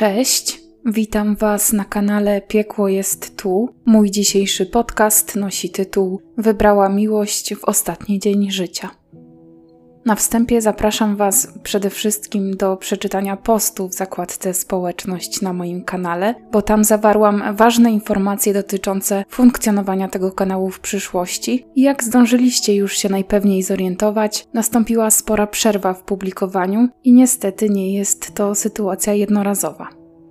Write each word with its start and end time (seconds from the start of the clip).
Cześć, 0.00 0.60
witam 0.86 1.36
Was 1.36 1.72
na 1.72 1.84
kanale 1.84 2.40
Piekło 2.40 2.88
jest 2.88 3.36
tu. 3.36 3.68
Mój 3.86 4.10
dzisiejszy 4.10 4.66
podcast 4.66 5.36
nosi 5.36 5.70
tytuł 5.70 6.20
Wybrała 6.38 6.88
miłość 6.88 7.54
w 7.54 7.64
ostatni 7.64 8.18
dzień 8.18 8.50
życia. 8.50 8.99
Na 10.04 10.14
wstępie 10.14 10.60
zapraszam 10.60 11.16
Was 11.16 11.48
przede 11.62 11.90
wszystkim 11.90 12.56
do 12.56 12.76
przeczytania 12.76 13.36
postu 13.36 13.88
w 13.88 13.94
zakładce 13.94 14.54
Społeczność 14.54 15.40
na 15.40 15.52
moim 15.52 15.84
kanale, 15.84 16.34
bo 16.52 16.62
tam 16.62 16.84
zawarłam 16.84 17.56
ważne 17.56 17.92
informacje 17.92 18.54
dotyczące 18.54 19.24
funkcjonowania 19.28 20.08
tego 20.08 20.32
kanału 20.32 20.70
w 20.70 20.80
przyszłości. 20.80 21.66
I 21.76 21.82
jak 21.82 22.04
zdążyliście 22.04 22.74
już 22.74 22.96
się 22.96 23.08
najpewniej 23.08 23.62
zorientować, 23.62 24.46
nastąpiła 24.54 25.10
spora 25.10 25.46
przerwa 25.46 25.94
w 25.94 26.02
publikowaniu 26.02 26.88
i 27.04 27.12
niestety 27.12 27.70
nie 27.70 27.94
jest 27.94 28.34
to 28.34 28.54
sytuacja 28.54 29.14
jednorazowa. 29.14 29.88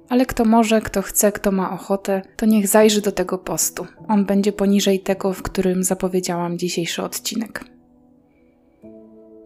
Ale 0.09 0.25
kto 0.25 0.45
może, 0.45 0.81
kto 0.81 1.01
chce, 1.01 1.31
kto 1.31 1.51
ma 1.51 1.71
ochotę, 1.71 2.21
to 2.35 2.45
niech 2.45 2.67
zajrzy 2.67 3.01
do 3.01 3.11
tego 3.11 3.37
postu. 3.37 3.85
On 4.07 4.25
będzie 4.25 4.51
poniżej 4.51 4.99
tego, 4.99 5.33
w 5.33 5.41
którym 5.41 5.83
zapowiedziałam 5.83 6.57
dzisiejszy 6.57 7.03
odcinek. 7.03 7.78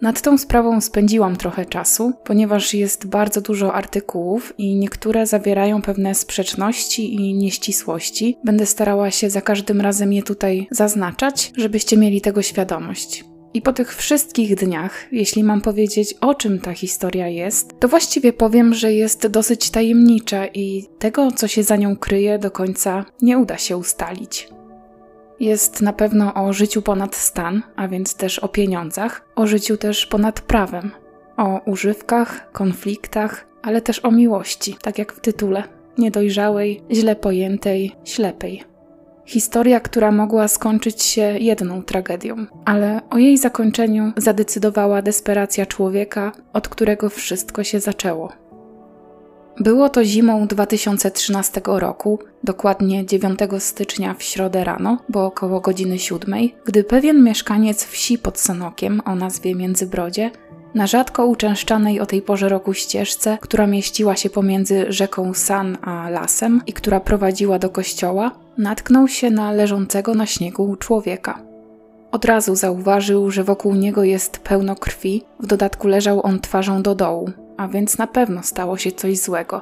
Nad 0.04 0.22
tą 0.22 0.38
sprawą 0.38 0.82
spędziłam 0.82 1.36
trochę 1.36 1.66
czasu, 1.66 2.14
ponieważ 2.24 2.74
jest 2.74 3.08
bardzo 3.08 3.42
dużo 3.42 3.74
artykułów 3.74 4.54
i 4.58 4.76
niektóre 4.76 5.28
zawierają 5.28 5.82
pewne 5.82 6.16
sprzeczności 6.16 7.16
i 7.16 7.34
nieścisłości. 7.34 8.38
Będę 8.44 8.66
starała 8.66 9.12
się 9.12 9.30
za 9.30 9.42
każdym 9.42 9.82
razem 9.82 10.14
je 10.14 10.24
tutaj 10.24 10.68
zaznaczać, 10.72 11.52
żebyście 11.58 11.98
mieli 11.98 12.22
tego 12.22 12.42
świadomość. 12.42 13.26
I 13.54 13.62
po 13.62 13.74
tych 13.74 13.96
wszystkich 13.96 14.56
dniach, 14.56 15.08
jeśli 15.12 15.44
mam 15.44 15.62
powiedzieć, 15.62 16.14
o 16.22 16.36
czym 16.36 16.60
ta 16.60 16.74
historia 16.74 17.28
jest, 17.28 17.80
to 17.80 17.88
właściwie 17.88 18.34
powiem, 18.34 18.74
że 18.74 18.94
jest 18.94 19.28
dosyć 19.28 19.70
tajemnicza 19.70 20.48
i 20.48 20.86
tego, 21.00 21.32
co 21.32 21.48
się 21.48 21.64
za 21.64 21.76
nią 21.76 21.96
kryje, 21.96 22.40
do 22.40 22.52
końca 22.52 23.06
nie 23.22 23.38
uda 23.38 23.58
się 23.58 23.78
ustalić. 23.78 24.48
Jest 25.40 25.82
na 25.82 25.94
pewno 25.94 26.34
o 26.34 26.54
życiu 26.54 26.82
ponad 26.82 27.16
stan, 27.16 27.62
a 27.76 27.88
więc 27.88 28.16
też 28.16 28.40
o 28.40 28.48
pieniądzach, 28.48 29.26
o 29.36 29.48
życiu 29.48 29.78
też 29.78 30.06
ponad 30.06 30.42
prawem, 30.42 30.92
o 31.38 31.62
używkach, 31.66 32.52
konfliktach, 32.52 33.48
ale 33.62 33.82
też 33.82 34.06
o 34.06 34.12
miłości, 34.12 34.76
tak 34.82 34.98
jak 34.98 35.14
w 35.14 35.20
tytule 35.20 35.64
niedojrzałej, 35.98 36.82
źle 36.92 37.16
pojętej, 37.16 37.92
ślepej. 38.04 38.64
Historia, 39.26 39.80
która 39.80 40.12
mogła 40.12 40.48
skończyć 40.48 41.04
się 41.04 41.22
jedną 41.22 41.84
tragedią, 41.84 42.36
ale 42.66 43.02
o 43.10 43.18
jej 43.18 43.38
zakończeniu 43.38 44.12
zadecydowała 44.18 45.02
desperacja 45.02 45.66
człowieka, 45.66 46.32
od 46.54 46.68
którego 46.68 47.10
wszystko 47.10 47.64
się 47.64 47.80
zaczęło. 47.80 48.43
Było 49.60 49.90
to 49.90 50.04
zimą 50.04 50.48
2013 50.48 51.62
roku, 51.66 52.20
dokładnie 52.44 53.06
9 53.06 53.40
stycznia 53.60 54.14
w 54.14 54.24
środę 54.24 54.64
rano, 54.64 54.98
bo 55.10 55.26
około 55.26 55.60
godziny 55.60 56.00
7, 56.00 56.36
gdy 56.66 56.84
pewien 56.84 57.24
mieszkaniec 57.24 57.86
wsi 57.86 58.18
pod 58.18 58.40
Sanokiem 58.40 59.02
o 59.06 59.16
nazwie 59.16 59.56
Międzybrodzie 59.56 60.32
na 60.76 60.88
rzadko 60.88 61.26
uczęszczanej 61.26 62.00
o 62.00 62.06
tej 62.06 62.22
porze 62.22 62.50
roku 62.50 62.74
ścieżce, 62.74 63.38
która 63.42 63.68
mieściła 63.68 64.16
się 64.16 64.30
pomiędzy 64.30 64.86
rzeką 64.90 65.34
San 65.34 65.78
a 65.82 66.10
lasem 66.10 66.62
i 66.68 66.74
która 66.74 67.00
prowadziła 67.00 67.60
do 67.60 67.70
kościoła, 67.70 68.32
natknął 68.58 69.08
się 69.08 69.32
na 69.32 69.52
leżącego 69.52 70.16
na 70.16 70.26
śniegu 70.26 70.76
człowieka. 70.76 71.40
Od 72.12 72.26
razu 72.26 72.56
zauważył, 72.56 73.32
że 73.32 73.44
wokół 73.44 73.76
niego 73.76 74.04
jest 74.04 74.38
pełno 74.38 74.76
krwi, 74.76 75.24
w 75.40 75.48
dodatku 75.48 75.88
leżał 75.88 76.26
on 76.26 76.40
twarzą 76.40 76.82
do 76.82 76.96
dołu, 76.96 77.32
a 77.58 77.68
więc 77.68 77.98
na 77.98 78.08
pewno 78.08 78.44
stało 78.44 78.78
się 78.78 78.92
coś 78.92 79.20
złego. 79.20 79.62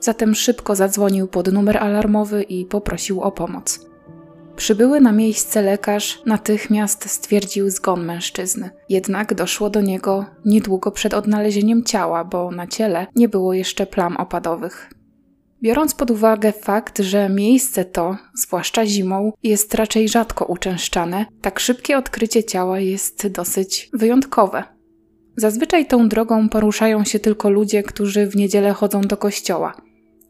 Zatem 0.00 0.34
szybko 0.34 0.74
zadzwonił 0.74 1.28
pod 1.28 1.52
numer 1.52 1.78
alarmowy 1.78 2.42
i 2.42 2.64
poprosił 2.64 3.20
o 3.20 3.32
pomoc. 3.32 3.90
Przybyły 4.56 5.00
na 5.00 5.12
miejsce 5.12 5.62
lekarz 5.62 6.22
natychmiast 6.26 7.10
stwierdził 7.10 7.70
zgon 7.70 8.04
mężczyzny. 8.04 8.70
Jednak 8.88 9.34
doszło 9.34 9.70
do 9.70 9.80
niego 9.80 10.26
niedługo 10.44 10.90
przed 10.90 11.14
odnalezieniem 11.14 11.84
ciała, 11.84 12.24
bo 12.24 12.50
na 12.50 12.66
ciele 12.66 13.06
nie 13.16 13.28
było 13.28 13.54
jeszcze 13.54 13.86
plam 13.86 14.16
opadowych. 14.16 14.90
Biorąc 15.62 15.94
pod 15.94 16.10
uwagę 16.10 16.52
fakt, 16.52 16.98
że 16.98 17.28
miejsce 17.28 17.84
to, 17.84 18.16
zwłaszcza 18.34 18.86
zimą, 18.86 19.32
jest 19.42 19.74
raczej 19.74 20.08
rzadko 20.08 20.44
uczęszczane, 20.44 21.26
tak 21.42 21.60
szybkie 21.60 21.98
odkrycie 21.98 22.44
ciała 22.44 22.78
jest 22.78 23.28
dosyć 23.28 23.90
wyjątkowe. 23.92 24.79
Zazwyczaj 25.40 25.86
tą 25.86 26.08
drogą 26.08 26.48
poruszają 26.48 27.04
się 27.04 27.18
tylko 27.18 27.50
ludzie, 27.50 27.82
którzy 27.82 28.26
w 28.26 28.36
niedzielę 28.36 28.72
chodzą 28.72 29.00
do 29.00 29.16
kościoła. 29.16 29.74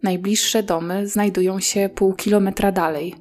Najbliższe 0.03 0.63
domy 0.63 1.07
znajdują 1.07 1.61
się 1.61 1.91
pół 1.95 2.15
kilometra 2.15 2.73
dalej. 2.73 3.15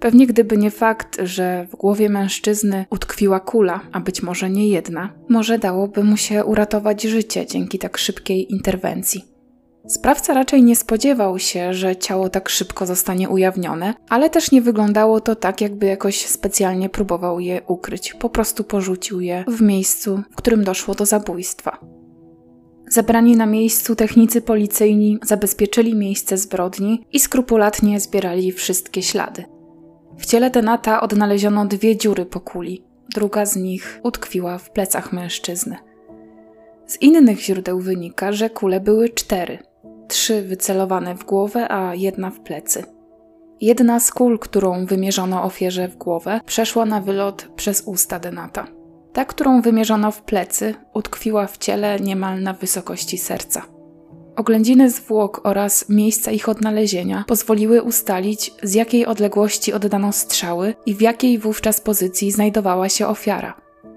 Pewnie 0.00 0.26
gdyby 0.26 0.56
nie 0.56 0.70
fakt, 0.70 1.18
że 1.22 1.66
w 1.70 1.76
głowie 1.76 2.08
mężczyzny 2.08 2.86
utkwiła 2.90 3.40
kula, 3.40 3.80
a 3.92 4.00
być 4.00 4.22
może 4.22 4.50
nie 4.50 4.68
jedna, 4.68 5.12
może 5.28 5.58
dałoby 5.58 6.04
mu 6.04 6.16
się 6.16 6.44
uratować 6.44 7.02
życie 7.02 7.46
dzięki 7.46 7.78
tak 7.78 7.98
szybkiej 7.98 8.52
interwencji. 8.52 9.37
Sprawca 9.88 10.34
raczej 10.34 10.62
nie 10.62 10.76
spodziewał 10.76 11.38
się, 11.38 11.74
że 11.74 11.96
ciało 11.96 12.28
tak 12.28 12.48
szybko 12.48 12.86
zostanie 12.86 13.28
ujawnione, 13.28 13.94
ale 14.08 14.30
też 14.30 14.52
nie 14.52 14.62
wyglądało 14.62 15.20
to 15.20 15.36
tak, 15.36 15.60
jakby 15.60 15.86
jakoś 15.86 16.26
specjalnie 16.26 16.88
próbował 16.88 17.40
je 17.40 17.62
ukryć. 17.66 18.14
Po 18.14 18.30
prostu 18.30 18.64
porzucił 18.64 19.20
je 19.20 19.44
w 19.48 19.60
miejscu, 19.60 20.22
w 20.30 20.36
którym 20.36 20.64
doszło 20.64 20.94
do 20.94 21.06
zabójstwa. 21.06 21.78
Zebrani 22.88 23.36
na 23.36 23.46
miejscu 23.46 23.96
technicy 23.96 24.40
policyjni 24.40 25.18
zabezpieczyli 25.22 25.94
miejsce 25.94 26.36
zbrodni 26.36 27.04
i 27.12 27.20
skrupulatnie 27.20 28.00
zbierali 28.00 28.52
wszystkie 28.52 29.02
ślady. 29.02 29.44
W 30.18 30.26
ciele 30.26 30.50
Denata 30.50 31.00
odnaleziono 31.00 31.66
dwie 31.66 31.96
dziury 31.96 32.26
po 32.26 32.40
kuli. 32.40 32.84
Druga 33.14 33.46
z 33.46 33.56
nich 33.56 34.00
utkwiła 34.02 34.58
w 34.58 34.70
plecach 34.70 35.12
mężczyzny. 35.12 35.76
Z 36.86 37.02
innych 37.02 37.40
źródeł 37.40 37.80
wynika, 37.80 38.32
że 38.32 38.50
kule 38.50 38.80
były 38.80 39.08
cztery, 39.08 39.58
trzy 40.08 40.42
wycelowane 40.42 41.14
w 41.14 41.24
głowę, 41.24 41.72
a 41.72 41.94
jedna 41.94 42.30
w 42.30 42.40
plecy. 42.40 42.84
Jedna 43.60 44.00
z 44.00 44.10
kul, 44.10 44.38
którą 44.38 44.86
wymierzono 44.86 45.42
ofierze 45.42 45.88
w 45.88 45.96
głowę, 45.96 46.40
przeszła 46.46 46.86
na 46.86 47.00
wylot 47.00 47.48
przez 47.56 47.82
usta 47.86 48.18
Denata. 48.18 48.66
Ta, 49.12 49.24
którą 49.24 49.62
wymierzono 49.62 50.10
w 50.10 50.22
plecy, 50.22 50.74
utkwiła 50.94 51.46
w 51.46 51.58
ciele 51.58 52.00
niemal 52.00 52.42
na 52.42 52.52
wysokości 52.52 53.18
serca. 53.18 53.62
Oględziny 54.36 54.90
zwłok 54.90 55.40
oraz 55.44 55.88
miejsca 55.88 56.30
ich 56.30 56.48
odnalezienia 56.48 57.24
pozwoliły 57.26 57.82
ustalić, 57.82 58.52
z 58.62 58.74
jakiej 58.74 59.06
odległości 59.06 59.72
oddano 59.72 60.12
strzały 60.12 60.74
i 60.86 60.94
w 60.94 61.00
jakiej 61.00 61.38
wówczas 61.38 61.80
pozycji 61.80 62.32
znajdowała 62.32 62.88
się 62.88 63.06
ofiara. 63.06 63.54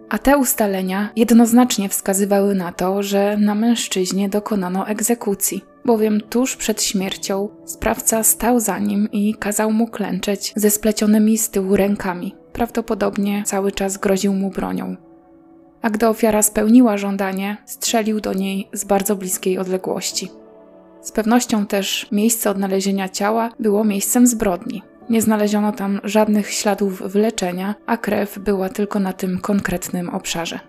A 0.10 0.18
te 0.18 0.38
ustalenia 0.38 1.10
jednoznacznie 1.16 1.90
wskazywały 1.90 2.56
na 2.56 2.72
to, 2.72 3.04
że 3.04 3.38
na 3.38 3.56
mężczyźnie 3.56 4.30
dokonano 4.30 4.88
egzekucji 4.88 5.71
bowiem 5.86 6.22
tuż 6.22 6.56
przed 6.56 6.84
śmiercią 6.84 7.50
sprawca 7.66 8.24
stał 8.24 8.60
za 8.60 8.80
nim 8.80 9.10
i 9.12 9.36
kazał 9.36 9.72
mu 9.72 9.88
klęczeć 9.88 10.54
ze 10.56 10.70
splecionymi 10.70 11.38
z 11.38 11.50
tyłu 11.50 11.76
rękami. 11.76 12.36
Prawdopodobnie 12.54 13.44
cały 13.46 13.72
czas 13.72 13.98
groził 13.98 14.34
mu 14.34 14.50
bronią. 14.50 14.96
A 15.82 15.90
gdy 15.90 16.08
ofiara 16.08 16.44
spełniła 16.44 16.98
żądanie, 16.98 17.58
strzelił 17.66 18.22
do 18.22 18.34
niej 18.34 18.70
z 18.74 18.84
bardzo 18.84 19.16
bliskiej 19.16 19.58
odległości. 19.58 20.32
Z 21.02 21.12
pewnością 21.12 21.66
też 21.66 22.08
miejsce 22.12 22.50
odnalezienia 22.50 23.10
ciała 23.10 23.50
było 23.60 23.84
miejscem 23.84 24.28
zbrodni. 24.28 24.82
Nie 25.10 25.22
znaleziono 25.22 25.72
tam 25.72 26.02
żadnych 26.04 26.52
śladów 26.52 27.12
wyleczenia, 27.12 27.76
a 27.86 27.98
krew 27.98 28.40
była 28.40 28.70
tylko 28.70 29.00
na 29.00 29.14
tym 29.14 29.40
konkretnym 29.40 30.10
obszarze. 30.10 30.60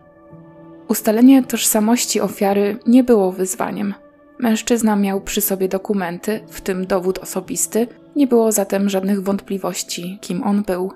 Ustalenie 0.89 1.43
tożsamości 1.43 2.21
ofiary 2.21 2.79
nie 2.87 3.05
było 3.05 3.33
wyzwaniem. 3.33 3.95
Mężczyzna 4.43 4.97
miał 4.97 5.21
przy 5.21 5.41
sobie 5.41 5.69
dokumenty, 5.69 6.41
w 6.49 6.61
tym 6.61 6.87
dowód 6.87 7.19
osobisty, 7.19 7.87
nie 8.17 8.27
było 8.27 8.53
zatem 8.53 8.89
żadnych 8.89 9.23
wątpliwości, 9.23 10.19
kim 10.21 10.43
on 10.43 10.63
był. 10.63 10.93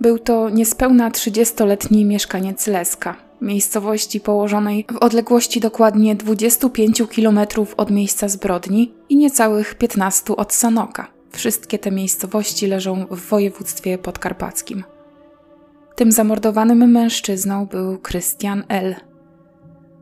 Był 0.00 0.18
to 0.18 0.50
niespełna 0.50 1.10
30-letni 1.10 2.04
mieszkaniec 2.04 2.66
Leska, 2.66 3.16
miejscowości 3.40 4.20
położonej 4.20 4.86
w 4.92 4.96
odległości 4.96 5.60
dokładnie 5.60 6.14
25 6.14 7.02
km 7.16 7.40
od 7.76 7.90
miejsca 7.90 8.28
zbrodni 8.28 8.92
i 9.08 9.16
niecałych 9.16 9.74
15 9.74 10.36
od 10.36 10.52
Sanoka. 10.52 11.06
Wszystkie 11.30 11.78
te 11.78 11.90
miejscowości 11.90 12.66
leżą 12.66 13.06
w 13.10 13.28
województwie 13.28 13.98
podkarpackim. 13.98 14.84
Tym 15.96 16.12
zamordowanym 16.12 16.90
mężczyzną 16.90 17.66
był 17.66 17.98
Krystian 17.98 18.64
L., 18.68 19.09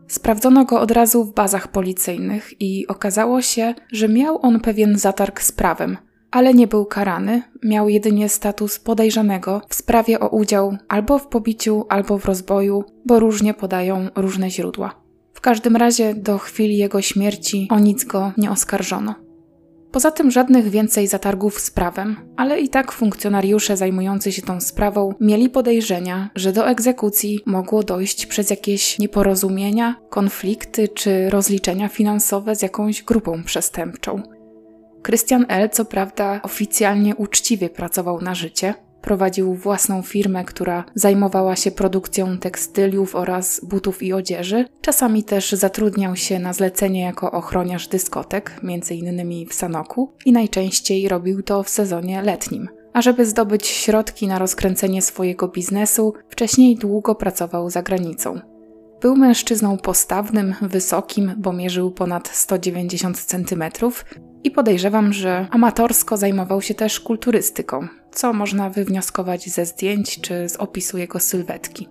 Sprawdzono 0.09 0.65
go 0.65 0.81
od 0.81 0.91
razu 0.91 1.25
w 1.25 1.35
bazach 1.35 1.69
policyjnych 1.69 2.61
i 2.61 2.87
okazało 2.87 3.43
się, 3.43 3.75
że 3.93 4.09
miał 4.09 4.39
on 4.43 4.61
pewien 4.61 4.99
zatarg 4.99 5.43
z 5.43 5.53
prawem, 5.53 5.97
ale 6.31 6.55
nie 6.55 6.67
był 6.67 6.87
karany, 6.87 7.43
miał 7.63 7.89
jedynie 7.89 8.29
status 8.29 8.79
podejrzanego 8.79 9.63
w 9.69 9.75
sprawie 9.75 10.21
o 10.21 10.29
udział 10.29 10.77
albo 10.89 11.19
w 11.19 11.27
pobiciu, 11.27 11.87
albo 11.89 12.19
w 12.19 12.25
rozboju, 12.25 12.85
bo 13.07 13.21
różnie 13.21 13.55
podają 13.55 14.09
różne 14.17 14.51
źródła. 14.51 14.95
W 15.35 15.41
każdym 15.41 15.77
razie 15.77 16.15
do 16.15 16.39
chwili 16.39 16.77
jego 16.77 17.03
śmierci 17.03 17.69
o 17.71 17.79
nic 17.79 18.05
go 18.05 18.33
nie 18.37 18.51
oskarżono. 18.51 19.28
Poza 19.93 20.11
tym 20.11 20.31
żadnych 20.31 20.71
więcej 20.71 21.07
zatargów 21.07 21.61
z 21.61 21.71
prawem, 21.71 22.17
ale 22.37 22.61
i 22.61 22.69
tak 22.69 22.93
funkcjonariusze 22.93 23.77
zajmujący 23.77 24.33
się 24.33 24.43
tą 24.43 24.61
sprawą 24.61 25.15
mieli 25.21 25.51
podejrzenia, 25.51 26.31
że 26.35 26.53
do 26.53 26.69
egzekucji 26.69 27.41
mogło 27.47 27.83
dojść 27.83 28.27
przez 28.27 28.51
jakieś 28.51 28.99
nieporozumienia, 28.99 29.97
konflikty 30.11 30.89
czy 30.89 31.31
rozliczenia 31.31 31.89
finansowe 31.89 32.57
z 32.57 32.63
jakąś 32.63 33.03
grupą 33.03 33.45
przestępczą. 33.45 34.23
Christian 35.07 35.47
L. 35.49 35.71
co 35.71 35.85
prawda 35.85 36.41
oficjalnie 36.43 37.17
uczciwie 37.17 37.71
pracował 37.71 38.21
na 38.21 38.35
życie, 38.35 38.75
Prowadził 39.03 39.55
własną 39.55 40.03
firmę, 40.03 40.45
która 40.45 40.85
zajmowała 40.95 41.57
się 41.57 41.71
produkcją 41.71 42.39
tekstyliów 42.39 43.15
oraz 43.15 43.61
butów 43.65 44.03
i 44.03 44.13
odzieży. 44.13 44.65
Czasami 44.81 45.25
też 45.25 45.53
zatrudniał 45.53 46.17
się 46.17 46.39
na 46.39 46.53
zlecenie 46.53 47.01
jako 47.01 47.31
ochroniarz 47.31 47.89
dyskotek, 47.89 48.61
m.in. 48.63 49.47
w 49.49 49.55
Sanoku, 49.55 50.13
i 50.25 50.33
najczęściej 50.33 51.09
robił 51.09 51.43
to 51.43 51.63
w 51.63 51.69
sezonie 51.69 52.23
letnim. 52.23 52.69
A 52.93 53.03
żeby 53.03 53.27
zdobyć 53.27 53.67
środki 53.67 54.27
na 54.27 54.39
rozkręcenie 54.39 55.03
swojego 55.03 55.49
biznesu, 55.49 56.15
wcześniej 56.29 56.77
długo 56.77 57.15
pracował 57.15 57.71
za 57.71 57.83
granicą. 57.83 58.41
Był 59.01 59.17
mężczyzną 59.17 59.77
postawnym, 59.77 60.55
wysokim, 60.63 61.35
bo 61.37 61.53
mierzył 61.53 61.91
ponad 61.91 62.29
190 62.29 63.19
cm 63.19 63.65
i 64.45 64.51
podejrzewam, 64.51 65.13
że 65.13 65.47
amatorsko 65.51 66.17
zajmował 66.17 66.63
się 66.63 66.75
też 66.75 67.01
kulturystyką, 67.01 67.89
co 68.19 68.33
można 68.33 68.71
wywnioskować 68.71 69.49
ze 69.49 69.67
zdjęć 69.67 70.21
czy 70.21 70.49
z 70.49 70.57
opisu 70.57 70.99
jego 70.99 71.21
sylwetki. 71.21 71.89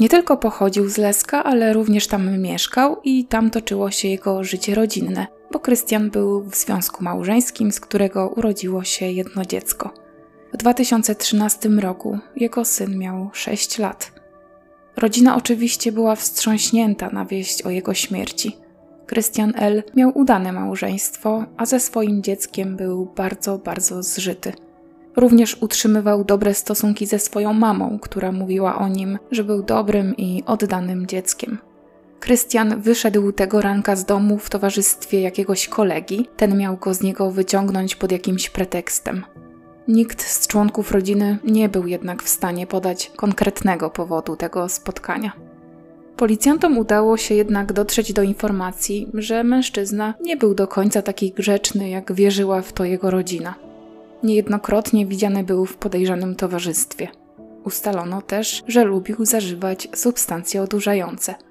Nie 0.00 0.08
tylko 0.08 0.36
pochodził 0.36 0.88
z 0.88 0.96
Leska, 0.96 1.44
ale 1.44 1.72
również 1.72 2.06
tam 2.06 2.38
mieszkał 2.38 2.96
i 3.04 3.24
tam 3.24 3.50
toczyło 3.50 3.90
się 3.90 4.08
jego 4.08 4.44
życie 4.44 4.74
rodzinne, 4.74 5.26
bo 5.52 5.60
Krystian 5.60 6.10
był 6.10 6.42
w 6.42 6.56
związku 6.56 7.04
małżeńskim, 7.04 7.72
z 7.72 7.80
którego 7.80 8.28
urodziło 8.28 8.84
się 8.84 9.06
jedno 9.06 9.44
dziecko. 9.44 9.94
W 10.54 10.56
2013 10.56 11.68
roku 11.68 12.18
jego 12.36 12.64
syn 12.64 12.98
miał 12.98 13.30
6 13.32 13.78
lat. 13.78 14.12
Rodzina 14.96 15.36
oczywiście 15.36 15.92
była 15.92 16.16
wstrząśnięta 16.16 17.10
na 17.10 17.24
wieść 17.24 17.62
o 17.62 17.70
jego 17.70 17.94
śmierci. 17.94 18.56
Krystian 19.06 19.52
L. 19.56 19.82
miał 19.96 20.18
udane 20.18 20.52
małżeństwo, 20.52 21.44
a 21.56 21.66
ze 21.66 21.80
swoim 21.80 22.22
dzieckiem 22.22 22.76
był 22.76 23.06
bardzo, 23.16 23.58
bardzo 23.58 24.02
zżyty. 24.02 24.52
Również 25.18 25.56
utrzymywał 25.62 26.24
dobre 26.24 26.54
stosunki 26.54 27.06
ze 27.06 27.18
swoją 27.18 27.52
mamą, 27.52 27.98
która 27.98 28.32
mówiła 28.32 28.78
o 28.78 28.88
nim, 28.88 29.18
że 29.30 29.44
był 29.44 29.62
dobrym 29.62 30.16
i 30.16 30.42
oddanym 30.46 31.06
dzieckiem. 31.06 31.58
Krystian 32.20 32.80
wyszedł 32.80 33.32
tego 33.32 33.60
ranka 33.60 33.96
z 33.96 34.04
domu 34.04 34.38
w 34.38 34.50
towarzystwie 34.50 35.20
jakiegoś 35.20 35.68
kolegi, 35.68 36.28
ten 36.36 36.58
miał 36.58 36.76
go 36.76 36.94
z 36.94 37.02
niego 37.02 37.30
wyciągnąć 37.30 37.96
pod 37.96 38.12
jakimś 38.12 38.50
pretekstem. 38.50 39.24
Nikt 39.88 40.22
z 40.22 40.46
członków 40.46 40.92
rodziny 40.92 41.38
nie 41.44 41.68
był 41.68 41.86
jednak 41.86 42.22
w 42.22 42.28
stanie 42.28 42.66
podać 42.66 43.12
konkretnego 43.16 43.90
powodu 43.90 44.36
tego 44.36 44.68
spotkania. 44.68 45.32
Policjantom 46.16 46.78
udało 46.78 47.16
się 47.16 47.34
jednak 47.34 47.72
dotrzeć 47.72 48.12
do 48.12 48.22
informacji, 48.22 49.08
że 49.14 49.44
mężczyzna 49.44 50.14
nie 50.20 50.36
był 50.36 50.54
do 50.54 50.68
końca 50.68 51.02
taki 51.02 51.32
grzeczny, 51.32 51.88
jak 51.88 52.12
wierzyła 52.12 52.62
w 52.62 52.72
to 52.72 52.84
jego 52.84 53.10
rodzina. 53.10 53.67
Niejednokrotnie 54.22 55.06
widziany 55.06 55.44
był 55.44 55.66
w 55.66 55.76
podejrzanym 55.76 56.34
towarzystwie. 56.34 57.08
Ustalono 57.64 58.22
też, 58.22 58.62
że 58.66 58.84
lubił 58.84 59.24
zażywać 59.24 59.88
substancje 59.94 60.62
odurzające– 60.62 61.34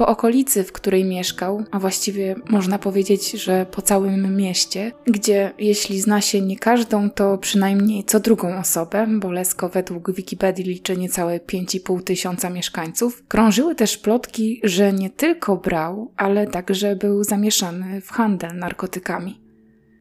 po 0.00 0.06
okolicy, 0.06 0.64
w 0.64 0.72
której 0.72 1.04
mieszkał, 1.04 1.64
a 1.70 1.78
właściwie 1.78 2.36
można 2.48 2.78
powiedzieć, 2.78 3.30
że 3.30 3.66
po 3.70 3.82
całym 3.82 4.36
mieście, 4.36 4.92
gdzie 5.06 5.52
jeśli 5.58 6.00
zna 6.00 6.20
się 6.20 6.40
nie 6.40 6.58
każdą, 6.58 7.10
to 7.10 7.38
przynajmniej 7.38 8.04
co 8.04 8.20
drugą 8.20 8.58
osobę, 8.58 9.06
bo 9.18 9.32
Lesko 9.32 9.68
według 9.68 10.12
Wikipedii 10.12 10.64
liczy 10.64 10.96
niecałe 10.96 11.38
5,5 11.38 12.02
tysiąca 12.02 12.50
mieszkańców, 12.50 13.24
krążyły 13.28 13.74
też 13.74 13.98
plotki, 13.98 14.60
że 14.64 14.92
nie 14.92 15.10
tylko 15.10 15.56
brał, 15.56 16.12
ale 16.16 16.46
także 16.46 16.96
był 16.96 17.24
zamieszany 17.24 18.00
w 18.00 18.10
handel 18.10 18.58
narkotykami. 18.58 19.49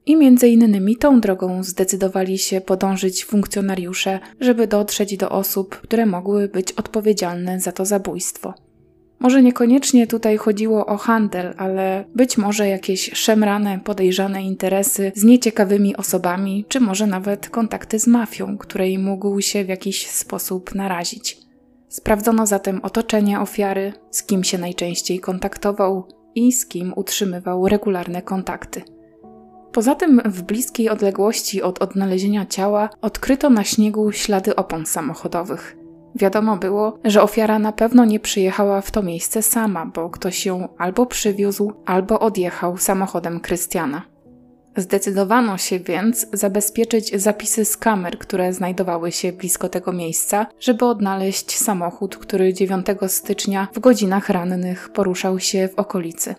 I 0.10 0.16
między 0.16 0.48
innymi 0.48 0.96
tą 0.96 1.22
drogą 1.22 1.64
zdecydowali 1.64 2.38
się 2.38 2.62
podążyć 2.62 3.26
funkcjonariusze, 3.26 4.20
żeby 4.40 4.68
dotrzeć 4.68 5.18
do 5.18 5.30
osób, 5.30 5.76
które 5.76 6.06
mogły 6.06 6.48
być 6.48 6.72
odpowiedzialne 6.72 7.60
za 7.60 7.72
to 7.72 7.86
zabójstwo. 7.86 8.54
Może 9.20 9.42
niekoniecznie 9.44 10.08
tutaj 10.08 10.38
chodziło 10.38 10.86
o 10.86 10.98
handel, 10.98 11.54
ale 11.58 12.06
być 12.16 12.38
może 12.38 12.68
jakieś 12.68 13.12
szemrane, 13.14 13.80
podejrzane 13.84 14.44
interesy 14.44 15.12
z 15.16 15.24
nieciekawymi 15.24 15.96
osobami, 15.96 16.66
czy 16.68 16.80
może 16.80 17.08
nawet 17.08 17.50
kontakty 17.50 18.00
z 18.00 18.08
mafią, 18.08 18.58
której 18.58 19.00
mógł 19.00 19.42
się 19.42 19.66
w 19.66 19.70
jakiś 19.70 20.08
sposób 20.08 20.76
narazić. 20.76 21.38
Sprawdzono 21.88 22.46
zatem 22.48 22.80
otoczenie 22.84 23.40
ofiary, 23.40 23.94
z 24.12 24.24
kim 24.24 24.44
się 24.44 24.58
najczęściej 24.58 25.20
kontaktował 25.20 26.08
i 26.36 26.52
z 26.52 26.66
kim 26.66 26.94
utrzymywał 26.96 27.68
regularne 27.68 28.22
kontakty. 28.22 28.82
Poza 29.72 29.96
tym, 29.96 30.22
w 30.26 30.42
bliskiej 30.42 30.90
odległości 30.90 31.62
od 31.62 31.82
odnalezienia 31.82 32.46
ciała 32.46 32.90
odkryto 33.02 33.50
na 33.50 33.64
śniegu 33.64 34.12
ślady 34.12 34.56
opon 34.56 34.86
samochodowych. 34.86 35.78
Wiadomo 36.16 36.58
było, 36.58 36.98
że 37.04 37.22
ofiara 37.22 37.60
na 37.60 37.72
pewno 37.72 38.06
nie 38.06 38.20
przyjechała 38.20 38.82
w 38.82 38.92
to 38.92 39.04
miejsce 39.04 39.42
sama, 39.42 39.86
bo 39.86 40.10
ktoś 40.10 40.46
ją 40.46 40.68
albo 40.78 41.06
przywiózł, 41.06 41.72
albo 41.86 42.20
odjechał 42.20 42.78
samochodem 42.78 43.40
Krystiana. 43.40 44.02
Zdecydowano 44.78 45.58
się 45.58 45.80
więc 45.80 46.28
zabezpieczyć 46.34 47.22
zapisy 47.22 47.66
z 47.66 47.78
kamer, 47.78 48.18
które 48.18 48.54
znajdowały 48.54 49.12
się 49.12 49.32
blisko 49.32 49.70
tego 49.70 49.92
miejsca, 49.92 50.48
żeby 50.60 50.86
odnaleźć 50.86 51.58
samochód, 51.58 52.18
który 52.18 52.54
9 52.54 52.86
stycznia 53.08 53.68
w 53.74 53.80
godzinach 53.80 54.30
rannych 54.30 54.90
poruszał 54.94 55.40
się 55.40 55.68
w 55.68 55.80
okolicy. 55.80 56.36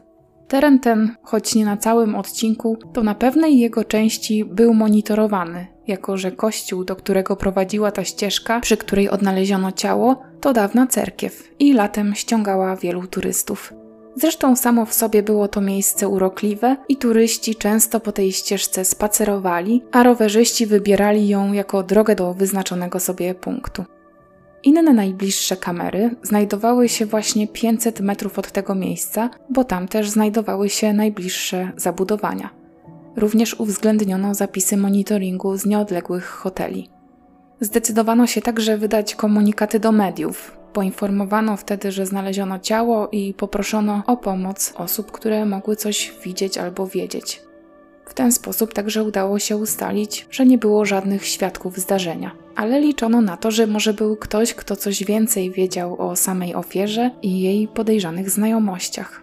Teren 0.51 0.79
ten, 0.79 1.15
choć 1.23 1.55
nie 1.55 1.65
na 1.65 1.77
całym 1.77 2.15
odcinku, 2.15 2.79
to 2.93 3.03
na 3.03 3.15
pewnej 3.15 3.59
jego 3.59 3.85
części 3.85 4.45
był 4.45 4.75
monitorowany, 4.75 5.67
jako 5.87 6.17
że 6.17 6.33
kościół, 6.33 6.85
do 6.85 6.97
którego 6.97 7.37
prowadziła 7.37 7.91
ta 7.91 8.05
ścieżka, 8.05 8.61
przy 8.61 8.77
której 8.77 9.09
odnaleziono 9.09 9.73
ciało, 9.73 10.23
to 10.41 10.53
dawna 10.53 10.87
cerkiew 10.87 11.51
i 11.59 11.73
latem 11.73 12.15
ściągała 12.15 12.77
wielu 12.77 13.07
turystów. 13.07 13.75
Zresztą 14.17 14.57
samo 14.57 14.87
w 14.87 14.95
sobie 14.95 15.23
było 15.23 15.49
to 15.49 15.61
miejsce 15.61 16.09
urokliwe 16.09 16.77
i 16.89 16.97
turyści 16.97 17.55
często 17.55 18.01
po 18.01 18.13
tej 18.13 18.33
ścieżce 18.33 18.85
spacerowali, 18.85 19.83
a 19.93 20.03
rowerzyści 20.03 20.67
wybierali 20.67 21.29
ją 21.29 21.53
jako 21.53 21.83
drogę 21.83 22.15
do 22.15 22.35
wyznaczonego 22.35 23.01
sobie 23.01 23.35
punktu. 23.35 23.85
Inne 24.63 24.93
najbliższe 24.93 25.57
kamery 25.57 26.17
znajdowały 26.23 26.89
się 26.89 27.07
właśnie 27.07 27.49
500 27.49 28.01
metrów 28.01 28.39
od 28.39 28.53
tego 28.53 28.75
miejsca, 28.75 29.31
bo 29.51 29.65
tam 29.65 29.89
też 29.89 30.11
znajdowały 30.11 30.69
się 30.69 30.93
najbliższe 30.93 31.73
zabudowania. 31.77 32.51
Również 33.17 33.61
uwzględniono 33.61 34.35
zapisy 34.35 34.77
monitoringu 34.77 35.57
z 35.57 35.67
nieodległych 35.67 36.25
hoteli. 36.25 36.89
Zdecydowano 37.61 38.27
się 38.27 38.41
także 38.41 38.79
wydać 38.79 39.15
komunikaty 39.15 39.81
do 39.81 39.93
mediów. 39.93 40.57
Poinformowano 40.73 41.57
wtedy, 41.57 41.93
że 41.93 42.07
znaleziono 42.07 42.59
ciało 42.59 43.09
i 43.13 43.35
poproszono 43.35 44.03
o 44.07 44.17
pomoc 44.17 44.73
osób, 44.77 45.13
które 45.13 45.47
mogły 45.47 45.77
coś 45.77 46.13
widzieć 46.25 46.59
albo 46.59 46.87
wiedzieć. 46.87 47.43
W 48.11 48.15
ten 48.15 48.33
sposób 48.33 48.75
także 48.75 49.05
udało 49.05 49.39
się 49.39 49.57
ustalić, 49.57 50.27
że 50.31 50.47
nie 50.47 50.59
było 50.59 50.85
żadnych 50.85 51.27
świadków 51.27 51.79
zdarzenia, 51.79 52.31
ale 52.57 52.81
liczono 52.81 53.21
na 53.21 53.37
to, 53.37 53.51
że 53.51 53.67
może 53.67 53.95
był 53.95 54.17
ktoś, 54.17 54.55
kto 54.55 54.77
coś 54.77 55.05
więcej 55.05 55.51
wiedział 55.51 56.03
o 56.03 56.17
samej 56.17 56.55
ofierze 56.55 57.11
i 57.23 57.41
jej 57.41 57.69
podejrzanych 57.69 58.31
znajomościach. 58.31 59.23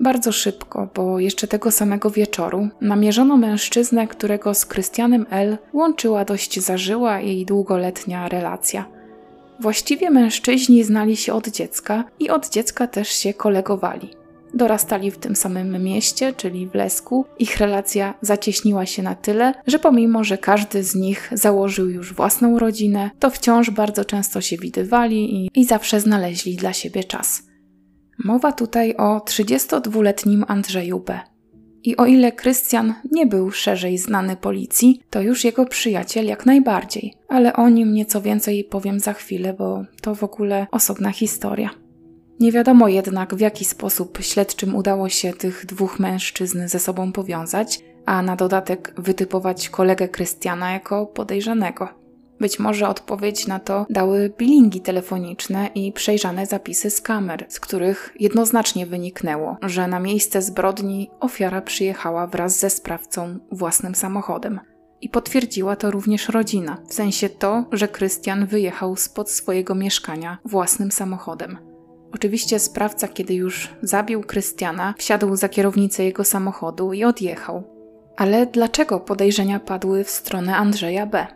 Bardzo 0.00 0.32
szybko, 0.32 0.88
bo 0.94 1.18
jeszcze 1.18 1.46
tego 1.48 1.70
samego 1.70 2.10
wieczoru, 2.10 2.68
namierzono 2.80 3.36
mężczyznę, 3.36 4.06
którego 4.06 4.54
z 4.54 4.66
Krystianem 4.66 5.26
L. 5.30 5.58
łączyła 5.72 6.24
dość 6.24 6.60
zażyła 6.60 7.20
i 7.20 7.44
długoletnia 7.44 8.28
relacja. 8.28 8.84
Właściwie 9.60 10.10
mężczyźni 10.10 10.84
znali 10.84 11.16
się 11.16 11.34
od 11.34 11.48
dziecka 11.48 12.04
i 12.20 12.30
od 12.30 12.48
dziecka 12.48 12.86
też 12.86 13.08
się 13.08 13.34
kolegowali. 13.34 14.10
Dorastali 14.54 15.10
w 15.10 15.18
tym 15.18 15.36
samym 15.36 15.82
mieście, 15.84 16.32
czyli 16.32 16.66
w 16.66 16.74
Lesku. 16.74 17.24
Ich 17.38 17.56
relacja 17.56 18.14
zacieśniła 18.20 18.86
się 18.86 19.02
na 19.02 19.14
tyle, 19.14 19.54
że 19.66 19.78
pomimo, 19.78 20.24
że 20.24 20.38
każdy 20.38 20.82
z 20.82 20.94
nich 20.94 21.30
założył 21.32 21.90
już 21.90 22.14
własną 22.14 22.58
rodzinę, 22.58 23.10
to 23.18 23.30
wciąż 23.30 23.70
bardzo 23.70 24.04
często 24.04 24.40
się 24.40 24.56
widywali 24.56 25.34
i, 25.34 25.50
i 25.54 25.64
zawsze 25.64 26.00
znaleźli 26.00 26.56
dla 26.56 26.72
siebie 26.72 27.04
czas. 27.04 27.42
Mowa 28.24 28.52
tutaj 28.52 28.94
o 28.96 29.18
32-letnim 29.18 30.44
Andrzeju 30.48 31.00
B. 31.00 31.20
I 31.84 31.96
o 31.96 32.06
ile 32.06 32.32
Krystian 32.32 32.94
nie 33.12 33.26
był 33.26 33.50
szerzej 33.50 33.98
znany 33.98 34.36
policji, 34.36 35.00
to 35.10 35.20
już 35.22 35.44
jego 35.44 35.66
przyjaciel 35.66 36.26
jak 36.26 36.46
najbardziej, 36.46 37.14
ale 37.28 37.52
o 37.52 37.68
nim 37.68 37.92
nieco 37.92 38.22
więcej 38.22 38.64
powiem 38.64 39.00
za 39.00 39.12
chwilę, 39.12 39.54
bo 39.58 39.84
to 40.02 40.14
w 40.14 40.24
ogóle 40.24 40.66
osobna 40.70 41.10
historia. 41.10 41.70
Nie 42.40 42.52
wiadomo 42.52 42.88
jednak, 42.88 43.34
w 43.34 43.40
jaki 43.40 43.64
sposób 43.64 44.18
śledczym 44.20 44.76
udało 44.76 45.08
się 45.08 45.32
tych 45.32 45.66
dwóch 45.66 45.98
mężczyzn 45.98 46.68
ze 46.68 46.78
sobą 46.78 47.12
powiązać, 47.12 47.80
a 48.06 48.22
na 48.22 48.36
dodatek 48.36 48.94
wytypować 48.98 49.68
kolegę 49.68 50.08
Krystiana 50.08 50.72
jako 50.72 51.06
podejrzanego. 51.06 51.88
Być 52.40 52.58
może 52.58 52.88
odpowiedź 52.88 53.46
na 53.46 53.58
to 53.58 53.86
dały 53.90 54.32
bilingi 54.38 54.80
telefoniczne 54.80 55.70
i 55.74 55.92
przejrzane 55.92 56.46
zapisy 56.46 56.90
z 56.90 57.00
kamer, 57.00 57.46
z 57.48 57.60
których 57.60 58.14
jednoznacznie 58.20 58.86
wyniknęło, 58.86 59.56
że 59.62 59.88
na 59.88 60.00
miejsce 60.00 60.42
zbrodni 60.42 61.10
ofiara 61.20 61.60
przyjechała 61.60 62.26
wraz 62.26 62.58
ze 62.58 62.70
sprawcą 62.70 63.38
własnym 63.52 63.94
samochodem. 63.94 64.60
I 65.00 65.08
potwierdziła 65.08 65.76
to 65.76 65.90
również 65.90 66.28
rodzina, 66.28 66.78
w 66.88 66.94
sensie 66.94 67.28
to, 67.28 67.64
że 67.72 67.88
Krystian 67.88 68.46
wyjechał 68.46 68.96
spod 68.96 69.30
swojego 69.30 69.74
mieszkania 69.74 70.38
własnym 70.44 70.92
samochodem. 70.92 71.67
Oczywiście 72.14 72.58
sprawca, 72.58 73.08
kiedy 73.08 73.34
już 73.34 73.74
zabił 73.82 74.22
Krystiana, 74.22 74.94
wsiadł 74.98 75.36
za 75.36 75.48
kierownicę 75.48 76.04
jego 76.04 76.24
samochodu 76.24 76.92
i 76.92 77.04
odjechał. 77.04 77.62
Ale 78.16 78.46
dlaczego 78.46 79.00
podejrzenia 79.00 79.60
padły 79.60 80.04
w 80.04 80.10
stronę 80.10 80.56
Andrzeja 80.56 81.06
B? 81.06 81.26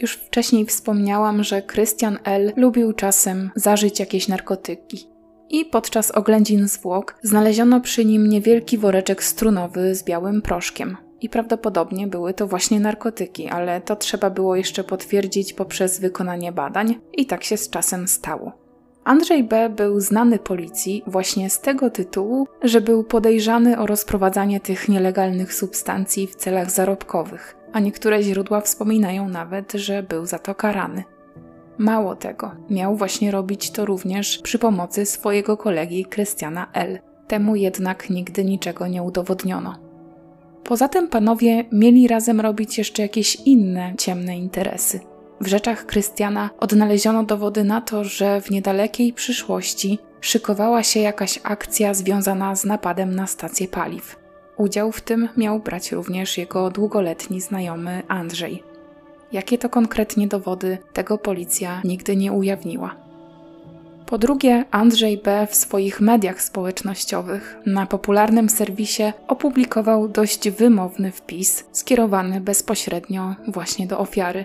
Już 0.00 0.12
wcześniej 0.12 0.66
wspomniałam, 0.66 1.44
że 1.44 1.62
Krystian 1.62 2.18
L. 2.24 2.52
lubił 2.56 2.92
czasem 2.92 3.50
zażyć 3.56 4.00
jakieś 4.00 4.28
narkotyki. 4.28 5.08
I 5.50 5.64
podczas 5.64 6.10
oględzin 6.10 6.68
zwłok 6.68 7.18
znaleziono 7.22 7.80
przy 7.80 8.04
nim 8.04 8.28
niewielki 8.28 8.78
woreczek 8.78 9.24
strunowy 9.24 9.94
z 9.94 10.04
białym 10.04 10.42
proszkiem. 10.42 10.96
I 11.20 11.28
prawdopodobnie 11.28 12.06
były 12.06 12.34
to 12.34 12.46
właśnie 12.46 12.80
narkotyki, 12.80 13.48
ale 13.48 13.80
to 13.80 13.96
trzeba 13.96 14.30
było 14.30 14.56
jeszcze 14.56 14.84
potwierdzić 14.84 15.52
poprzez 15.52 16.00
wykonanie 16.00 16.52
badań, 16.52 17.00
i 17.12 17.26
tak 17.26 17.44
się 17.44 17.56
z 17.56 17.70
czasem 17.70 18.08
stało. 18.08 18.67
Andrzej 19.04 19.44
B. 19.44 19.70
był 19.70 20.00
znany 20.00 20.38
policji 20.38 21.02
właśnie 21.06 21.50
z 21.50 21.60
tego 21.60 21.90
tytułu, 21.90 22.46
że 22.62 22.80
był 22.80 23.04
podejrzany 23.04 23.78
o 23.78 23.86
rozprowadzanie 23.86 24.60
tych 24.60 24.88
nielegalnych 24.88 25.54
substancji 25.54 26.26
w 26.26 26.36
celach 26.36 26.70
zarobkowych 26.70 27.58
a 27.72 27.80
niektóre 27.80 28.22
źródła 28.22 28.60
wspominają 28.60 29.28
nawet, 29.28 29.72
że 29.72 30.02
był 30.02 30.26
za 30.26 30.38
to 30.38 30.54
karany. 30.54 31.04
Mało 31.78 32.16
tego, 32.16 32.50
miał 32.70 32.96
właśnie 32.96 33.30
robić 33.30 33.70
to 33.70 33.84
również 33.84 34.38
przy 34.38 34.58
pomocy 34.58 35.06
swojego 35.06 35.56
kolegi 35.56 36.04
Krystiana 36.04 36.66
L. 36.72 36.98
Temu 37.26 37.56
jednak 37.56 38.10
nigdy 38.10 38.44
niczego 38.44 38.86
nie 38.86 39.02
udowodniono. 39.02 39.78
Poza 40.64 40.88
tym 40.88 41.08
panowie 41.08 41.64
mieli 41.72 42.08
razem 42.08 42.40
robić 42.40 42.78
jeszcze 42.78 43.02
jakieś 43.02 43.36
inne 43.36 43.94
ciemne 43.98 44.38
interesy. 44.38 45.00
W 45.40 45.46
rzeczach 45.46 45.86
Krystiana 45.86 46.50
odnaleziono 46.60 47.22
dowody 47.22 47.64
na 47.64 47.80
to, 47.80 48.04
że 48.04 48.40
w 48.40 48.50
niedalekiej 48.50 49.12
przyszłości 49.12 49.98
szykowała 50.20 50.82
się 50.82 51.00
jakaś 51.00 51.40
akcja 51.42 51.94
związana 51.94 52.56
z 52.56 52.64
napadem 52.64 53.14
na 53.14 53.26
stację 53.26 53.68
paliw. 53.68 54.16
Udział 54.56 54.92
w 54.92 55.00
tym 55.00 55.28
miał 55.36 55.60
brać 55.60 55.92
również 55.92 56.38
jego 56.38 56.70
długoletni 56.70 57.40
znajomy 57.40 58.02
Andrzej. 58.08 58.62
Jakie 59.32 59.58
to 59.58 59.68
konkretnie 59.68 60.28
dowody, 60.28 60.78
tego 60.92 61.18
policja 61.18 61.80
nigdy 61.84 62.16
nie 62.16 62.32
ujawniła. 62.32 62.94
Po 64.06 64.18
drugie, 64.18 64.64
Andrzej 64.70 65.18
B. 65.18 65.46
w 65.50 65.54
swoich 65.54 66.00
mediach 66.00 66.42
społecznościowych 66.42 67.56
na 67.66 67.86
popularnym 67.86 68.48
serwisie 68.48 69.02
opublikował 69.28 70.08
dość 70.08 70.50
wymowny 70.50 71.12
wpis 71.12 71.64
skierowany 71.72 72.40
bezpośrednio 72.40 73.34
właśnie 73.48 73.86
do 73.86 73.98
ofiary. 73.98 74.44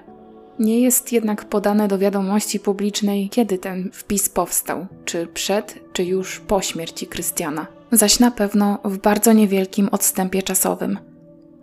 Nie 0.59 0.79
jest 0.79 1.11
jednak 1.11 1.45
podane 1.45 1.87
do 1.87 1.97
wiadomości 1.97 2.59
publicznej, 2.59 3.29
kiedy 3.29 3.57
ten 3.57 3.89
wpis 3.93 4.29
powstał, 4.29 4.87
czy 5.05 5.27
przed, 5.27 5.79
czy 5.93 6.03
już 6.03 6.39
po 6.39 6.61
śmierci 6.61 7.07
Krystiana 7.07 7.67
zaś 7.91 8.19
na 8.19 8.31
pewno 8.31 8.79
w 8.85 8.97
bardzo 8.97 9.33
niewielkim 9.33 9.89
odstępie 9.91 10.43
czasowym. 10.43 10.99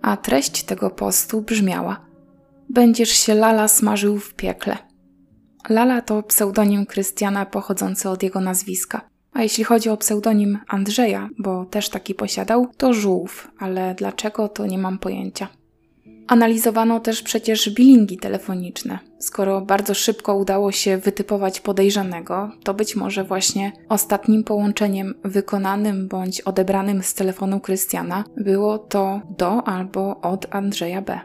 A 0.02 0.16
treść 0.16 0.62
tego 0.62 0.90
postu 0.90 1.42
brzmiała: 1.42 2.00
Będziesz 2.68 3.10
się 3.10 3.34
Lala 3.34 3.68
smażył 3.68 4.18
w 4.18 4.34
piekle. 4.34 4.78
Lala 5.68 6.02
to 6.02 6.22
pseudonim 6.22 6.86
Krystiana 6.86 7.46
pochodzący 7.46 8.08
od 8.08 8.22
jego 8.22 8.40
nazwiska. 8.40 9.10
A 9.32 9.42
jeśli 9.42 9.64
chodzi 9.64 9.88
o 9.88 9.96
pseudonim 9.96 10.58
Andrzeja, 10.68 11.28
bo 11.38 11.64
też 11.64 11.88
taki 11.88 12.14
posiadał, 12.14 12.66
to 12.76 12.94
żółw, 12.94 13.50
ale 13.58 13.94
dlaczego 13.94 14.48
to 14.48 14.66
nie 14.66 14.78
mam 14.78 14.98
pojęcia. 14.98 15.48
Analizowano 16.26 17.00
też 17.00 17.22
przecież 17.22 17.70
bilingi 17.70 18.18
telefoniczne. 18.18 18.98
Skoro 19.18 19.60
bardzo 19.60 19.94
szybko 19.94 20.36
udało 20.36 20.72
się 20.72 20.98
wytypować 20.98 21.60
podejrzanego, 21.60 22.50
to 22.64 22.74
być 22.74 22.96
może 22.96 23.24
właśnie 23.24 23.72
ostatnim 23.88 24.44
połączeniem 24.44 25.14
wykonanym 25.24 26.08
bądź 26.08 26.40
odebranym 26.40 27.02
z 27.02 27.14
telefonu 27.14 27.60
Krystiana 27.60 28.24
było 28.36 28.78
to 28.78 29.20
do 29.38 29.68
albo 29.68 30.20
od 30.20 30.54
Andrzeja 30.54 31.02
B. 31.02 31.20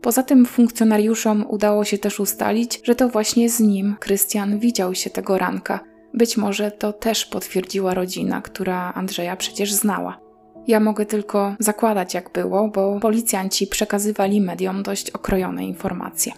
Poza 0.00 0.22
tym 0.22 0.46
funkcjonariuszom 0.46 1.44
udało 1.48 1.84
się 1.84 1.98
też 1.98 2.20
ustalić, 2.20 2.80
że 2.84 2.94
to 2.94 3.08
właśnie 3.08 3.50
z 3.50 3.60
nim 3.60 3.96
Krystian 4.00 4.58
widział 4.58 4.94
się 4.94 5.10
tego 5.10 5.38
ranka. 5.38 5.80
Być 6.14 6.36
może 6.36 6.70
to 6.70 6.92
też 6.92 7.26
potwierdziła 7.26 7.94
rodzina, 7.94 8.42
która 8.42 8.92
Andrzeja 8.94 9.36
przecież 9.36 9.72
znała. 9.72 10.29
Ja 10.70 10.80
mogę 10.80 11.06
tylko 11.06 11.54
zakładać, 11.58 12.14
jak 12.14 12.32
było, 12.32 12.68
bo 12.68 13.00
policjanci 13.00 13.66
przekazywali 13.66 14.40
mediom 14.40 14.82
dość 14.82 15.10
okrojone 15.10 15.64
informacje. 15.64 16.32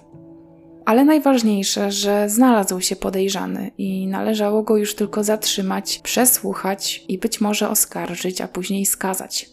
Ale 0.84 1.04
najważniejsze, 1.04 1.90
że 1.90 2.28
znalazł 2.28 2.80
się 2.80 2.96
podejrzany 2.96 3.70
i 3.78 4.06
należało 4.06 4.62
go 4.62 4.76
już 4.76 4.94
tylko 4.94 5.24
zatrzymać, 5.24 6.00
przesłuchać 6.02 7.04
i 7.08 7.18
być 7.18 7.40
może 7.40 7.68
oskarżyć, 7.68 8.40
a 8.40 8.48
później 8.48 8.86
skazać. 8.86 9.50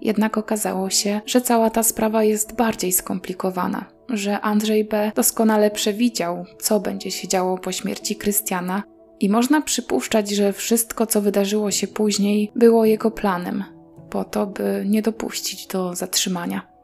Jednak 0.00 0.38
okazało 0.38 0.90
się, 0.90 1.20
że 1.26 1.40
cała 1.40 1.70
ta 1.70 1.82
sprawa 1.82 2.24
jest 2.24 2.56
bardziej 2.56 2.92
skomplikowana, 2.92 3.84
że 4.08 4.40
Andrzej 4.40 4.84
B. 4.84 5.12
doskonale 5.14 5.70
przewidział, 5.70 6.44
co 6.60 6.80
będzie 6.80 7.10
się 7.10 7.28
działo 7.28 7.58
po 7.58 7.72
śmierci 7.72 8.16
Krystiana, 8.16 8.82
i 9.20 9.30
można 9.30 9.60
przypuszczać, 9.60 10.30
że 10.30 10.52
wszystko, 10.52 11.06
co 11.06 11.20
wydarzyło 11.20 11.70
się 11.70 11.86
później, 11.86 12.52
było 12.54 12.84
jego 12.84 13.10
planem, 13.10 13.64
po 14.10 14.24
to, 14.24 14.46
by 14.46 14.84
nie 14.86 15.02
dopuścić 15.02 15.66
do 15.66 15.94
zatrzymania. 15.94 16.76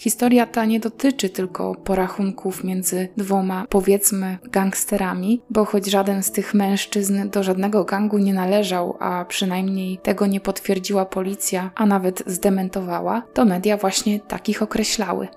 Historia 0.00 0.46
ta 0.46 0.64
nie 0.64 0.80
dotyczy 0.80 1.28
tylko 1.28 1.74
porachunków 1.74 2.64
między 2.64 3.08
dwoma, 3.16 3.66
powiedzmy, 3.68 4.38
gangsterami, 4.44 5.42
bo 5.50 5.64
choć 5.64 5.86
żaden 5.86 6.22
z 6.22 6.32
tych 6.32 6.54
mężczyzn 6.54 7.30
do 7.30 7.42
żadnego 7.42 7.84
gangu 7.84 8.18
nie 8.18 8.34
należał, 8.34 8.96
a 9.00 9.24
przynajmniej 9.24 9.98
tego 9.98 10.26
nie 10.26 10.40
potwierdziła 10.40 11.04
policja, 11.04 11.70
a 11.74 11.86
nawet 11.86 12.22
zdementowała, 12.26 13.22
to 13.34 13.44
media 13.44 13.76
właśnie 13.76 14.20
takich 14.20 14.62
określały. 14.62 15.28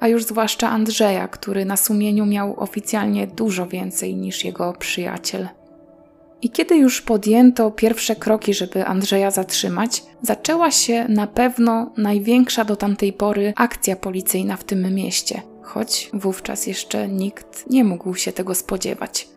A 0.00 0.08
już 0.08 0.24
zwłaszcza 0.24 0.70
Andrzeja, 0.70 1.28
który 1.28 1.64
na 1.64 1.76
sumieniu 1.76 2.26
miał 2.26 2.60
oficjalnie 2.60 3.26
dużo 3.26 3.66
więcej 3.66 4.16
niż 4.16 4.44
jego 4.44 4.72
przyjaciel. 4.72 5.48
I 6.42 6.50
kiedy 6.50 6.76
już 6.76 7.02
podjęto 7.02 7.70
pierwsze 7.70 8.16
kroki, 8.16 8.54
żeby 8.54 8.86
Andrzeja 8.86 9.30
zatrzymać, 9.30 10.02
zaczęła 10.22 10.70
się 10.70 11.06
na 11.08 11.26
pewno 11.26 11.92
największa 11.96 12.64
do 12.64 12.76
tamtej 12.76 13.12
pory 13.12 13.52
akcja 13.56 13.96
policyjna 13.96 14.56
w 14.56 14.64
tym 14.64 14.94
mieście, 14.94 15.42
choć 15.62 16.10
wówczas 16.12 16.66
jeszcze 16.66 17.08
nikt 17.08 17.70
nie 17.70 17.84
mógł 17.84 18.14
się 18.14 18.32
tego 18.32 18.54
spodziewać. 18.54 19.28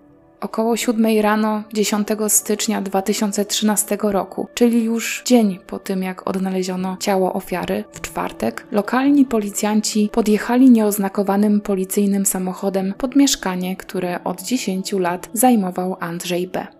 Około 0.41 0.77
7 0.77 1.21
rano 1.21 1.63
10 1.73 2.07
stycznia 2.27 2.81
2013 2.81 3.97
roku, 4.01 4.47
czyli 4.53 4.83
już 4.83 5.23
dzień 5.25 5.59
po 5.67 5.79
tym, 5.79 6.03
jak 6.03 6.27
odnaleziono 6.27 6.97
ciało 6.99 7.33
ofiary, 7.33 7.83
w 7.91 8.01
czwartek, 8.01 8.67
lokalni 8.71 9.25
policjanci 9.25 10.09
podjechali 10.11 10.69
nieoznakowanym 10.69 11.61
policyjnym 11.61 12.25
samochodem 12.25 12.93
pod 12.97 13.15
mieszkanie, 13.15 13.75
które 13.75 14.23
od 14.23 14.41
10 14.41 14.93
lat 14.93 15.29
zajmował 15.33 15.97
Andrzej 15.99 16.47
B. 16.47 16.74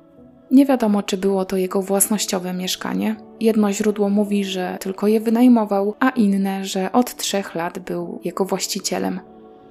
Nie 0.51 0.65
wiadomo, 0.65 1.03
czy 1.03 1.17
było 1.17 1.45
to 1.45 1.57
jego 1.57 1.81
własnościowe 1.81 2.53
mieszkanie. 2.53 3.15
Jedno 3.39 3.71
źródło 3.71 4.09
mówi, 4.09 4.45
że 4.45 4.77
tylko 4.79 5.07
je 5.07 5.19
wynajmował, 5.19 5.95
a 5.99 6.09
inne, 6.09 6.65
że 6.65 6.91
od 6.91 7.15
trzech 7.15 7.55
lat 7.55 7.79
był 7.79 8.19
jego 8.23 8.45
właścicielem. 8.45 9.19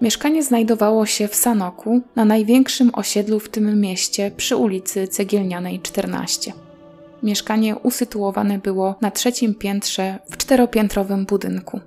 Mieszkanie 0.00 0.42
znajdowało 0.42 1.06
się 1.06 1.28
w 1.28 1.34
Sanoku, 1.34 2.00
na 2.16 2.24
największym 2.24 2.90
osiedlu 2.94 3.40
w 3.40 3.48
tym 3.48 3.80
mieście 3.80 4.30
przy 4.36 4.56
ulicy 4.56 5.08
Cegielnianej 5.08 5.80
14. 5.80 6.52
Mieszkanie 7.22 7.76
usytuowane 7.76 8.58
było 8.58 8.94
na 9.00 9.10
trzecim 9.10 9.54
piętrze 9.54 10.18
w 10.30 10.36
czteropiętrowym 10.36 11.24
budynku. 11.24 11.80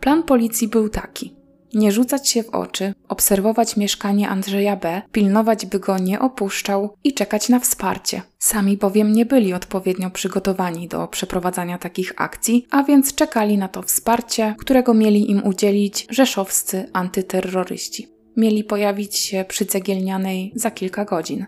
Plan 0.00 0.22
policji 0.22 0.68
był 0.68 0.88
taki: 0.88 1.35
nie 1.76 1.92
rzucać 1.92 2.28
się 2.28 2.42
w 2.42 2.50
oczy, 2.50 2.94
obserwować 3.08 3.76
mieszkanie 3.76 4.28
Andrzeja 4.28 4.76
B., 4.76 5.02
pilnować, 5.12 5.66
by 5.66 5.80
go 5.80 5.98
nie 5.98 6.20
opuszczał 6.20 6.96
i 7.04 7.14
czekać 7.14 7.48
na 7.48 7.60
wsparcie. 7.60 8.22
Sami 8.38 8.76
bowiem 8.76 9.12
nie 9.12 9.26
byli 9.26 9.54
odpowiednio 9.54 10.10
przygotowani 10.10 10.88
do 10.88 11.08
przeprowadzania 11.08 11.78
takich 11.78 12.12
akcji, 12.16 12.66
a 12.70 12.82
więc 12.82 13.14
czekali 13.14 13.58
na 13.58 13.68
to 13.68 13.82
wsparcie, 13.82 14.54
którego 14.58 14.94
mieli 14.94 15.30
im 15.30 15.46
udzielić 15.46 16.06
rzeszowscy 16.10 16.90
antyterroryści. 16.92 18.08
Mieli 18.36 18.64
pojawić 18.64 19.16
się 19.16 19.44
przy 19.48 19.66
cegielnianej 19.66 20.52
za 20.54 20.70
kilka 20.70 21.04
godzin. 21.04 21.46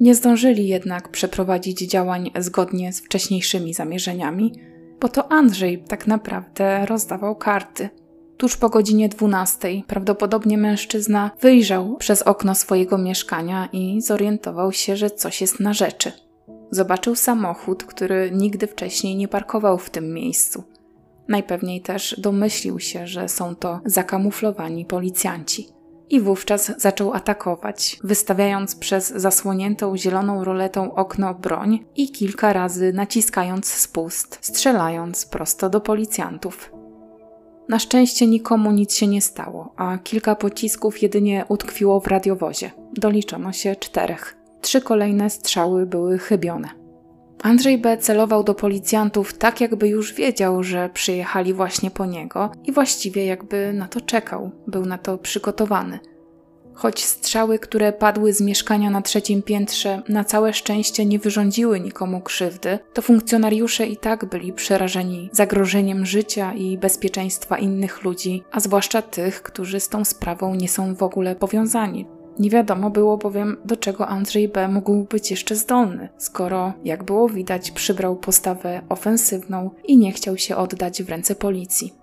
Nie 0.00 0.14
zdążyli 0.14 0.68
jednak 0.68 1.08
przeprowadzić 1.08 1.78
działań 1.78 2.30
zgodnie 2.38 2.92
z 2.92 3.00
wcześniejszymi 3.00 3.74
zamierzeniami, 3.74 4.52
bo 5.00 5.08
to 5.08 5.32
Andrzej 5.32 5.84
tak 5.88 6.06
naprawdę 6.06 6.86
rozdawał 6.86 7.36
karty. 7.36 7.88
Tuż 8.40 8.56
po 8.56 8.68
godzinie 8.68 9.08
12 9.08 9.68
prawdopodobnie 9.86 10.58
mężczyzna 10.58 11.30
wyjrzał 11.40 11.96
przez 11.96 12.22
okno 12.22 12.54
swojego 12.54 12.98
mieszkania 12.98 13.68
i 13.72 14.00
zorientował 14.00 14.72
się, 14.72 14.96
że 14.96 15.10
coś 15.10 15.40
jest 15.40 15.60
na 15.60 15.72
rzeczy. 15.72 16.12
Zobaczył 16.70 17.14
samochód, 17.14 17.84
który 17.84 18.30
nigdy 18.34 18.66
wcześniej 18.66 19.16
nie 19.16 19.28
parkował 19.28 19.78
w 19.78 19.90
tym 19.90 20.14
miejscu. 20.14 20.64
Najpewniej 21.28 21.80
też 21.80 22.14
domyślił 22.18 22.78
się, 22.78 23.06
że 23.06 23.28
są 23.28 23.56
to 23.56 23.80
zakamuflowani 23.84 24.84
policjanci. 24.84 25.68
I 26.10 26.20
wówczas 26.20 26.72
zaczął 26.80 27.14
atakować, 27.14 27.98
wystawiając 28.04 28.76
przez 28.76 29.08
zasłoniętą 29.08 29.96
zieloną 29.96 30.44
roletą 30.44 30.94
okno 30.94 31.34
broń 31.34 31.84
i 31.96 32.12
kilka 32.12 32.52
razy 32.52 32.92
naciskając 32.92 33.66
spust, 33.66 34.38
strzelając 34.40 35.26
prosto 35.26 35.70
do 35.70 35.80
policjantów. 35.80 36.79
Na 37.70 37.78
szczęście 37.78 38.26
nikomu 38.26 38.72
nic 38.72 38.94
się 38.94 39.06
nie 39.06 39.22
stało, 39.22 39.72
a 39.76 39.98
kilka 39.98 40.34
pocisków 40.34 41.02
jedynie 41.02 41.44
utkwiło 41.48 42.00
w 42.00 42.06
radiowozie. 42.06 42.70
Doliczono 42.92 43.52
się 43.52 43.76
czterech. 43.76 44.36
Trzy 44.60 44.80
kolejne 44.80 45.30
strzały 45.30 45.86
były 45.86 46.18
chybione. 46.18 46.68
Andrzej 47.42 47.78
B. 47.78 47.98
celował 47.98 48.44
do 48.44 48.54
policjantów 48.54 49.38
tak, 49.38 49.60
jakby 49.60 49.88
już 49.88 50.14
wiedział, 50.14 50.62
że 50.62 50.90
przyjechali 50.94 51.54
właśnie 51.54 51.90
po 51.90 52.06
niego 52.06 52.50
i 52.64 52.72
właściwie 52.72 53.24
jakby 53.24 53.72
na 53.72 53.88
to 53.88 54.00
czekał, 54.00 54.50
był 54.66 54.86
na 54.86 54.98
to 54.98 55.18
przygotowany. 55.18 55.98
Choć 56.74 57.04
strzały, 57.04 57.58
które 57.58 57.92
padły 57.92 58.32
z 58.32 58.40
mieszkania 58.40 58.90
na 58.90 59.02
trzecim 59.02 59.42
piętrze, 59.42 60.02
na 60.08 60.24
całe 60.24 60.52
szczęście 60.52 61.06
nie 61.06 61.18
wyrządziły 61.18 61.80
nikomu 61.80 62.20
krzywdy, 62.20 62.78
to 62.92 63.02
funkcjonariusze 63.02 63.86
i 63.86 63.96
tak 63.96 64.24
byli 64.24 64.52
przerażeni 64.52 65.30
zagrożeniem 65.32 66.06
życia 66.06 66.52
i 66.54 66.78
bezpieczeństwa 66.78 67.58
innych 67.58 68.04
ludzi, 68.04 68.42
a 68.52 68.60
zwłaszcza 68.60 69.02
tych, 69.02 69.42
którzy 69.42 69.80
z 69.80 69.88
tą 69.88 70.04
sprawą 70.04 70.54
nie 70.54 70.68
są 70.68 70.94
w 70.94 71.02
ogóle 71.02 71.36
powiązani. 71.36 72.06
Nie 72.38 72.50
wiadomo 72.50 72.90
było 72.90 73.16
bowiem, 73.16 73.56
do 73.64 73.76
czego 73.76 74.08
Andrzej 74.08 74.48
B. 74.48 74.68
mógł 74.68 75.04
być 75.04 75.30
jeszcze 75.30 75.56
zdolny, 75.56 76.08
skoro, 76.18 76.72
jak 76.84 77.04
było 77.04 77.28
widać, 77.28 77.70
przybrał 77.70 78.16
postawę 78.16 78.82
ofensywną 78.88 79.70
i 79.84 79.96
nie 79.98 80.12
chciał 80.12 80.38
się 80.38 80.56
oddać 80.56 81.02
w 81.02 81.08
ręce 81.08 81.34
policji. 81.34 81.99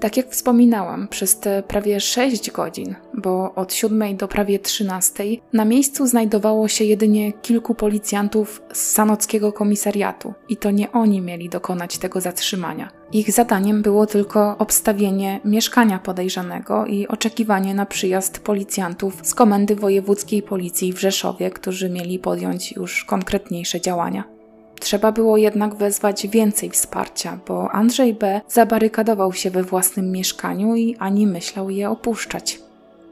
Tak 0.00 0.16
jak 0.16 0.30
wspominałam, 0.30 1.08
przez 1.08 1.40
te 1.40 1.62
prawie 1.62 2.00
6 2.00 2.50
godzin, 2.50 2.94
bo 3.14 3.54
od 3.54 3.74
7 3.74 4.16
do 4.16 4.28
prawie 4.28 4.58
13, 4.58 5.24
na 5.52 5.64
miejscu 5.64 6.06
znajdowało 6.06 6.68
się 6.68 6.84
jedynie 6.84 7.32
kilku 7.32 7.74
policjantów 7.74 8.62
z 8.72 8.78
sanockiego 8.78 9.52
komisariatu 9.52 10.34
i 10.48 10.56
to 10.56 10.70
nie 10.70 10.92
oni 10.92 11.20
mieli 11.20 11.48
dokonać 11.48 11.98
tego 11.98 12.20
zatrzymania. 12.20 12.88
Ich 13.12 13.32
zadaniem 13.32 13.82
było 13.82 14.06
tylko 14.06 14.58
obstawienie 14.58 15.40
mieszkania 15.44 15.98
podejrzanego 15.98 16.86
i 16.86 17.06
oczekiwanie 17.06 17.74
na 17.74 17.86
przyjazd 17.86 18.38
policjantów 18.38 19.20
z 19.22 19.34
Komendy 19.34 19.76
Wojewódzkiej 19.76 20.42
Policji 20.42 20.92
w 20.92 21.00
Rzeszowie, 21.00 21.50
którzy 21.50 21.90
mieli 21.90 22.18
podjąć 22.18 22.72
już 22.72 23.04
konkretniejsze 23.04 23.80
działania. 23.80 24.37
Trzeba 24.80 25.12
było 25.12 25.36
jednak 25.36 25.74
wezwać 25.74 26.26
więcej 26.26 26.70
wsparcia, 26.70 27.38
bo 27.46 27.70
Andrzej 27.70 28.14
B. 28.14 28.40
zabarykadował 28.48 29.32
się 29.32 29.50
we 29.50 29.62
własnym 29.62 30.12
mieszkaniu 30.12 30.74
i 30.76 30.96
ani 30.96 31.26
myślał 31.26 31.70
je 31.70 31.90
opuszczać. 31.90 32.60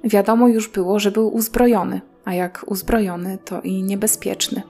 Wiadomo 0.05 0.49
już 0.49 0.69
było, 0.69 0.99
że 0.99 1.11
był 1.11 1.35
uzbrojony, 1.35 2.01
a 2.25 2.35
jak 2.35 2.65
uzbrojony, 2.67 3.39
to 3.45 3.61
i 3.61 3.83
niebezpieczny. 3.83 4.63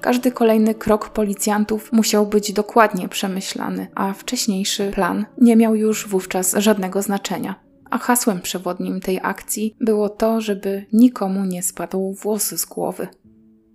Każdy 0.00 0.32
kolejny 0.32 0.74
krok 0.74 1.08
policjantów 1.08 1.92
musiał 1.92 2.26
być 2.26 2.52
dokładnie 2.52 3.08
przemyślany, 3.08 3.86
a 3.94 4.12
wcześniejszy 4.12 4.90
plan 4.94 5.26
nie 5.38 5.56
miał 5.56 5.74
już 5.74 6.08
wówczas 6.08 6.54
żadnego 6.58 7.02
znaczenia. 7.02 7.54
A 7.90 7.98
hasłem 7.98 8.40
przewodnim 8.40 9.00
tej 9.00 9.20
akcji 9.22 9.76
było 9.80 10.08
to, 10.08 10.40
żeby 10.40 10.86
nikomu 10.92 11.44
nie 11.44 11.62
spadł 11.62 12.12
włos 12.12 12.54
z 12.54 12.64
głowy. 12.64 13.08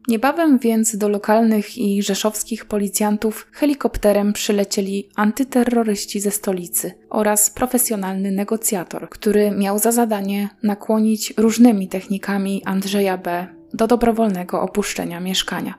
Niebawem 0.08 0.60
więc 0.60 0.96
do 0.96 1.10
lokalnych 1.10 1.78
i 1.78 2.04
rzeszowskich 2.04 2.66
policjantów 2.66 3.48
helikopterem 3.52 4.34
przylecieli 4.34 5.10
antyterroryści 5.16 6.20
ze 6.20 6.32
stolicy 6.32 6.92
oraz 7.10 7.50
profesjonalny 7.50 8.32
negocjator, 8.32 9.10
który 9.10 9.52
miał 9.52 9.80
za 9.80 9.92
zadanie 9.92 10.50
nakłonić 10.64 11.34
różnymi 11.38 11.88
technikami 11.88 12.62
Andrzeja 12.66 13.18
B. 13.18 13.48
do 13.74 13.88
dobrowolnego 13.88 14.62
opuszczenia 14.62 15.20
mieszkania. 15.20 15.74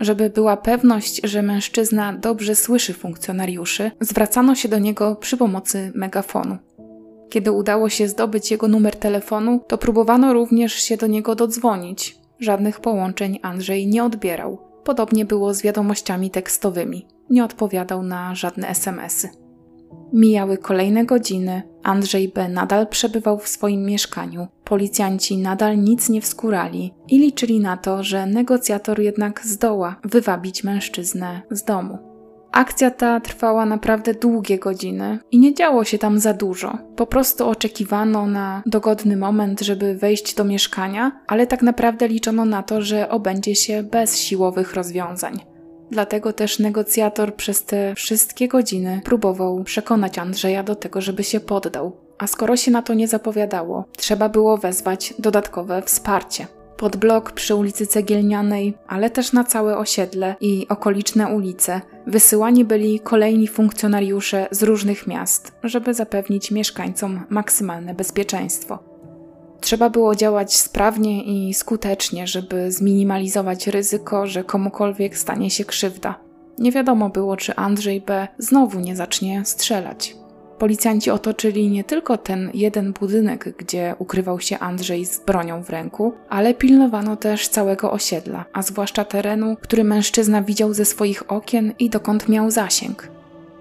Żeby 0.00 0.30
była 0.30 0.56
pewność, 0.56 1.20
że 1.24 1.42
mężczyzna 1.42 2.12
dobrze 2.12 2.56
słyszy 2.56 2.94
funkcjonariuszy, 2.94 3.90
zwracano 4.00 4.54
się 4.54 4.68
do 4.68 4.78
niego 4.78 5.16
przy 5.16 5.36
pomocy 5.36 5.92
megafonu. 5.94 6.58
Kiedy 7.30 7.52
udało 7.52 7.88
się 7.88 8.08
zdobyć 8.08 8.50
jego 8.50 8.68
numer 8.68 8.96
telefonu, 8.96 9.60
to 9.68 9.78
próbowano 9.78 10.32
również 10.32 10.72
się 10.72 10.96
do 10.96 11.06
niego 11.06 11.34
dodzwonić, 11.34 12.19
Żadnych 12.40 12.80
połączeń 12.80 13.38
Andrzej 13.42 13.86
nie 13.86 14.04
odbierał. 14.04 14.58
Podobnie 14.84 15.24
było 15.24 15.54
z 15.54 15.62
wiadomościami 15.62 16.30
tekstowymi. 16.30 17.06
Nie 17.30 17.44
odpowiadał 17.44 18.02
na 18.02 18.34
żadne 18.34 18.68
SMSy. 18.68 19.28
Mijały 20.12 20.58
kolejne 20.58 21.04
godziny. 21.04 21.62
Andrzej 21.82 22.28
B. 22.28 22.48
nadal 22.48 22.86
przebywał 22.86 23.38
w 23.38 23.48
swoim 23.48 23.84
mieszkaniu. 23.84 24.48
Policjanci 24.64 25.36
nadal 25.36 25.78
nic 25.78 26.08
nie 26.08 26.20
wskurali 26.20 26.94
i 27.08 27.18
liczyli 27.18 27.60
na 27.60 27.76
to, 27.76 28.02
że 28.02 28.26
negocjator 28.26 29.00
jednak 29.00 29.46
zdoła 29.46 29.96
wywabić 30.04 30.64
mężczyznę 30.64 31.42
z 31.50 31.64
domu. 31.64 32.09
Akcja 32.52 32.90
ta 32.90 33.20
trwała 33.20 33.66
naprawdę 33.66 34.14
długie 34.14 34.58
godziny 34.58 35.18
i 35.30 35.38
nie 35.38 35.54
działo 35.54 35.84
się 35.84 35.98
tam 35.98 36.18
za 36.18 36.34
dużo. 36.34 36.78
Po 36.96 37.06
prostu 37.06 37.48
oczekiwano 37.48 38.26
na 38.26 38.62
dogodny 38.66 39.16
moment, 39.16 39.60
żeby 39.60 39.94
wejść 39.94 40.34
do 40.34 40.44
mieszkania, 40.44 41.20
ale 41.26 41.46
tak 41.46 41.62
naprawdę 41.62 42.08
liczono 42.08 42.44
na 42.44 42.62
to, 42.62 42.82
że 42.82 43.08
obędzie 43.08 43.54
się 43.54 43.82
bez 43.82 44.18
siłowych 44.18 44.74
rozwiązań. 44.74 45.40
Dlatego 45.90 46.32
też 46.32 46.58
negocjator 46.58 47.34
przez 47.34 47.64
te 47.64 47.94
wszystkie 47.94 48.48
godziny 48.48 49.00
próbował 49.04 49.64
przekonać 49.64 50.18
Andrzeja 50.18 50.62
do 50.62 50.74
tego, 50.74 51.00
żeby 51.00 51.24
się 51.24 51.40
poddał. 51.40 51.96
A 52.18 52.26
skoro 52.26 52.56
się 52.56 52.70
na 52.70 52.82
to 52.82 52.94
nie 52.94 53.08
zapowiadało, 53.08 53.84
trzeba 53.96 54.28
było 54.28 54.56
wezwać 54.56 55.14
dodatkowe 55.18 55.82
wsparcie 55.82 56.46
pod 56.80 56.96
blok 56.96 57.32
przy 57.32 57.54
ulicy 57.54 57.86
Cegielnianej, 57.86 58.74
ale 58.88 59.10
też 59.10 59.32
na 59.32 59.44
całe 59.44 59.78
osiedle 59.78 60.34
i 60.40 60.66
okoliczne 60.68 61.28
ulice, 61.28 61.80
wysyłani 62.06 62.64
byli 62.64 63.00
kolejni 63.00 63.48
funkcjonariusze 63.48 64.48
z 64.50 64.62
różnych 64.62 65.06
miast, 65.06 65.52
żeby 65.64 65.94
zapewnić 65.94 66.50
mieszkańcom 66.50 67.20
maksymalne 67.30 67.94
bezpieczeństwo. 67.94 68.78
Trzeba 69.60 69.90
było 69.90 70.14
działać 70.14 70.56
sprawnie 70.56 71.24
i 71.24 71.54
skutecznie, 71.54 72.26
żeby 72.26 72.72
zminimalizować 72.72 73.66
ryzyko, 73.66 74.26
że 74.26 74.44
komukolwiek 74.44 75.18
stanie 75.18 75.50
się 75.50 75.64
krzywda. 75.64 76.20
Nie 76.58 76.72
wiadomo 76.72 77.08
było, 77.08 77.36
czy 77.36 77.56
Andrzej 77.56 78.00
B. 78.00 78.28
znowu 78.38 78.80
nie 78.80 78.96
zacznie 78.96 79.44
strzelać. 79.44 80.19
Policjanci 80.60 81.10
otoczyli 81.10 81.70
nie 81.70 81.84
tylko 81.84 82.18
ten 82.18 82.50
jeden 82.54 82.92
budynek, 82.92 83.56
gdzie 83.56 83.94
ukrywał 83.98 84.40
się 84.40 84.58
Andrzej 84.58 85.06
z 85.06 85.20
bronią 85.20 85.62
w 85.62 85.70
ręku, 85.70 86.12
ale 86.28 86.54
pilnowano 86.54 87.16
też 87.16 87.48
całego 87.48 87.92
osiedla, 87.92 88.44
a 88.52 88.62
zwłaszcza 88.62 89.04
terenu, 89.04 89.56
który 89.60 89.84
mężczyzna 89.84 90.42
widział 90.42 90.74
ze 90.74 90.84
swoich 90.84 91.32
okien 91.32 91.72
i 91.78 91.90
dokąd 91.90 92.28
miał 92.28 92.50
zasięg. 92.50 93.08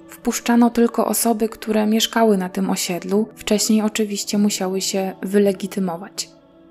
Wpuszczano 0.07 0.69
tylko 0.69 1.05
osoby, 1.05 1.49
które 1.49 1.88
mieszkały 1.88 2.38
na 2.38 2.49
tym 2.49 2.69
osiedlu, 2.69 3.27
wcześniej 3.35 3.81
oczywiście 3.81 4.38
musiały 4.38 4.81
się 4.81 5.13
wylegitymować. 5.21 6.29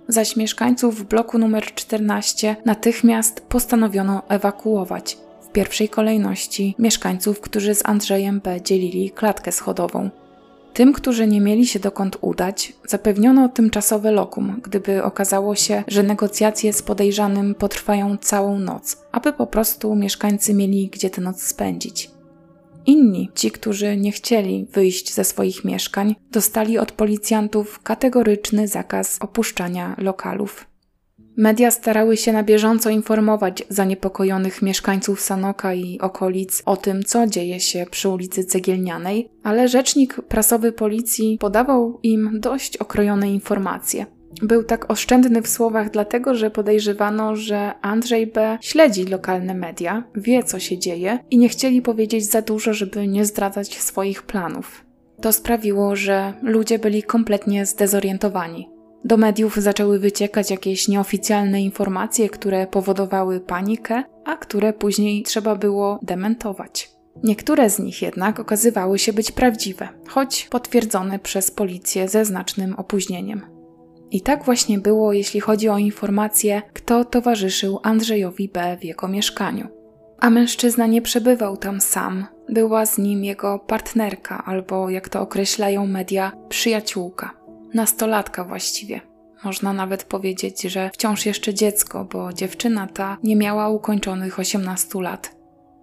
Zaś 0.08 0.36
mieszkańców 0.36 1.08
bloku 1.08 1.38
numer 1.38 1.64
14 1.74 2.56
natychmiast 2.64 3.40
postanowiono 3.40 4.22
ewakuować, 4.28 5.18
w 5.48 5.52
pierwszej 5.52 5.88
kolejności 5.88 6.74
mieszkańców, 6.78 7.40
którzy 7.40 7.74
z 7.74 7.86
Andrzejem 7.86 8.40
B. 8.40 8.60
dzielili 8.62 9.10
klatkę 9.10 9.52
schodową. 9.52 10.10
Tym, 10.74 10.92
którzy 10.92 11.26
nie 11.26 11.40
mieli 11.40 11.66
się 11.66 11.78
dokąd 11.78 12.16
udać, 12.20 12.72
zapewniono 12.88 13.48
tymczasowe 13.48 14.12
lokum, 14.12 14.60
gdyby 14.64 15.02
okazało 15.02 15.54
się, 15.54 15.84
że 15.86 16.02
negocjacje 16.02 16.72
z 16.72 16.82
podejrzanym 16.82 17.54
potrwają 17.54 18.16
całą 18.16 18.58
noc, 18.58 18.96
aby 19.12 19.32
po 19.32 19.46
prostu 19.46 19.94
mieszkańcy 19.94 20.54
mieli 20.54 20.88
gdzie 20.88 21.10
tę 21.10 21.20
noc 21.20 21.42
spędzić. 21.42 22.10
Inni, 22.86 23.30
ci, 23.34 23.50
którzy 23.50 23.96
nie 23.96 24.12
chcieli 24.12 24.66
wyjść 24.72 25.14
ze 25.14 25.24
swoich 25.24 25.64
mieszkań, 25.64 26.16
dostali 26.30 26.78
od 26.78 26.92
policjantów 26.92 27.82
kategoryczny 27.82 28.68
zakaz 28.68 29.16
opuszczania 29.20 29.94
lokalów. 29.98 30.67
Media 31.38 31.70
starały 31.70 32.16
się 32.16 32.32
na 32.32 32.42
bieżąco 32.42 32.90
informować 32.90 33.62
zaniepokojonych 33.68 34.62
mieszkańców 34.62 35.20
Sanoka 35.20 35.74
i 35.74 35.98
okolic 36.00 36.62
o 36.66 36.76
tym, 36.76 37.02
co 37.02 37.26
dzieje 37.26 37.60
się 37.60 37.86
przy 37.90 38.08
ulicy 38.08 38.44
Cegielnianej, 38.44 39.28
ale 39.42 39.68
rzecznik 39.68 40.22
prasowy 40.22 40.72
policji 40.72 41.38
podawał 41.40 42.00
im 42.02 42.30
dość 42.40 42.76
okrojone 42.76 43.30
informacje. 43.30 44.06
Był 44.42 44.64
tak 44.64 44.90
oszczędny 44.90 45.42
w 45.42 45.48
słowach, 45.48 45.90
dlatego 45.90 46.34
że 46.34 46.50
podejrzewano, 46.50 47.36
że 47.36 47.72
Andrzej 47.82 48.26
B. 48.26 48.58
śledzi 48.60 49.04
lokalne 49.04 49.54
media, 49.54 50.04
wie 50.14 50.42
co 50.42 50.58
się 50.58 50.78
dzieje 50.78 51.18
i 51.30 51.38
nie 51.38 51.48
chcieli 51.48 51.82
powiedzieć 51.82 52.30
za 52.30 52.42
dużo, 52.42 52.74
żeby 52.74 53.08
nie 53.08 53.24
zdradzać 53.24 53.78
swoich 53.78 54.22
planów. 54.22 54.84
To 55.20 55.32
sprawiło, 55.32 55.96
że 55.96 56.32
ludzie 56.42 56.78
byli 56.78 57.02
kompletnie 57.02 57.66
zdezorientowani. 57.66 58.77
Do 59.04 59.16
mediów 59.16 59.56
zaczęły 59.56 59.98
wyciekać 59.98 60.50
jakieś 60.50 60.88
nieoficjalne 60.88 61.62
informacje, 61.62 62.28
które 62.28 62.66
powodowały 62.66 63.40
panikę, 63.40 64.02
a 64.24 64.36
które 64.36 64.72
później 64.72 65.22
trzeba 65.22 65.56
było 65.56 65.98
dementować. 66.02 66.90
Niektóre 67.24 67.70
z 67.70 67.78
nich 67.78 68.02
jednak 68.02 68.40
okazywały 68.40 68.98
się 68.98 69.12
być 69.12 69.32
prawdziwe, 69.32 69.88
choć 70.08 70.48
potwierdzone 70.50 71.18
przez 71.18 71.50
policję 71.50 72.08
ze 72.08 72.24
znacznym 72.24 72.74
opóźnieniem. 72.74 73.58
I 74.10 74.20
tak 74.20 74.44
właśnie 74.44 74.78
było, 74.78 75.12
jeśli 75.12 75.40
chodzi 75.40 75.68
o 75.68 75.78
informacje, 75.78 76.62
kto 76.72 77.04
towarzyszył 77.04 77.80
Andrzejowi 77.82 78.48
B. 78.48 78.76
w 78.80 78.84
jego 78.84 79.08
mieszkaniu. 79.08 79.68
A 80.20 80.30
mężczyzna 80.30 80.86
nie 80.86 81.02
przebywał 81.02 81.56
tam 81.56 81.80
sam, 81.80 82.26
była 82.48 82.86
z 82.86 82.98
nim 82.98 83.24
jego 83.24 83.58
partnerka, 83.58 84.44
albo 84.44 84.90
jak 84.90 85.08
to 85.08 85.20
określają 85.20 85.86
media, 85.86 86.32
przyjaciółka. 86.48 87.37
Nastolatka 87.74 88.44
właściwie. 88.44 89.00
Można 89.44 89.72
nawet 89.72 90.04
powiedzieć, 90.04 90.62
że 90.62 90.90
wciąż 90.94 91.26
jeszcze 91.26 91.54
dziecko, 91.54 92.04
bo 92.04 92.32
dziewczyna 92.32 92.86
ta 92.86 93.16
nie 93.22 93.36
miała 93.36 93.68
ukończonych 93.68 94.38
18 94.38 95.00
lat. 95.00 95.36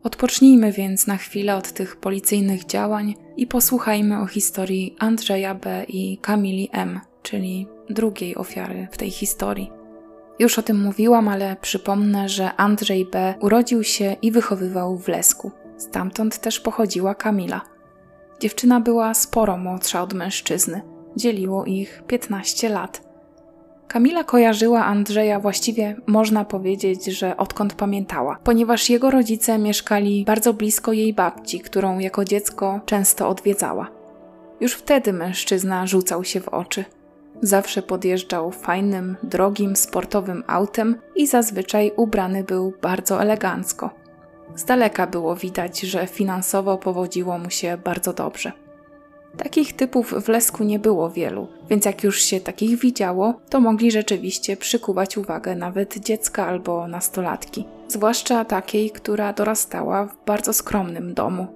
Odpocznijmy 0.04 0.72
więc 0.72 1.08
na 1.08 1.18
chwilę 1.18 1.56
od 1.56 1.72
tych 1.72 1.96
policyjnych 1.96 2.66
działań 2.66 3.16
i 3.38 3.48
posłuchajmy 3.48 4.22
o 4.22 4.26
historii 4.26 4.96
Andrzeja 5.00 5.56
B. 5.56 5.86
i 5.88 6.18
Kamili 6.18 6.70
M., 6.72 7.00
czyli 7.24 7.68
drugiej 7.90 8.36
ofiary 8.36 8.88
w 8.92 8.98
tej 8.98 9.12
historii. 9.12 9.72
Już 10.40 10.60
o 10.60 10.64
tym 10.64 10.82
mówiłam, 10.82 11.28
ale 11.28 11.56
przypomnę, 11.62 12.30
że 12.30 12.56
Andrzej 12.56 13.06
B. 13.06 13.34
urodził 13.42 13.84
się 13.84 14.16
i 14.22 14.32
wychowywał 14.32 14.98
w 14.98 15.08
Lesku. 15.08 15.52
Stamtąd 15.78 16.40
też 16.40 16.60
pochodziła 16.60 17.16
Kamila. 17.16 17.62
Dziewczyna 18.40 18.80
była 18.80 19.14
sporo 19.14 19.58
młodsza 19.58 20.02
od 20.02 20.14
mężczyzny. 20.14 20.95
Dzieliło 21.16 21.66
ich 21.66 22.04
15 22.08 22.70
lat. 22.70 23.02
Kamila 23.88 24.24
kojarzyła 24.24 24.86
Andrzeja 24.86 25.40
właściwie 25.40 25.96
można 26.08 26.46
powiedzieć, 26.46 27.06
że 27.06 27.38
odkąd 27.38 27.74
pamiętała, 27.74 28.40
ponieważ 28.44 28.90
jego 28.90 29.12
rodzice 29.12 29.58
mieszkali 29.58 30.26
bardzo 30.26 30.54
blisko 30.54 30.94
jej 30.94 31.14
babci, 31.14 31.60
którą 31.60 32.00
jako 32.00 32.26
dziecko 32.26 32.80
często 32.86 33.30
odwiedzała. 33.30 33.88
Już 34.60 34.74
wtedy 34.74 35.14
mężczyzna 35.14 35.88
rzucał 35.88 36.24
się 36.24 36.42
w 36.42 36.50
oczy. 36.50 36.86
Zawsze 37.42 37.82
podjeżdżał 37.82 38.52
fajnym, 38.52 39.18
drogim, 39.24 39.76
sportowym 39.76 40.44
autem 40.48 40.96
i 41.16 41.28
zazwyczaj 41.28 41.92
ubrany 41.96 42.44
był 42.44 42.74
bardzo 42.82 43.22
elegancko. 43.22 43.90
Z 44.56 44.66
daleka 44.66 45.08
było 45.08 45.36
widać, 45.36 45.82
że 45.82 46.08
finansowo 46.08 46.78
powodziło 46.78 47.38
mu 47.38 47.50
się 47.50 47.78
bardzo 47.84 48.14
dobrze. 48.14 48.65
Takich 49.38 49.74
typów 49.74 50.14
w 50.24 50.28
Lesku 50.28 50.64
nie 50.64 50.80
było 50.80 51.10
wielu, 51.10 51.48
więc 51.70 51.86
jak 51.86 52.04
już 52.04 52.22
się 52.22 52.40
takich 52.40 52.80
widziało, 52.80 53.34
to 53.50 53.60
mogli 53.60 53.92
rzeczywiście 53.92 54.58
przykuwać 54.58 55.18
uwagę 55.18 55.56
nawet 55.56 55.98
dziecka 55.98 56.48
albo 56.48 56.88
nastolatki, 56.88 57.66
zwłaszcza 57.88 58.46
takiej, 58.46 58.92
która 58.92 59.34
dorastała 59.34 60.06
w 60.06 60.26
bardzo 60.26 60.54
skromnym 60.54 61.14
domu. 61.14 61.48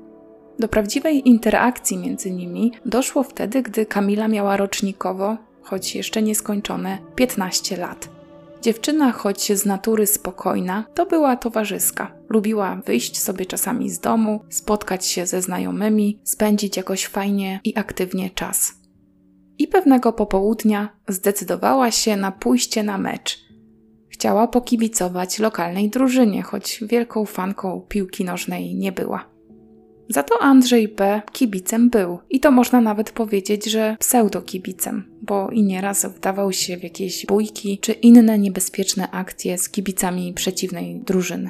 Do 0.59 0.67
prawdziwej 0.67 1.29
interakcji 1.29 1.97
między 1.97 2.31
nimi 2.31 2.71
doszło 2.85 3.23
wtedy, 3.23 3.61
gdy 3.61 3.85
Kamila 3.85 4.27
miała 4.27 4.57
rocznikowo, 4.57 5.37
choć 5.61 5.95
jeszcze 5.95 6.21
nieskończone, 6.21 6.97
15 7.15 7.77
lat. 7.77 8.18
Dziewczyna, 8.61 9.11
choć 9.11 9.51
z 9.51 9.65
natury 9.65 10.07
spokojna, 10.07 10.85
to 10.95 11.05
była 11.05 11.35
towarzyska. 11.35 12.11
Lubiła 12.29 12.81
wyjść 12.85 13.21
sobie 13.21 13.45
czasami 13.45 13.89
z 13.89 13.99
domu, 13.99 14.39
spotkać 14.49 15.05
się 15.05 15.25
ze 15.25 15.41
znajomymi, 15.41 16.19
spędzić 16.23 16.77
jakoś 16.77 17.05
fajnie 17.05 17.59
i 17.63 17.77
aktywnie 17.77 18.29
czas. 18.29 18.73
I 19.57 19.67
pewnego 19.67 20.13
popołudnia 20.13 20.89
zdecydowała 21.07 21.91
się 21.91 22.17
na 22.17 22.31
pójście 22.31 22.83
na 22.83 22.97
mecz. 22.97 23.39
Chciała 24.09 24.47
pokibicować 24.47 25.39
lokalnej 25.39 25.89
drużynie, 25.89 26.43
choć 26.43 26.83
wielką 26.87 27.25
fanką 27.25 27.85
piłki 27.89 28.25
nożnej 28.25 28.75
nie 28.75 28.91
była. 28.91 29.28
Za 30.09 30.23
to 30.23 30.41
Andrzej 30.41 30.87
B. 30.87 31.21
kibicem 31.31 31.89
był 31.89 32.19
i 32.29 32.39
to 32.39 32.51
można 32.51 32.81
nawet 32.81 33.11
powiedzieć, 33.11 33.65
że 33.65 33.97
pseudo-kibicem, 33.99 35.01
bo 35.21 35.49
i 35.49 35.63
nieraz 35.63 36.05
wdawał 36.05 36.51
się 36.51 36.77
w 36.77 36.83
jakieś 36.83 37.25
bójki 37.25 37.79
czy 37.79 37.91
inne 37.91 38.39
niebezpieczne 38.39 39.11
akcje 39.11 39.57
z 39.57 39.69
kibicami 39.69 40.33
przeciwnej 40.33 40.99
drużyny. 40.99 41.49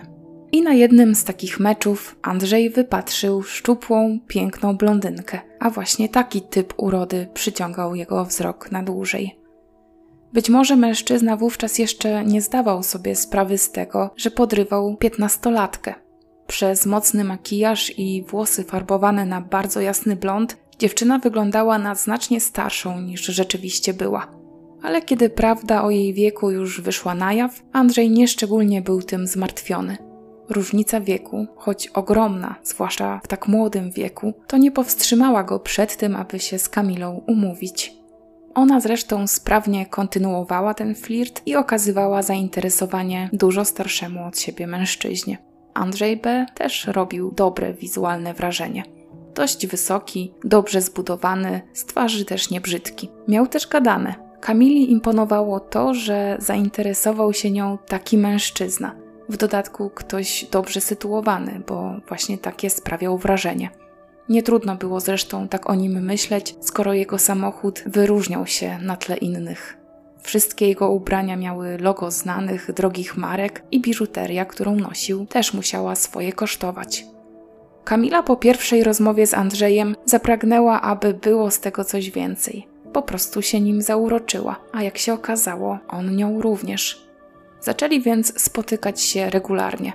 I 0.52 0.62
na 0.62 0.74
jednym 0.74 1.16
z 1.16 1.24
takich 1.24 1.60
meczów 1.60 2.16
Andrzej 2.22 2.70
wypatrzył 2.70 3.44
szczupłą, 3.44 4.20
piękną 4.28 4.78
blondynkę, 4.78 5.40
a 5.60 5.70
właśnie 5.70 6.10
taki 6.10 6.42
typ 6.42 6.74
urody 6.78 7.28
przyciągał 7.34 7.96
jego 7.96 8.26
wzrok 8.26 8.72
na 8.72 8.84
dłużej. 8.84 9.40
Być 10.34 10.50
może 10.50 10.76
mężczyzna 10.76 11.38
wówczas 11.38 11.80
jeszcze 11.80 12.26
nie 12.26 12.42
zdawał 12.42 12.84
sobie 12.84 13.16
sprawy 13.16 13.58
z 13.58 13.72
tego, 13.72 14.10
że 14.16 14.32
podrywał 14.32 14.98
piętnastolatkę, 14.98 15.94
przez 16.50 16.86
mocny 16.86 17.24
makijaż 17.24 17.94
i 17.98 18.24
włosy 18.24 18.64
farbowane 18.64 19.26
na 19.26 19.42
bardzo 19.42 19.82
jasny 19.82 20.16
blond, 20.16 20.58
dziewczyna 20.80 21.20
wyglądała 21.20 21.78
na 21.80 21.96
znacznie 21.96 22.42
starszą 22.42 23.02
niż 23.02 23.22
rzeczywiście 23.22 23.94
była. 23.94 24.28
Ale 24.84 25.02
kiedy 25.02 25.30
prawda 25.30 25.84
o 25.84 25.90
jej 25.90 26.14
wieku 26.14 26.52
już 26.52 26.82
wyszła 26.82 27.16
na 27.16 27.34
jaw, 27.34 27.62
Andrzej 27.74 28.10
nieszczególnie 28.10 28.82
był 28.82 29.02
tym 29.02 29.28
zmartwiony. 29.28 29.98
Różnica 30.50 31.02
wieku, 31.02 31.48
choć 31.56 31.88
ogromna, 31.88 32.56
zwłaszcza 32.64 33.20
w 33.24 33.28
tak 33.28 33.48
młodym 33.48 33.92
wieku, 33.92 34.34
to 34.48 34.58
nie 34.58 34.72
powstrzymała 34.72 35.44
go 35.44 35.60
przed 35.60 35.98
tym, 35.98 36.16
aby 36.16 36.40
się 36.40 36.60
z 36.60 36.70
Kamilą 36.70 37.24
umówić. 37.28 37.94
Ona 38.56 38.80
zresztą 38.80 39.28
sprawnie 39.28 39.86
kontynuowała 39.86 40.74
ten 40.74 40.96
flirt 40.96 41.42
i 41.46 41.56
okazywała 41.56 42.22
zainteresowanie 42.22 43.30
dużo 43.34 43.66
starszemu 43.66 44.26
od 44.26 44.40
siebie 44.40 44.68
mężczyźnie. 44.68 45.49
Andrzej 45.80 46.18
B. 46.18 46.46
też 46.56 46.88
robił 46.88 47.32
dobre 47.32 47.74
wizualne 47.74 48.34
wrażenie. 48.34 48.84
Dość 49.36 49.68
wysoki, 49.68 50.34
dobrze 50.44 50.82
zbudowany, 50.82 51.62
z 51.74 51.86
twarzy 51.86 52.26
też 52.26 52.50
niebrzydki. 52.50 53.10
Miał 53.28 53.48
też 53.48 53.68
gadane. 53.68 54.16
Kamili 54.42 54.92
imponowało 54.92 55.60
to, 55.60 55.94
że 55.94 56.38
zainteresował 56.40 57.34
się 57.34 57.52
nią 57.52 57.78
taki 57.88 58.18
mężczyzna. 58.18 58.96
W 59.30 59.38
dodatku 59.38 59.90
ktoś 59.90 60.46
dobrze 60.52 60.82
sytuowany, 60.82 61.62
bo 61.68 61.96
właśnie 62.08 62.38
takie 62.38 62.70
sprawiał 62.70 63.18
wrażenie. 63.18 63.70
Nie 64.30 64.44
trudno 64.44 64.76
było 64.76 65.00
zresztą 65.00 65.48
tak 65.48 65.70
o 65.70 65.76
nim 65.76 66.06
myśleć, 66.06 66.56
skoro 66.62 66.94
jego 66.94 67.18
samochód 67.18 67.84
wyróżniał 67.86 68.48
się 68.48 68.78
na 68.82 68.98
tle 68.98 69.18
innych. 69.18 69.79
Wszystkie 70.22 70.68
jego 70.68 70.90
ubrania 70.90 71.36
miały 71.36 71.78
logo 71.78 72.12
znanych, 72.12 72.74
drogich 72.74 73.18
marek 73.18 73.64
i 73.72 73.82
biżuteria, 73.82 74.46
którą 74.46 74.76
nosił, 74.76 75.26
też 75.26 75.54
musiała 75.54 75.96
swoje 75.96 76.34
kosztować. 76.34 77.06
Kamila 77.84 78.24
po 78.24 78.36
pierwszej 78.36 78.84
rozmowie 78.84 79.28
z 79.28 79.34
Andrzejem 79.34 79.96
zapragnęła, 80.06 80.82
aby 80.82 81.14
było 81.14 81.52
z 81.52 81.60
tego 81.60 81.84
coś 81.84 82.12
więcej. 82.12 82.68
Po 82.94 83.02
prostu 83.02 83.42
się 83.42 83.62
nim 83.62 83.82
zauroczyła, 83.82 84.56
a 84.72 84.84
jak 84.84 84.98
się 84.98 85.14
okazało, 85.14 85.80
on 85.88 86.16
nią 86.16 86.42
również. 86.42 87.10
Zaczęli 87.62 88.02
więc 88.02 88.42
spotykać 88.42 89.02
się 89.02 89.30
regularnie. 89.30 89.94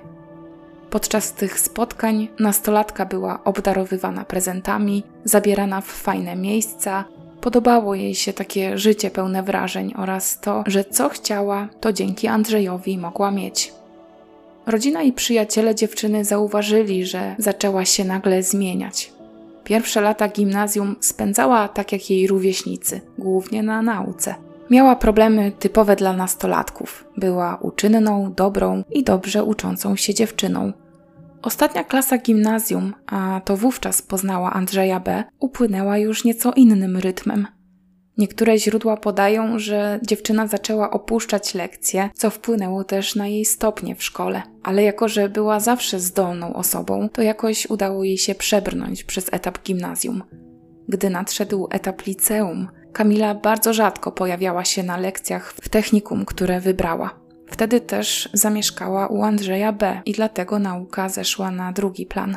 Podczas 0.91 1.33
tych 1.33 1.61
spotkań 1.61 2.29
nastolatka 2.39 3.07
była 3.07 3.45
obdarowywana 3.45 4.25
prezentami, 4.25 5.03
zabierana 5.25 5.81
w 5.81 5.87
fajne 5.87 6.37
miejsca, 6.37 7.05
Podobało 7.45 7.95
jej 7.95 8.15
się 8.15 8.33
takie 8.33 8.79
życie 8.79 9.11
pełne 9.11 9.43
wrażeń 9.43 9.95
oraz 9.97 10.41
to, 10.41 10.65
że 10.67 10.85
co 10.85 11.09
chciała, 11.09 11.69
to 11.81 11.93
dzięki 11.93 12.27
Andrzejowi 12.27 12.99
mogła 12.99 13.31
mieć. 13.31 13.73
Rodzina 14.67 15.03
i 15.03 15.13
przyjaciele 15.13 15.75
dziewczyny 15.75 16.25
zauważyli, 16.25 17.07
że 17.07 17.35
zaczęła 17.39 17.85
się 17.85 18.05
nagle 18.05 18.43
zmieniać. 18.43 19.13
Pierwsze 19.65 20.01
lata 20.01 20.29
gimnazjum 20.29 20.97
spędzała 21.01 21.69
tak 21.69 21.93
jak 21.93 22.11
jej 22.11 22.27
rówieśnicy, 22.27 23.01
głównie 23.19 23.63
na 23.63 23.83
nauce. 23.83 24.35
Miała 24.71 24.97
problemy 24.97 25.53
typowe 25.59 25.97
dla 25.97 26.13
nastolatków. 26.13 27.05
Była 27.17 27.59
uczynną, 27.61 28.33
dobrą 28.37 28.83
i 28.91 29.03
dobrze 29.03 29.45
uczącą 29.45 29.97
się 29.97 30.15
dziewczyną. 30.15 30.73
Ostatnia 31.45 31.85
klasa 31.85 32.19
gimnazjum, 32.19 32.95
a 33.07 33.41
to 33.45 33.57
wówczas 33.57 34.03
poznała 34.03 34.53
Andrzeja 34.53 35.01
B., 35.01 35.25
upłynęła 35.41 35.99
już 35.99 36.25
nieco 36.25 36.53
innym 36.53 36.97
rytmem. 36.97 37.47
Niektóre 38.19 38.59
źródła 38.59 38.97
podają, 38.97 39.59
że 39.59 40.01
dziewczyna 40.03 40.47
zaczęła 40.47 40.91
opuszczać 40.91 41.55
lekcje, 41.55 42.11
co 42.15 42.31
wpłynęło 42.31 42.85
też 42.85 43.15
na 43.15 43.27
jej 43.27 43.45
stopnie 43.45 43.97
w 43.97 44.05
szkole, 44.05 44.43
ale 44.63 44.83
jako 44.83 45.09
że 45.09 45.29
była 45.29 45.61
zawsze 45.61 46.01
zdolną 46.01 46.55
osobą, 46.55 47.09
to 47.09 47.23
jakoś 47.23 47.71
udało 47.71 48.05
jej 48.05 48.19
się 48.19 48.35
przebrnąć 48.35 49.05
przez 49.05 49.33
etap 49.33 49.59
gimnazjum. 49.65 50.23
Gdy 50.89 51.11
nadszedł 51.11 51.69
etap 51.71 52.07
liceum, 52.07 52.69
Kamila 52.93 53.35
bardzo 53.35 53.75
rzadko 53.75 54.13
pojawiała 54.13 54.65
się 54.65 54.83
na 54.83 54.97
lekcjach 54.97 55.53
w 55.53 55.69
technikum, 55.69 56.25
które 56.25 56.61
wybrała. 56.61 57.24
Wtedy 57.47 57.81
też 57.81 58.29
zamieszkała 58.33 59.07
u 59.07 59.23
Andrzeja 59.23 59.73
B. 59.73 60.03
i 60.05 60.13
dlatego 60.13 60.59
nauka 60.59 61.09
zeszła 61.09 61.51
na 61.51 61.73
drugi 61.73 62.07
plan. 62.07 62.37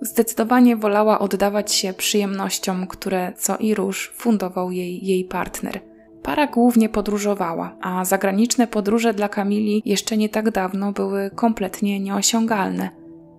Zdecydowanie 0.00 0.76
wolała 0.76 1.18
oddawać 1.18 1.72
się 1.72 1.92
przyjemnościom, 1.92 2.86
które 2.86 3.32
co 3.36 3.56
i 3.56 3.74
róż 3.74 4.12
fundował 4.16 4.70
jej 4.70 5.06
jej 5.06 5.24
partner. 5.24 5.80
Para 6.22 6.46
głównie 6.46 6.88
podróżowała, 6.88 7.76
a 7.80 8.04
zagraniczne 8.04 8.66
podróże 8.66 9.14
dla 9.14 9.28
Kamili 9.28 9.82
jeszcze 9.84 10.16
nie 10.16 10.28
tak 10.28 10.50
dawno 10.50 10.92
były 10.92 11.30
kompletnie 11.30 12.00
nieosiągalne. 12.00 12.90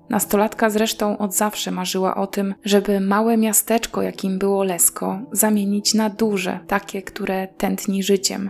Nastolatka 0.09 0.69
zresztą 0.69 1.17
od 1.17 1.33
zawsze 1.33 1.71
marzyła 1.71 2.15
o 2.15 2.27
tym, 2.27 2.55
żeby 2.63 2.99
małe 2.99 3.37
miasteczko, 3.37 4.01
jakim 4.01 4.39
było 4.39 4.63
Lesko, 4.63 5.19
zamienić 5.31 5.93
na 5.93 6.09
duże, 6.09 6.59
takie, 6.67 7.01
które 7.01 7.47
tętni 7.47 8.03
życiem. 8.03 8.49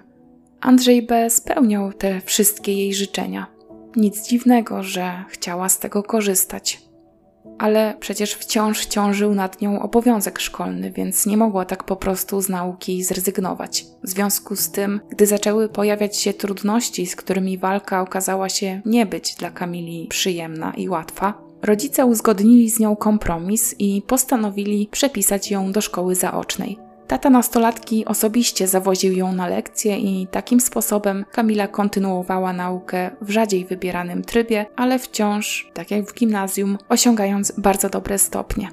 Andrzej 0.65 1.01
B. 1.01 1.29
spełniał 1.29 1.93
te 1.93 2.21
wszystkie 2.21 2.73
jej 2.73 2.93
życzenia. 2.93 3.47
Nic 3.95 4.27
dziwnego, 4.27 4.83
że 4.83 5.23
chciała 5.29 5.69
z 5.69 5.79
tego 5.79 6.03
korzystać 6.03 6.85
ale 7.57 7.97
przecież 7.99 8.33
wciąż 8.33 8.85
ciążył 8.85 9.35
nad 9.35 9.61
nią 9.61 9.81
obowiązek 9.81 10.39
szkolny, 10.39 10.91
więc 10.91 11.25
nie 11.25 11.37
mogła 11.37 11.65
tak 11.65 11.83
po 11.83 11.95
prostu 11.95 12.41
z 12.41 12.49
nauki 12.49 13.03
zrezygnować. 13.03 13.85
W 14.03 14.09
związku 14.09 14.55
z 14.55 14.71
tym, 14.71 15.01
gdy 15.09 15.25
zaczęły 15.25 15.69
pojawiać 15.69 16.17
się 16.17 16.33
trudności, 16.33 17.07
z 17.07 17.15
którymi 17.15 17.57
walka 17.57 18.01
okazała 18.01 18.49
się 18.49 18.81
nie 18.85 19.05
być 19.05 19.35
dla 19.35 19.51
Kamili 19.51 20.07
przyjemna 20.07 20.73
i 20.73 20.89
łatwa, 20.89 21.33
rodzice 21.61 22.05
uzgodnili 22.05 22.69
z 22.69 22.79
nią 22.79 22.95
kompromis 22.95 23.75
i 23.79 24.01
postanowili 24.07 24.87
przepisać 24.91 25.51
ją 25.51 25.71
do 25.71 25.81
szkoły 25.81 26.15
zaocznej. 26.15 26.84
Tata 27.07 27.29
nastolatki 27.29 28.05
osobiście 28.05 28.67
zawoził 28.67 29.13
ją 29.13 29.33
na 29.33 29.47
lekcje 29.47 29.97
i 29.97 30.27
takim 30.27 30.59
sposobem 30.59 31.25
Kamila 31.31 31.67
kontynuowała 31.67 32.53
naukę 32.53 33.11
w 33.21 33.29
rzadziej 33.29 33.65
wybieranym 33.65 34.23
trybie, 34.23 34.65
ale 34.75 34.99
wciąż, 34.99 35.71
tak 35.73 35.91
jak 35.91 36.05
w 36.05 36.13
gimnazjum, 36.13 36.77
osiągając 36.89 37.51
bardzo 37.57 37.89
dobre 37.89 38.17
stopnie. 38.17 38.69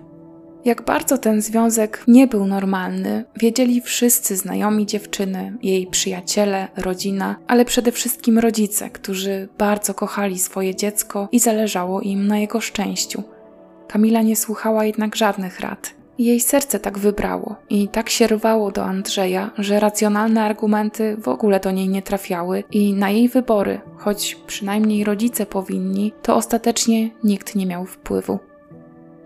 Jak 0.65 0.85
bardzo 0.85 1.19
ten 1.19 1.43
związek 1.43 2.05
nie 2.09 2.27
był 2.27 2.47
normalny, 2.47 3.25
wiedzieli 3.37 3.81
wszyscy 3.81 4.37
znajomi 4.37 4.87
dziewczyny, 4.87 5.59
jej 5.63 5.87
przyjaciele, 5.87 6.69
rodzina, 6.77 7.37
ale 7.47 7.65
przede 7.65 7.93
wszystkim 7.93 8.39
rodzice, 8.39 8.91
którzy 8.91 9.49
bardzo 9.59 9.95
kochali 9.95 10.39
swoje 10.39 10.75
dziecko 10.75 11.29
i 11.33 11.39
zależało 11.39 12.01
im 12.01 12.27
na 12.27 12.39
jego 12.39 12.61
szczęściu. 12.61 13.23
Kamila 13.89 14.23
nie 14.23 14.37
słuchała 14.37 14.85
jednak 14.85 15.17
żadnych 15.17 15.61
rad 15.61 16.02
jej 16.19 16.41
serce 16.41 16.81
tak 16.81 16.99
wybrało 16.99 17.57
i 17.71 17.89
tak 17.89 18.11
się 18.11 18.27
rwało 18.27 18.71
do 18.71 18.85
Andrzeja, 18.85 19.51
że 19.59 19.81
racjonalne 19.81 20.43
argumenty 20.43 21.17
w 21.17 21.29
ogóle 21.29 21.61
do 21.61 21.71
niej 21.71 21.89
nie 21.89 22.03
trafiały 22.03 22.65
i 22.71 22.93
na 22.93 23.11
jej 23.11 23.29
wybory, 23.29 23.81
choć 23.97 24.35
przynajmniej 24.47 25.05
rodzice 25.05 25.47
powinni, 25.47 26.13
to 26.23 26.37
ostatecznie 26.37 27.11
nikt 27.25 27.55
nie 27.55 27.67
miał 27.67 27.87
wpływu. 27.87 28.39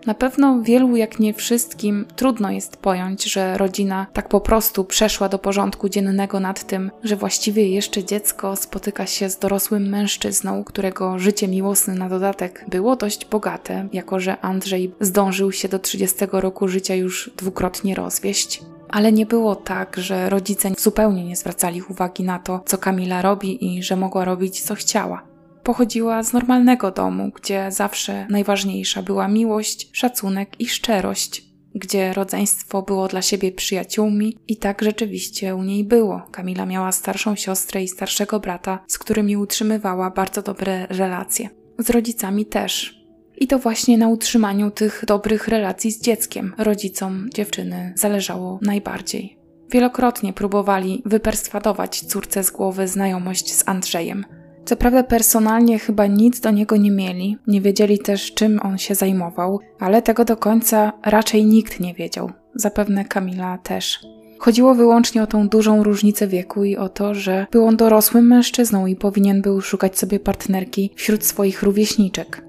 Na 0.07 0.13
pewno 0.13 0.61
wielu, 0.61 0.95
jak 0.95 1.19
nie 1.19 1.33
wszystkim, 1.33 2.05
trudno 2.15 2.51
jest 2.51 2.77
pojąć, 2.77 3.23
że 3.23 3.57
rodzina 3.57 4.07
tak 4.13 4.29
po 4.29 4.41
prostu 4.41 4.83
przeszła 4.83 5.29
do 5.29 5.39
porządku 5.39 5.89
dziennego 5.89 6.39
nad 6.39 6.67
tym, 6.67 6.91
że 7.03 7.15
właściwie 7.15 7.69
jeszcze 7.69 8.03
dziecko 8.03 8.55
spotyka 8.55 9.05
się 9.05 9.29
z 9.29 9.39
dorosłym 9.39 9.89
mężczyzną, 9.89 10.63
którego 10.63 11.19
życie 11.19 11.47
miłosne 11.47 11.95
na 11.95 12.09
dodatek 12.09 12.65
było 12.69 12.95
dość 12.95 13.25
bogate, 13.25 13.87
jako 13.93 14.19
że 14.19 14.41
Andrzej 14.41 14.91
zdążył 14.99 15.51
się 15.51 15.67
do 15.67 15.79
30 15.79 16.17
roku 16.31 16.67
życia 16.67 16.95
już 16.95 17.31
dwukrotnie 17.37 17.95
rozwieść. 17.95 18.61
Ale 18.89 19.11
nie 19.11 19.25
było 19.25 19.55
tak, 19.55 19.97
że 19.97 20.29
rodzice 20.29 20.71
zupełnie 20.77 21.25
nie 21.25 21.35
zwracali 21.35 21.81
uwagi 21.89 22.23
na 22.23 22.39
to, 22.39 22.61
co 22.65 22.77
Kamila 22.77 23.21
robi 23.21 23.77
i 23.77 23.83
że 23.83 23.95
mogła 23.95 24.25
robić, 24.25 24.61
co 24.61 24.75
chciała. 24.75 25.36
Pochodziła 25.67 26.23
z 26.23 26.33
normalnego 26.33 26.91
domu, 26.91 27.31
gdzie 27.35 27.71
zawsze 27.71 28.27
najważniejsza 28.29 29.03
była 29.03 29.27
miłość, 29.27 29.89
szacunek 29.91 30.49
i 30.59 30.67
szczerość, 30.67 31.45
gdzie 31.75 32.13
rodzeństwo 32.13 32.81
było 32.81 33.07
dla 33.07 33.21
siebie 33.21 33.51
przyjaciółmi 33.51 34.37
i 34.47 34.57
tak 34.57 34.81
rzeczywiście 34.81 35.55
u 35.55 35.63
niej 35.63 35.83
było. 35.83 36.21
Kamila 36.31 36.65
miała 36.65 36.91
starszą 36.91 37.35
siostrę 37.35 37.83
i 37.83 37.87
starszego 37.87 38.39
brata, 38.39 38.79
z 38.87 38.97
którymi 38.97 39.37
utrzymywała 39.37 40.11
bardzo 40.11 40.41
dobre 40.41 40.87
relacje. 40.89 41.49
Z 41.79 41.89
rodzicami 41.89 42.45
też. 42.45 43.03
I 43.37 43.47
to 43.47 43.59
właśnie 43.59 43.97
na 43.97 44.07
utrzymaniu 44.07 44.71
tych 44.71 45.03
dobrych 45.07 45.47
relacji 45.47 45.91
z 45.91 46.01
dzieckiem 46.01 46.53
rodzicom 46.57 47.29
dziewczyny 47.33 47.93
zależało 47.95 48.59
najbardziej. 48.61 49.37
Wielokrotnie 49.69 50.33
próbowali 50.33 51.01
wyperswadować 51.05 52.01
córce 52.01 52.43
z 52.43 52.51
głowy 52.51 52.87
znajomość 52.87 53.53
z 53.53 53.67
Andrzejem, 53.67 54.25
co 54.67 54.75
prawda 54.75 55.03
personalnie 55.03 55.79
chyba 55.79 56.07
nic 56.07 56.39
do 56.39 56.51
niego 56.51 56.77
nie 56.77 56.91
mieli, 56.91 57.37
nie 57.47 57.61
wiedzieli 57.61 57.99
też 57.99 58.33
czym 58.33 58.59
on 58.63 58.77
się 58.77 58.95
zajmował, 58.95 59.59
ale 59.79 60.01
tego 60.01 60.25
do 60.25 60.37
końca 60.37 60.93
raczej 61.05 61.45
nikt 61.45 61.79
nie 61.79 61.93
wiedział. 61.93 62.31
Zapewne 62.55 63.05
Kamila 63.05 63.57
też. 63.57 63.99
Chodziło 64.39 64.75
wyłącznie 64.75 65.23
o 65.23 65.27
tą 65.27 65.49
dużą 65.49 65.83
różnicę 65.83 66.27
wieku 66.27 66.63
i 66.63 66.77
o 66.77 66.89
to, 66.89 67.13
że 67.13 67.45
był 67.51 67.65
on 67.65 67.77
dorosłym 67.77 68.27
mężczyzną 68.27 68.87
i 68.87 68.95
powinien 68.95 69.41
był 69.41 69.61
szukać 69.61 69.99
sobie 69.99 70.19
partnerki 70.19 70.91
wśród 70.95 71.25
swoich 71.25 71.63
rówieśniczek. 71.63 72.43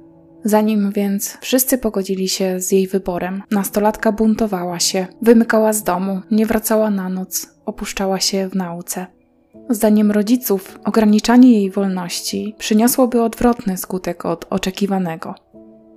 Zanim 0.44 0.92
więc 0.92 1.38
wszyscy 1.40 1.78
pogodzili 1.78 2.28
się 2.28 2.60
z 2.60 2.72
jej 2.72 2.86
wyborem, 2.86 3.42
nastolatka 3.50 4.12
buntowała 4.12 4.80
się, 4.80 5.06
wymykała 5.22 5.72
z 5.72 5.82
domu, 5.82 6.20
nie 6.30 6.46
wracała 6.46 6.90
na 6.90 7.08
noc, 7.08 7.48
opuszczała 7.66 8.20
się 8.20 8.48
w 8.48 8.54
nauce. 8.54 9.17
Zdaniem 9.70 10.10
rodziców, 10.10 10.78
ograniczanie 10.84 11.52
jej 11.52 11.70
wolności 11.70 12.54
przyniosłoby 12.58 13.22
odwrotny 13.22 13.76
skutek 13.76 14.26
od 14.26 14.46
oczekiwanego. 14.50 15.34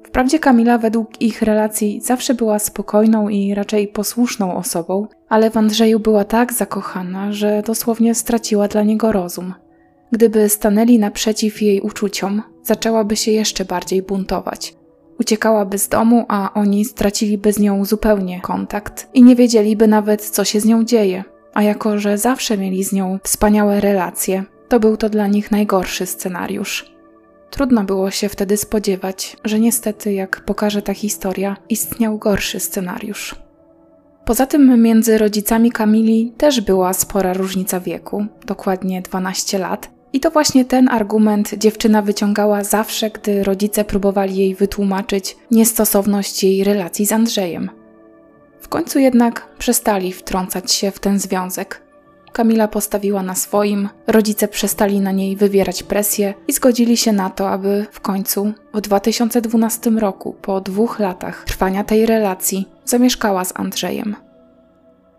Wprawdzie 0.04 0.40
Kamila 0.40 0.78
według 0.78 1.22
ich 1.22 1.42
relacji 1.42 2.02
zawsze 2.02 2.34
była 2.34 2.60
spokojną 2.60 3.30
i 3.30 3.54
raczej 3.54 3.88
posłuszną 3.88 4.56
osobą, 4.56 5.08
ale 5.30 5.50
w 5.50 5.58
Andrzeju 5.58 6.00
była 6.00 6.24
tak 6.24 6.54
zakochana, 6.54 7.32
że 7.32 7.64
dosłownie 7.66 8.16
straciła 8.16 8.68
dla 8.68 8.84
niego 8.84 9.12
rozum. 9.12 9.54
Gdyby 10.12 10.50
stanęli 10.50 11.00
naprzeciw 11.00 11.62
jej 11.62 11.82
uczuciom, 11.82 12.42
zaczęłaby 12.64 13.16
się 13.16 13.32
jeszcze 13.32 13.66
bardziej 13.66 14.02
buntować. 14.02 14.76
Uciekałaby 15.20 15.78
z 15.78 15.88
domu, 15.88 16.26
a 16.28 16.54
oni 16.54 16.86
straciliby 16.86 17.54
z 17.54 17.60
nią 17.60 17.86
zupełnie 17.86 18.42
kontakt 18.42 19.10
i 19.14 19.24
nie 19.24 19.36
wiedzieliby 19.36 19.88
nawet, 19.88 20.22
co 20.22 20.44
się 20.44 20.60
z 20.60 20.66
nią 20.66 20.84
dzieje 20.84 21.24
a 21.54 21.64
jako 21.64 22.00
że 22.00 22.18
zawsze 22.18 22.58
mieli 22.58 22.84
z 22.84 22.94
nią 22.94 23.20
wspaniałe 23.24 23.82
relacje, 23.82 24.44
to 24.70 24.80
był 24.80 24.98
to 24.98 25.10
dla 25.10 25.28
nich 25.28 25.52
najgorszy 25.52 26.06
scenariusz. 26.06 26.92
Trudno 27.50 27.84
było 27.84 28.12
się 28.12 28.30
wtedy 28.30 28.58
spodziewać, 28.58 29.38
że 29.46 29.60
niestety, 29.60 30.14
jak 30.14 30.42
pokaże 30.46 30.82
ta 30.82 30.94
historia, 30.94 31.58
istniał 31.70 32.18
gorszy 32.18 32.60
scenariusz. 32.60 33.36
Poza 34.26 34.46
tym 34.46 34.82
między 34.82 35.18
rodzicami 35.18 35.72
Kamili 35.72 36.34
też 36.38 36.62
była 36.62 36.94
spora 36.94 37.34
różnica 37.34 37.80
wieku, 37.80 38.26
dokładnie 38.46 39.02
12 39.02 39.58
lat, 39.58 39.90
i 40.14 40.20
to 40.20 40.32
właśnie 40.32 40.66
ten 40.66 40.90
argument 40.90 41.54
dziewczyna 41.58 42.02
wyciągała 42.02 42.64
zawsze, 42.64 43.10
gdy 43.10 43.44
rodzice 43.44 43.84
próbowali 43.84 44.38
jej 44.38 44.56
wytłumaczyć 44.56 45.38
niestosowność 45.52 46.44
jej 46.44 46.64
relacji 46.64 47.06
z 47.06 47.12
Andrzejem 47.12 47.81
końcu 48.72 49.00
jednak 49.00 49.48
przestali 49.58 50.14
wtrącać 50.14 50.72
się 50.72 50.92
w 50.92 51.00
ten 51.00 51.20
związek. 51.20 51.82
Kamila 52.32 52.68
postawiła 52.68 53.24
na 53.24 53.36
swoim, 53.36 53.90
rodzice 54.08 54.48
przestali 54.48 55.00
na 55.00 55.12
niej 55.12 55.36
wywierać 55.36 55.84
presję 55.84 56.34
i 56.48 56.54
zgodzili 56.54 56.98
się 56.98 57.12
na 57.12 57.30
to, 57.30 57.50
aby 57.50 57.86
w 57.92 58.00
końcu 58.00 58.54
w 58.74 58.82
2012 58.82 59.90
roku, 59.90 60.36
po 60.42 60.62
dwóch 60.62 61.00
latach 61.00 61.44
trwania 61.44 61.84
tej 61.84 62.06
relacji, 62.06 62.68
zamieszkała 62.86 63.46
z 63.46 63.54
Andrzejem. 63.56 64.16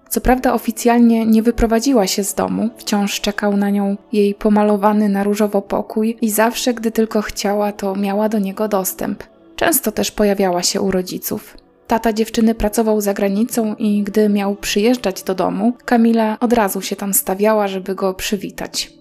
Co 0.08 0.20
prawda 0.20 0.54
oficjalnie 0.54 1.26
nie 1.26 1.42
wyprowadziła 1.42 2.06
się 2.06 2.24
z 2.24 2.34
domu, 2.34 2.70
wciąż 2.76 3.20
czekał 3.20 3.56
na 3.56 3.70
nią 3.70 3.96
jej 4.12 4.34
pomalowany 4.34 5.08
na 5.08 5.22
różowo 5.22 5.62
pokój 5.62 6.18
i 6.20 6.30
zawsze, 6.30 6.74
gdy 6.74 6.90
tylko 6.90 7.22
chciała, 7.22 7.72
to 7.72 7.96
miała 7.96 8.28
do 8.28 8.38
niego 8.38 8.68
dostęp. 8.68 9.22
Często 9.56 9.92
też 9.92 10.10
pojawiała 10.10 10.62
się 10.62 10.80
u 10.80 10.90
rodziców. 10.90 11.61
Tata 11.92 12.12
dziewczyny 12.12 12.54
pracował 12.54 13.00
za 13.00 13.14
granicą 13.14 13.74
i 13.74 14.02
gdy 14.02 14.28
miał 14.28 14.56
przyjeżdżać 14.56 15.22
do 15.22 15.34
domu, 15.34 15.72
Kamila 15.84 16.36
od 16.40 16.52
razu 16.52 16.80
się 16.80 16.96
tam 16.96 17.14
stawiała, 17.14 17.68
żeby 17.68 17.94
go 17.94 18.14
przywitać. 18.14 18.92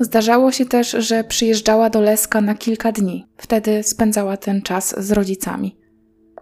Zdarzało 0.00 0.52
się 0.52 0.66
też, 0.66 0.90
że 0.90 1.24
przyjeżdżała 1.24 1.90
do 1.90 2.00
Leska 2.00 2.40
na 2.40 2.54
kilka 2.54 2.92
dni. 2.92 3.26
Wtedy 3.36 3.82
spędzała 3.82 4.36
ten 4.36 4.62
czas 4.62 4.94
z 5.04 5.12
rodzicami. 5.12 5.76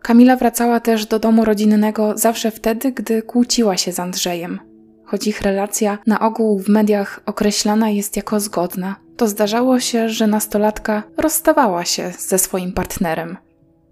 Kamila 0.03 0.37
wracała 0.37 0.81
też 0.81 1.07
do 1.07 1.19
domu 1.19 1.45
rodzinnego 1.45 2.19
zawsze 2.19 2.51
wtedy, 2.51 2.93
gdy 2.93 3.23
kłóciła 3.23 3.77
się 3.77 3.93
z 3.93 4.01
Andrzejem. 4.01 4.59
Choć 5.05 5.27
ich 5.27 5.43
relacja 5.43 5.99
na 6.07 6.21
ogół 6.21 6.59
w 6.59 6.69
mediach 6.69 7.21
określana 7.27 7.91
jest 7.91 8.17
jako 8.17 8.41
zgodna, 8.41 8.97
to 9.17 9.29
zdarzało 9.29 9.81
się, 9.81 10.09
że 10.09 10.27
nastolatka 10.27 11.03
rozstawała 11.17 11.85
się 11.85 12.13
ze 12.19 12.39
swoim 12.39 12.73
partnerem. 12.73 13.37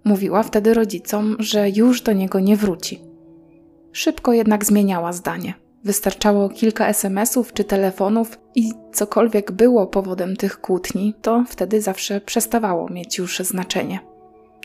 Mówiła 0.09 0.43
wtedy 0.43 0.73
rodzicom, 0.73 1.35
że 1.39 1.69
już 1.69 2.01
do 2.01 2.13
niego 2.13 2.39
nie 2.39 2.57
wróci. 2.57 3.01
Szybko 3.91 4.33
jednak 4.33 4.65
zmieniała 4.65 5.13
zdanie. 5.13 5.53
Wystarczało 5.83 6.49
kilka 6.49 6.87
SMS-ów 6.87 7.53
czy 7.53 7.63
telefonów 7.63 8.39
i 8.55 8.71
cokolwiek 8.93 9.51
było 9.51 9.87
powodem 9.87 10.35
tych 10.35 10.61
kłótni, 10.61 11.13
to 11.21 11.43
wtedy 11.47 11.81
zawsze 11.81 12.21
przestawało 12.21 12.89
mieć 12.89 13.17
już 13.17 13.39
znaczenie. 13.39 13.99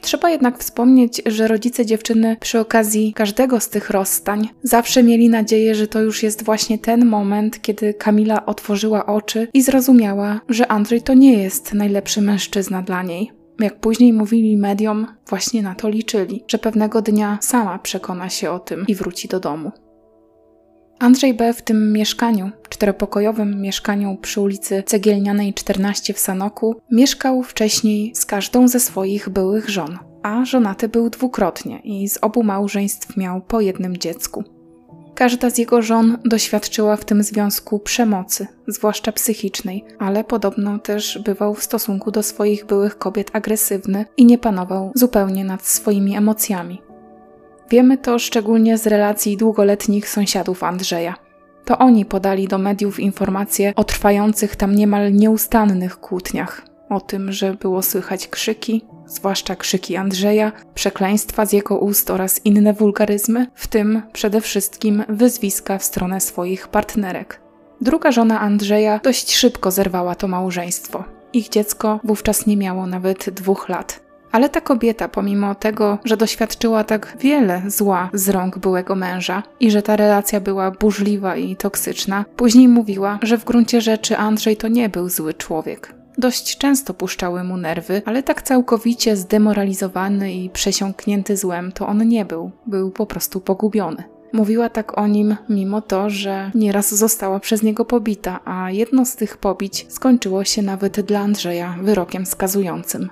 Trzeba 0.02 0.30
jednak 0.30 0.58
wspomnieć, 0.58 1.22
że 1.26 1.48
rodzice 1.48 1.86
dziewczyny 1.86 2.36
przy 2.40 2.60
okazji 2.60 3.12
każdego 3.12 3.60
z 3.60 3.68
tych 3.68 3.90
rozstań 3.90 4.48
zawsze 4.62 5.02
mieli 5.02 5.28
nadzieję, 5.28 5.74
że 5.74 5.88
to 5.88 6.00
już 6.00 6.22
jest 6.22 6.44
właśnie 6.44 6.78
ten 6.78 7.06
moment, 7.06 7.62
kiedy 7.62 7.94
Kamila 7.94 8.46
otworzyła 8.46 9.06
oczy 9.06 9.48
i 9.54 9.62
zrozumiała, 9.62 10.40
że 10.48 10.66
Andrzej 10.66 11.02
to 11.02 11.14
nie 11.14 11.42
jest 11.42 11.74
najlepszy 11.74 12.20
mężczyzna 12.20 12.82
dla 12.82 13.02
niej. 13.02 13.43
Jak 13.60 13.80
później 13.80 14.12
mówili 14.12 14.56
mediom, 14.56 15.06
właśnie 15.28 15.62
na 15.62 15.74
to 15.74 15.88
liczyli, 15.88 16.44
że 16.48 16.58
pewnego 16.58 17.02
dnia 17.02 17.38
sama 17.40 17.78
przekona 17.78 18.28
się 18.28 18.50
o 18.50 18.58
tym 18.58 18.84
i 18.88 18.94
wróci 18.94 19.28
do 19.28 19.40
domu. 19.40 19.72
Andrzej 20.98 21.34
B. 21.34 21.52
w 21.52 21.62
tym 21.62 21.92
mieszkaniu, 21.92 22.50
czteropokojowym 22.68 23.60
mieszkaniu 23.60 24.16
przy 24.22 24.40
ulicy 24.40 24.82
Cegielnianej 24.86 25.54
14 25.54 26.14
w 26.14 26.18
Sanoku, 26.18 26.76
mieszkał 26.90 27.42
wcześniej 27.42 28.14
z 28.14 28.26
każdą 28.26 28.68
ze 28.68 28.80
swoich 28.80 29.28
byłych 29.28 29.70
żon, 29.70 29.98
a 30.22 30.44
żonaty 30.44 30.88
był 30.88 31.10
dwukrotnie 31.10 31.80
i 31.84 32.08
z 32.08 32.18
obu 32.22 32.42
małżeństw 32.42 33.16
miał 33.16 33.40
po 33.40 33.60
jednym 33.60 33.96
dziecku. 33.96 34.44
Każda 35.14 35.50
z 35.50 35.58
jego 35.58 35.82
żon 35.82 36.18
doświadczyła 36.24 36.96
w 36.96 37.04
tym 37.04 37.22
związku 37.22 37.78
przemocy, 37.78 38.46
zwłaszcza 38.66 39.12
psychicznej, 39.12 39.84
ale 39.98 40.24
podobno 40.24 40.78
też 40.78 41.18
bywał 41.18 41.54
w 41.54 41.62
stosunku 41.62 42.10
do 42.10 42.22
swoich 42.22 42.66
byłych 42.66 42.98
kobiet 42.98 43.30
agresywny 43.32 44.04
i 44.16 44.24
nie 44.24 44.38
panował 44.38 44.92
zupełnie 44.94 45.44
nad 45.44 45.66
swoimi 45.66 46.16
emocjami. 46.16 46.82
Wiemy 47.70 47.98
to 47.98 48.18
szczególnie 48.18 48.78
z 48.78 48.86
relacji 48.86 49.36
długoletnich 49.36 50.08
sąsiadów 50.08 50.64
Andrzeja. 50.64 51.14
To 51.64 51.78
oni 51.78 52.04
podali 52.04 52.48
do 52.48 52.58
mediów 52.58 53.00
informacje 53.00 53.72
o 53.76 53.84
trwających 53.84 54.56
tam 54.56 54.74
niemal 54.74 55.12
nieustannych 55.12 56.00
kłótniach, 56.00 56.62
o 56.90 57.00
tym, 57.00 57.32
że 57.32 57.54
było 57.54 57.82
słychać 57.82 58.28
krzyki, 58.28 58.84
zwłaszcza 59.14 59.56
krzyki 59.56 59.96
Andrzeja, 59.96 60.52
przekleństwa 60.74 61.46
z 61.46 61.52
jego 61.52 61.78
ust 61.78 62.10
oraz 62.10 62.40
inne 62.44 62.72
wulgaryzmy, 62.72 63.46
w 63.54 63.66
tym 63.66 64.02
przede 64.12 64.40
wszystkim 64.40 65.04
wyzwiska 65.08 65.78
w 65.78 65.84
stronę 65.84 66.20
swoich 66.20 66.68
partnerek. 66.68 67.40
Druga 67.80 68.12
żona 68.12 68.40
Andrzeja 68.40 69.00
dość 69.04 69.34
szybko 69.36 69.70
zerwała 69.70 70.14
to 70.14 70.28
małżeństwo. 70.28 71.04
Ich 71.32 71.48
dziecko 71.48 72.00
wówczas 72.04 72.46
nie 72.46 72.56
miało 72.56 72.86
nawet 72.86 73.30
dwóch 73.30 73.68
lat. 73.68 74.04
Ale 74.32 74.48
ta 74.48 74.60
kobieta, 74.60 75.08
pomimo 75.08 75.54
tego, 75.54 75.98
że 76.04 76.16
doświadczyła 76.16 76.84
tak 76.84 77.16
wiele 77.20 77.62
zła 77.66 78.10
z 78.12 78.28
rąk 78.28 78.58
byłego 78.58 78.94
męża 78.94 79.42
i 79.60 79.70
że 79.70 79.82
ta 79.82 79.96
relacja 79.96 80.40
była 80.40 80.70
burzliwa 80.70 81.36
i 81.36 81.56
toksyczna, 81.56 82.24
później 82.36 82.68
mówiła, 82.68 83.18
że 83.22 83.38
w 83.38 83.44
gruncie 83.44 83.80
rzeczy 83.80 84.16
Andrzej 84.16 84.56
to 84.56 84.68
nie 84.68 84.88
był 84.88 85.08
zły 85.08 85.34
człowiek. 85.34 85.94
Dość 86.18 86.58
często 86.58 86.94
puszczały 86.94 87.44
mu 87.44 87.56
nerwy, 87.56 88.02
ale 88.04 88.22
tak 88.22 88.42
całkowicie 88.42 89.16
zdemoralizowany 89.16 90.34
i 90.34 90.50
przesiąknięty 90.50 91.36
złem 91.36 91.72
to 91.72 91.86
on 91.86 92.08
nie 92.08 92.24
był. 92.24 92.50
Był 92.66 92.90
po 92.90 93.06
prostu 93.06 93.40
pogubiony. 93.40 94.04
Mówiła 94.32 94.68
tak 94.68 94.98
o 94.98 95.06
nim, 95.06 95.36
mimo 95.48 95.80
to, 95.80 96.10
że 96.10 96.50
nieraz 96.54 96.94
została 96.94 97.40
przez 97.40 97.62
niego 97.62 97.84
pobita, 97.84 98.40
a 98.44 98.70
jedno 98.70 99.04
z 99.04 99.16
tych 99.16 99.36
pobić 99.36 99.86
skończyło 99.88 100.44
się 100.44 100.62
nawet 100.62 101.00
dla 101.00 101.20
Andrzeja 101.20 101.76
wyrokiem 101.82 102.26
skazującym. 102.26 103.10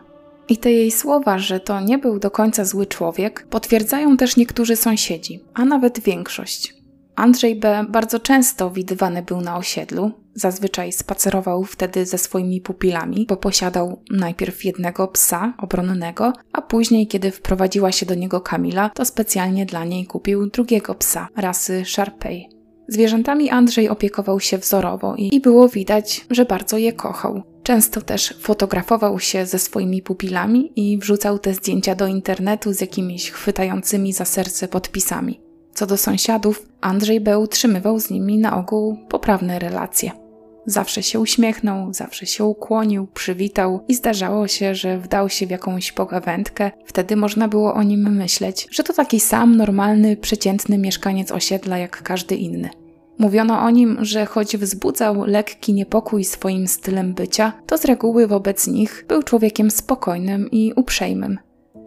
I 0.48 0.56
te 0.56 0.72
jej 0.72 0.90
słowa, 0.90 1.38
że 1.38 1.60
to 1.60 1.80
nie 1.80 1.98
był 1.98 2.18
do 2.18 2.30
końca 2.30 2.64
zły 2.64 2.86
człowiek, 2.86 3.46
potwierdzają 3.50 4.16
też 4.16 4.36
niektórzy 4.36 4.76
sąsiedzi, 4.76 5.44
a 5.54 5.64
nawet 5.64 6.00
większość. 6.00 6.74
Andrzej 7.16 7.56
B. 7.56 7.84
bardzo 7.88 8.20
często 8.20 8.70
widywany 8.70 9.22
był 9.22 9.40
na 9.40 9.56
osiedlu. 9.56 10.21
Zazwyczaj 10.34 10.92
spacerował 10.92 11.64
wtedy 11.64 12.06
ze 12.06 12.18
swoimi 12.18 12.60
pupilami, 12.60 13.26
bo 13.28 13.36
posiadał 13.36 14.02
najpierw 14.10 14.64
jednego 14.64 15.08
psa 15.08 15.54
obronnego, 15.58 16.32
a 16.52 16.62
później, 16.62 17.06
kiedy 17.06 17.30
wprowadziła 17.30 17.92
się 17.92 18.06
do 18.06 18.14
niego 18.14 18.40
Kamila, 18.40 18.90
to 18.94 19.04
specjalnie 19.04 19.66
dla 19.66 19.84
niej 19.84 20.06
kupił 20.06 20.46
drugiego 20.46 20.94
psa 20.94 21.28
rasy 21.36 21.84
Sharpei. 21.86 22.48
Zwierzętami 22.88 23.50
Andrzej 23.50 23.88
opiekował 23.88 24.40
się 24.40 24.58
wzorowo 24.58 25.14
i, 25.16 25.34
i 25.34 25.40
było 25.40 25.68
widać, 25.68 26.26
że 26.30 26.44
bardzo 26.44 26.78
je 26.78 26.92
kochał. 26.92 27.42
Często 27.62 28.00
też 28.00 28.34
fotografował 28.40 29.20
się 29.20 29.46
ze 29.46 29.58
swoimi 29.58 30.02
pupilami 30.02 30.72
i 30.76 30.98
wrzucał 30.98 31.38
te 31.38 31.54
zdjęcia 31.54 31.94
do 31.94 32.06
internetu 32.06 32.72
z 32.72 32.80
jakimiś 32.80 33.30
chwytającymi 33.30 34.12
za 34.12 34.24
serce 34.24 34.68
podpisami. 34.68 35.40
Co 35.74 35.86
do 35.86 35.96
sąsiadów, 35.96 36.66
Andrzej 36.80 37.20
B. 37.20 37.38
utrzymywał 37.38 38.00
z 38.00 38.10
nimi 38.10 38.38
na 38.38 38.56
ogół 38.56 38.96
poprawne 39.08 39.58
relacje. 39.58 40.21
Zawsze 40.66 41.02
się 41.02 41.20
uśmiechnął, 41.20 41.92
zawsze 41.92 42.26
się 42.26 42.44
ukłonił, 42.44 43.06
przywitał 43.06 43.84
i 43.88 43.94
zdarzało 43.94 44.48
się, 44.48 44.74
że 44.74 44.98
wdał 44.98 45.28
się 45.28 45.46
w 45.46 45.50
jakąś 45.50 45.92
pogawędkę. 45.92 46.70
Wtedy 46.86 47.16
można 47.16 47.48
było 47.48 47.74
o 47.74 47.82
nim 47.82 48.16
myśleć, 48.16 48.68
że 48.70 48.82
to 48.82 48.92
taki 48.92 49.20
sam 49.20 49.56
normalny, 49.56 50.16
przeciętny 50.16 50.78
mieszkaniec 50.78 51.32
osiedla 51.32 51.78
jak 51.78 52.02
każdy 52.02 52.36
inny. 52.36 52.70
Mówiono 53.18 53.60
o 53.60 53.70
nim, 53.70 53.98
że 54.00 54.26
choć 54.26 54.56
wzbudzał 54.56 55.24
lekki 55.24 55.72
niepokój 55.72 56.24
swoim 56.24 56.68
stylem 56.68 57.14
bycia, 57.14 57.52
to 57.66 57.78
z 57.78 57.84
reguły 57.84 58.26
wobec 58.26 58.66
nich 58.66 59.04
był 59.08 59.22
człowiekiem 59.22 59.70
spokojnym 59.70 60.50
i 60.50 60.72
uprzejmym. 60.76 61.38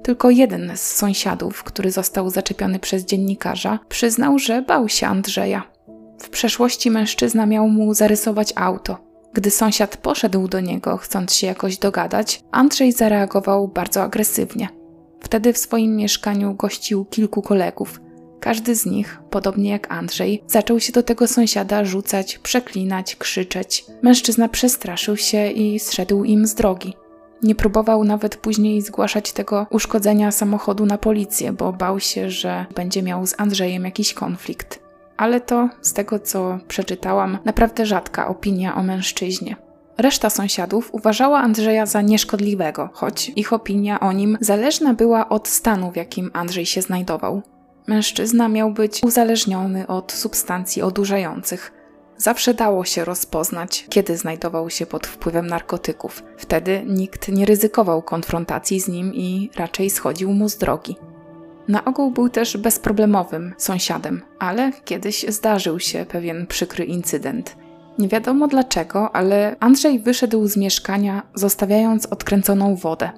Tylko 0.03 0.29
jeden 0.29 0.71
z 0.75 0.81
sąsiadów, 0.81 1.63
który 1.63 1.91
został 1.91 2.29
zaczepiony 2.29 2.79
przez 2.79 3.05
dziennikarza, 3.05 3.79
przyznał, 3.89 4.39
że 4.39 4.61
bał 4.61 4.89
się 4.89 5.07
Andrzeja. 5.07 5.74
W 6.19 6.29
przeszłości 6.29 6.91
mężczyzna 6.91 7.45
miał 7.45 7.69
mu 7.69 7.93
zarysować 7.93 8.53
auto. 8.55 8.97
Gdy 9.33 9.51
sąsiad 9.51 9.97
poszedł 9.97 10.47
do 10.47 10.59
niego, 10.59 10.97
chcąc 10.97 11.33
się 11.33 11.47
jakoś 11.47 11.77
dogadać, 11.77 12.43
Andrzej 12.51 12.91
zareagował 12.91 13.67
bardzo 13.67 14.03
agresywnie. 14.03 14.69
Wtedy 15.19 15.53
w 15.53 15.57
swoim 15.57 15.95
mieszkaniu 15.95 16.53
gościł 16.53 17.05
kilku 17.05 17.41
kolegów. 17.41 18.01
Każdy 18.39 18.75
z 18.75 18.85
nich, 18.85 19.21
podobnie 19.29 19.69
jak 19.69 19.91
Andrzej, 19.91 20.43
zaczął 20.47 20.79
się 20.79 20.91
do 20.91 21.03
tego 21.03 21.27
sąsiada 21.27 21.85
rzucać, 21.85 22.37
przeklinać, 22.37 23.15
krzyczeć. 23.15 23.85
Mężczyzna 24.01 24.49
przestraszył 24.49 25.17
się 25.17 25.51
i 25.51 25.79
zszedł 25.79 26.23
im 26.23 26.47
z 26.47 26.55
drogi. 26.55 26.93
Nie 27.43 27.55
próbował 27.55 28.03
nawet 28.03 28.37
później 28.37 28.81
zgłaszać 28.81 29.31
tego 29.31 29.67
uszkodzenia 29.69 30.31
samochodu 30.31 30.85
na 30.85 30.97
policję, 30.97 31.53
bo 31.53 31.73
bał 31.73 31.99
się, 31.99 32.29
że 32.29 32.65
będzie 32.75 33.03
miał 33.03 33.27
z 33.27 33.35
Andrzejem 33.37 33.85
jakiś 33.85 34.13
konflikt. 34.13 34.84
Ale 35.17 35.41
to, 35.41 35.69
z 35.81 35.93
tego 35.93 36.19
co 36.19 36.57
przeczytałam, 36.67 37.37
naprawdę 37.45 37.85
rzadka 37.85 38.27
opinia 38.27 38.75
o 38.75 38.83
mężczyźnie. 38.83 39.55
Reszta 39.97 40.29
sąsiadów 40.29 40.89
uważała 40.93 41.39
Andrzeja 41.39 41.85
za 41.85 42.01
nieszkodliwego, 42.01 42.89
choć 42.93 43.31
ich 43.35 43.53
opinia 43.53 43.99
o 43.99 44.11
nim 44.11 44.37
zależna 44.41 44.93
była 44.93 45.29
od 45.29 45.47
stanu, 45.47 45.91
w 45.91 45.95
jakim 45.95 46.31
Andrzej 46.33 46.65
się 46.65 46.81
znajdował. 46.81 47.41
Mężczyzna 47.87 48.49
miał 48.49 48.71
być 48.71 49.03
uzależniony 49.03 49.87
od 49.87 50.11
substancji 50.11 50.81
odurzających. 50.81 51.71
Zawsze 52.17 52.53
dało 52.53 52.85
się 52.85 53.05
rozpoznać, 53.05 53.85
kiedy 53.89 54.17
znajdował 54.17 54.69
się 54.69 54.85
pod 54.85 55.07
wpływem 55.07 55.47
narkotyków. 55.47 56.23
Wtedy 56.37 56.83
nikt 56.87 57.29
nie 57.29 57.45
ryzykował 57.45 58.01
konfrontacji 58.01 58.79
z 58.79 58.87
nim 58.87 59.13
i 59.13 59.49
raczej 59.55 59.89
schodził 59.89 60.31
mu 60.31 60.49
z 60.49 60.57
drogi. 60.57 60.95
Na 61.67 61.85
ogół 61.85 62.11
był 62.11 62.29
też 62.29 62.57
bezproblemowym 62.57 63.53
sąsiadem, 63.57 64.21
ale 64.39 64.71
kiedyś 64.85 65.25
zdarzył 65.27 65.79
się 65.79 66.05
pewien 66.09 66.47
przykry 66.47 66.85
incydent. 66.85 67.55
Nie 67.99 68.07
wiadomo 68.07 68.47
dlaczego, 68.47 69.15
ale 69.15 69.55
Andrzej 69.59 69.99
wyszedł 69.99 70.47
z 70.47 70.57
mieszkania, 70.57 71.23
zostawiając 71.35 72.05
odkręconą 72.05 72.75
wodę. 72.75 73.09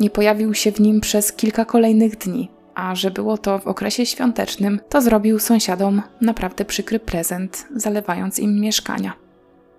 Nie 0.00 0.10
pojawił 0.10 0.54
się 0.54 0.72
w 0.72 0.80
nim 0.80 1.00
przez 1.00 1.32
kilka 1.32 1.64
kolejnych 1.64 2.16
dni, 2.16 2.50
a 2.74 2.94
że 2.94 3.10
było 3.10 3.38
to 3.38 3.58
w 3.58 3.66
okresie 3.66 4.06
świątecznym, 4.06 4.80
to 4.88 5.00
zrobił 5.00 5.38
sąsiadom 5.38 6.02
naprawdę 6.20 6.64
przykry 6.64 7.00
prezent, 7.00 7.66
zalewając 7.76 8.38
im 8.38 8.60
mieszkania. 8.60 9.12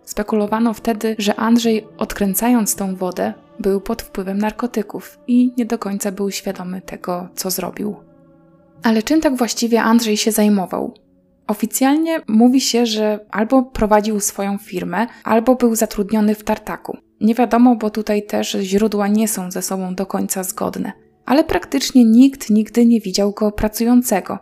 Spekulowano 0.03 0.73
wtedy, 0.73 1.15
że 1.19 1.35
Andrzej, 1.35 1.87
odkręcając 1.97 2.75
tą 2.75 2.95
wodę, 2.95 3.33
był 3.59 3.81
pod 3.81 4.01
wpływem 4.01 4.37
narkotyków 4.37 5.19
i 5.27 5.53
nie 5.57 5.65
do 5.65 5.77
końca 5.77 6.11
był 6.11 6.31
świadomy 6.31 6.81
tego, 6.81 7.27
co 7.35 7.51
zrobił. 7.51 8.06
Ale 8.83 9.03
czym 9.03 9.21
tak 9.21 9.35
właściwie 9.35 9.81
Andrzej 9.81 10.17
się 10.17 10.31
zajmował? 10.31 10.93
Oficjalnie 11.47 12.21
mówi 12.27 12.61
się, 12.61 12.85
że 12.85 13.19
albo 13.31 13.63
prowadził 13.63 14.19
swoją 14.19 14.57
firmę, 14.57 15.07
albo 15.23 15.55
był 15.55 15.75
zatrudniony 15.75 16.35
w 16.35 16.43
tartaku. 16.43 16.97
Nie 17.21 17.35
wiadomo, 17.35 17.75
bo 17.75 17.89
tutaj 17.89 18.25
też 18.25 18.51
źródła 18.51 19.07
nie 19.07 19.27
są 19.27 19.51
ze 19.51 19.61
sobą 19.61 19.95
do 19.95 20.05
końca 20.05 20.43
zgodne 20.43 20.91
ale 21.27 21.43
praktycznie 21.43 22.05
nikt 22.05 22.49
nigdy 22.49 22.85
nie 22.85 23.01
widział 23.01 23.31
go 23.31 23.51
pracującego. 23.51 24.39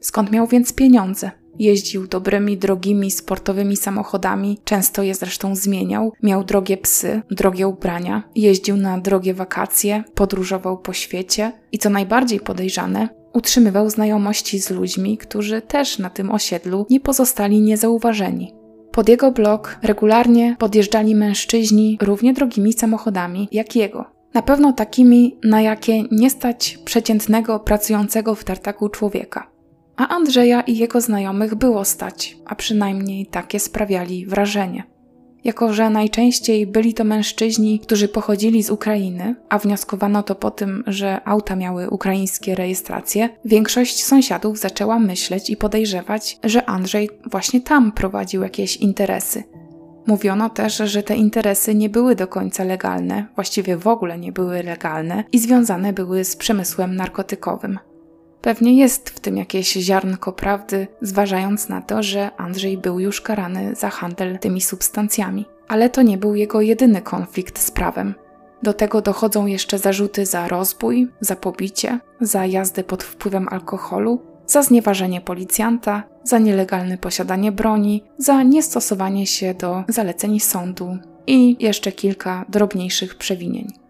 Skąd 0.00 0.32
miał 0.32 0.46
więc 0.46 0.72
pieniądze? 0.72 1.30
Jeździł 1.58 2.06
dobrymi, 2.06 2.58
drogimi, 2.58 3.10
sportowymi 3.10 3.76
samochodami, 3.76 4.58
często 4.64 5.02
je 5.02 5.14
zresztą 5.14 5.56
zmieniał, 5.56 6.12
miał 6.22 6.44
drogie 6.44 6.76
psy, 6.76 7.22
drogie 7.30 7.68
ubrania, 7.68 8.22
jeździł 8.34 8.76
na 8.76 8.98
drogie 8.98 9.34
wakacje, 9.34 10.04
podróżował 10.14 10.78
po 10.78 10.92
świecie 10.92 11.52
i 11.72 11.78
co 11.78 11.90
najbardziej 11.90 12.40
podejrzane, 12.40 13.08
utrzymywał 13.34 13.90
znajomości 13.90 14.58
z 14.58 14.70
ludźmi, 14.70 15.18
którzy 15.18 15.62
też 15.62 15.98
na 15.98 16.10
tym 16.10 16.30
osiedlu 16.30 16.86
nie 16.90 17.00
pozostali 17.00 17.60
niezauważeni. 17.60 18.54
Pod 18.92 19.08
jego 19.08 19.32
blok 19.32 19.78
regularnie 19.82 20.56
podjeżdżali 20.58 21.14
mężczyźni 21.14 21.98
równie 22.02 22.32
drogimi 22.32 22.72
samochodami 22.72 23.48
jak 23.52 23.76
jego. 23.76 24.04
Na 24.34 24.42
pewno 24.42 24.72
takimi, 24.72 25.38
na 25.44 25.60
jakie 25.60 26.02
nie 26.10 26.30
stać 26.30 26.78
przeciętnego 26.84 27.60
pracującego 27.60 28.34
w 28.34 28.44
tartaku 28.44 28.88
człowieka. 28.88 29.50
A 29.96 30.08
Andrzeja 30.08 30.60
i 30.60 30.76
jego 30.76 31.00
znajomych 31.00 31.54
było 31.54 31.84
stać, 31.84 32.36
a 32.46 32.54
przynajmniej 32.54 33.26
takie 33.26 33.60
sprawiali 33.60 34.26
wrażenie 34.26 34.93
jako 35.44 35.72
że 35.72 35.90
najczęściej 35.90 36.66
byli 36.66 36.94
to 36.94 37.04
mężczyźni, 37.04 37.80
którzy 37.80 38.08
pochodzili 38.08 38.62
z 38.62 38.70
Ukrainy, 38.70 39.34
a 39.48 39.58
wnioskowano 39.58 40.22
to 40.22 40.34
po 40.34 40.50
tym, 40.50 40.84
że 40.86 41.20
auta 41.24 41.56
miały 41.56 41.90
ukraińskie 41.90 42.54
rejestracje, 42.54 43.28
większość 43.44 44.04
sąsiadów 44.04 44.58
zaczęła 44.58 44.98
myśleć 44.98 45.50
i 45.50 45.56
podejrzewać, 45.56 46.38
że 46.44 46.64
Andrzej 46.64 47.10
właśnie 47.30 47.60
tam 47.60 47.92
prowadził 47.92 48.42
jakieś 48.42 48.76
interesy. 48.76 49.42
Mówiono 50.06 50.50
też, 50.50 50.76
że 50.76 51.02
te 51.02 51.16
interesy 51.16 51.74
nie 51.74 51.88
były 51.88 52.14
do 52.14 52.26
końca 52.26 52.64
legalne, 52.64 53.26
właściwie 53.34 53.76
w 53.76 53.86
ogóle 53.86 54.18
nie 54.18 54.32
były 54.32 54.62
legalne 54.62 55.24
i 55.32 55.38
związane 55.38 55.92
były 55.92 56.24
z 56.24 56.36
przemysłem 56.36 56.96
narkotykowym. 56.96 57.78
Pewnie 58.44 58.76
jest 58.76 59.10
w 59.10 59.20
tym 59.20 59.36
jakieś 59.36 59.72
ziarnko 59.72 60.32
prawdy, 60.32 60.86
zważając 61.02 61.68
na 61.68 61.82
to, 61.82 62.02
że 62.02 62.30
Andrzej 62.36 62.78
był 62.78 63.00
już 63.00 63.20
karany 63.20 63.74
za 63.74 63.90
handel 63.90 64.38
tymi 64.38 64.60
substancjami. 64.60 65.46
Ale 65.68 65.90
to 65.90 66.02
nie 66.02 66.18
był 66.18 66.34
jego 66.34 66.60
jedyny 66.60 67.02
konflikt 67.02 67.58
z 67.58 67.70
prawem. 67.70 68.14
Do 68.62 68.72
tego 68.72 69.00
dochodzą 69.00 69.46
jeszcze 69.46 69.78
zarzuty 69.78 70.26
za 70.26 70.48
rozbój, 70.48 71.08
za 71.20 71.36
pobicie, 71.36 72.00
za 72.20 72.46
jazdę 72.46 72.84
pod 72.84 73.04
wpływem 73.04 73.48
alkoholu, 73.48 74.22
za 74.46 74.62
znieważenie 74.62 75.20
policjanta, 75.20 76.02
za 76.24 76.38
nielegalne 76.38 76.98
posiadanie 76.98 77.52
broni, 77.52 78.04
za 78.18 78.42
niestosowanie 78.42 79.26
się 79.26 79.54
do 79.54 79.84
zaleceń 79.88 80.40
sądu 80.40 80.98
i 81.26 81.56
jeszcze 81.60 81.92
kilka 81.92 82.44
drobniejszych 82.48 83.14
przewinień. 83.14 83.83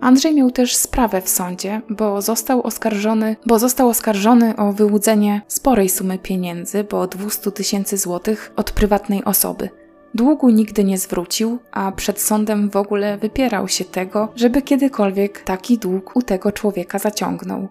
Andrzej 0.00 0.34
miał 0.34 0.50
też 0.50 0.76
sprawę 0.76 1.20
w 1.20 1.28
sądzie, 1.28 1.80
bo 1.90 2.22
został 2.22 2.62
oskarżony, 2.62 3.36
bo 3.46 3.58
został 3.58 3.88
oskarżony 3.88 4.56
o 4.56 4.72
wyłudzenie 4.72 5.42
sporej 5.48 5.88
sumy 5.88 6.18
pieniędzy, 6.18 6.84
bo 6.84 7.06
200 7.06 7.52
tysięcy 7.52 7.96
złotych 7.96 8.52
od 8.56 8.70
prywatnej 8.70 9.24
osoby. 9.24 9.68
Długu 10.14 10.50
nigdy 10.50 10.84
nie 10.84 10.98
zwrócił, 10.98 11.58
a 11.70 11.92
przed 11.92 12.20
sądem 12.20 12.70
w 12.70 12.76
ogóle 12.76 13.18
wypierał 13.18 13.68
się 13.68 13.84
tego, 13.84 14.28
żeby 14.36 14.62
kiedykolwiek 14.62 15.42
taki 15.42 15.78
dług 15.78 16.16
u 16.16 16.22
tego 16.22 16.52
człowieka 16.52 16.98
zaciągnął. 16.98 17.68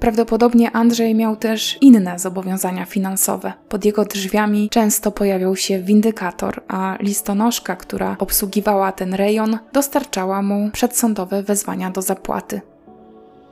Prawdopodobnie 0.00 0.70
Andrzej 0.70 1.14
miał 1.14 1.36
też 1.36 1.78
inne 1.80 2.18
zobowiązania 2.18 2.84
finansowe. 2.84 3.52
Pod 3.68 3.84
jego 3.84 4.04
drzwiami 4.04 4.68
często 4.70 5.10
pojawiał 5.10 5.56
się 5.56 5.82
windykator, 5.82 6.62
a 6.68 6.96
listonoszka, 7.00 7.76
która 7.76 8.16
obsługiwała 8.18 8.92
ten 8.92 9.14
rejon, 9.14 9.58
dostarczała 9.72 10.42
mu 10.42 10.70
przedsądowe 10.70 11.42
wezwania 11.42 11.90
do 11.90 12.02
zapłaty. 12.02 12.60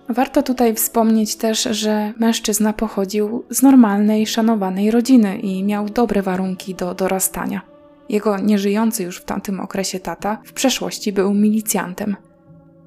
Warto 0.08 0.42
tutaj 0.42 0.74
wspomnieć 0.74 1.36
też, 1.36 1.62
że 1.62 2.12
mężczyzna 2.18 2.72
pochodził 2.72 3.44
z 3.50 3.62
normalnej, 3.62 4.26
szanowanej 4.26 4.90
rodziny 4.90 5.38
i 5.38 5.64
miał 5.64 5.88
dobre 5.88 6.22
warunki 6.22 6.74
do 6.74 6.94
dorastania. 6.94 7.60
Jego 8.08 8.38
nieżyjący 8.38 9.02
już 9.02 9.18
w 9.18 9.24
tamtym 9.24 9.60
okresie 9.60 10.00
tata 10.00 10.38
w 10.44 10.52
przeszłości 10.52 11.12
był 11.12 11.34
milicjantem. 11.34 12.16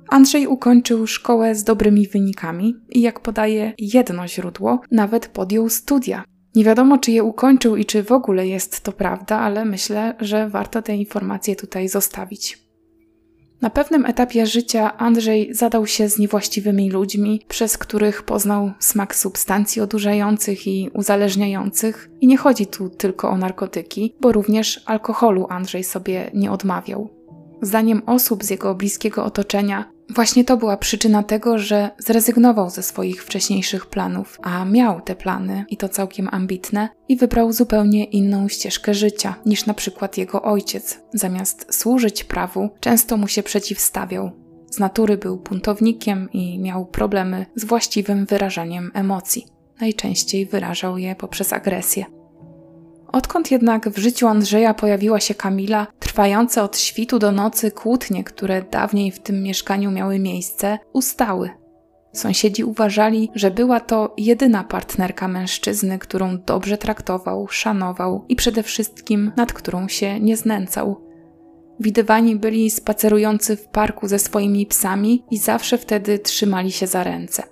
Andrzej 0.10 0.48
ukończył 0.48 1.08
szkołę 1.08 1.56
z 1.56 1.64
dobrymi 1.64 2.08
wynikami 2.08 2.76
i 2.90 3.02
jak 3.02 3.20
podaje 3.20 3.74
jedno 3.78 4.28
źródło, 4.28 4.82
nawet 4.92 5.28
podjął 5.28 5.70
studia. 5.70 6.24
Nie 6.56 6.64
wiadomo, 6.64 6.98
czy 6.98 7.12
je 7.12 7.24
ukończył 7.24 7.76
i 7.76 7.86
czy 7.86 8.04
w 8.04 8.12
ogóle 8.12 8.48
jest 8.48 8.82
to 8.82 8.92
prawda, 8.92 9.40
ale 9.40 9.66
myślę, 9.66 10.16
że 10.20 10.50
warto 10.50 10.82
te 10.82 10.96
informacje 10.96 11.56
tutaj 11.56 11.90
zostawić. 11.90 12.68
Na 13.62 13.70
pewnym 13.70 14.06
etapie 14.06 14.46
życia 14.46 14.98
Andrzej 14.98 15.54
zadał 15.54 15.88
się 15.88 16.10
z 16.10 16.20
niewłaściwymi 16.20 16.92
ludźmi, 16.92 17.42
przez 17.48 17.78
których 17.78 18.24
poznał 18.24 18.72
smak 18.80 19.16
substancji 19.16 19.82
odurzających 19.82 20.68
i 20.68 20.90
uzależniających. 20.94 22.10
I 22.22 22.28
nie 22.28 22.38
chodzi 22.38 22.68
tu 22.68 22.90
tylko 22.90 23.30
o 23.30 23.38
narkotyki, 23.38 24.16
bo 24.22 24.32
również 24.32 24.82
alkoholu 24.86 25.48
Andrzej 25.50 25.84
sobie 25.84 26.32
nie 26.34 26.52
odmawiał. 26.52 27.10
Zdaniem 27.62 28.02
osób 28.06 28.44
z 28.44 28.50
jego 28.50 28.76
bliskiego 28.76 29.26
otoczenia, 29.26 29.92
Właśnie 30.10 30.46
to 30.46 30.58
była 30.58 30.78
przyczyna 30.78 31.24
tego, 31.24 31.58
że 31.58 31.90
zrezygnował 31.98 32.70
ze 32.70 32.84
swoich 32.84 33.24
wcześniejszych 33.24 33.86
planów, 33.86 34.40
a 34.44 34.66
miał 34.66 35.02
te 35.02 35.16
plany 35.16 35.66
i 35.70 35.78
to 35.78 35.90
całkiem 35.90 36.30
ambitne, 36.32 36.90
i 37.08 37.18
wybrał 37.18 37.52
zupełnie 37.54 38.06
inną 38.06 38.48
ścieżkę 38.48 38.94
życia 38.94 39.36
niż 39.46 39.66
na 39.66 39.74
przykład 39.74 40.18
jego 40.18 40.42
ojciec. 40.42 41.00
Zamiast 41.14 41.76
służyć 41.76 42.24
prawu, 42.24 42.70
często 42.80 43.18
mu 43.18 43.28
się 43.28 43.44
przeciwstawiał. 43.44 44.32
Z 44.72 44.80
natury 44.80 45.18
był 45.18 45.38
buntownikiem 45.38 46.30
i 46.34 46.60
miał 46.60 46.86
problemy 46.86 47.46
z 47.56 47.66
właściwym 47.66 48.26
wyrażaniem 48.26 48.92
emocji. 48.94 49.48
Najczęściej 49.80 50.46
wyrażał 50.46 50.98
je 50.98 51.16
poprzez 51.16 51.54
agresję. 51.54 52.06
Odkąd 53.12 53.52
jednak 53.52 53.90
w 53.90 53.98
życiu 53.98 54.28
Andrzeja 54.28 54.74
pojawiła 54.74 55.20
się 55.20 55.36
Kamila, 55.36 55.88
trwające 56.00 56.64
od 56.64 56.78
świtu 56.78 57.20
do 57.20 57.32
nocy 57.32 57.72
kłótnie, 57.72 58.24
które 58.24 58.62
dawniej 58.62 59.12
w 59.12 59.20
tym 59.20 59.44
mieszkaniu 59.44 59.92
miały 59.92 60.20
miejsce, 60.20 60.80
ustały. 60.94 61.50
Sąsiedzi 62.14 62.64
uważali, 62.64 63.30
że 63.36 63.52
była 63.52 63.80
to 63.80 64.14
jedyna 64.18 64.64
partnerka 64.64 65.28
mężczyzny, 65.28 66.00
którą 66.00 66.38
dobrze 66.38 66.78
traktował, 66.78 67.48
szanował 67.48 68.26
i 68.30 68.36
przede 68.36 68.64
wszystkim 68.64 69.32
nad 69.36 69.54
którą 69.54 69.88
się 69.88 70.20
nie 70.20 70.38
znęcał. 70.38 71.08
Widywani 71.80 72.36
byli 72.36 72.70
spacerujący 72.70 73.56
w 73.56 73.68
parku 73.68 74.08
ze 74.08 74.20
swoimi 74.20 74.66
psami 74.66 75.24
i 75.32 75.38
zawsze 75.38 75.78
wtedy 75.78 76.20
trzymali 76.20 76.72
się 76.72 76.88
za 76.88 77.04
ręce. 77.04 77.44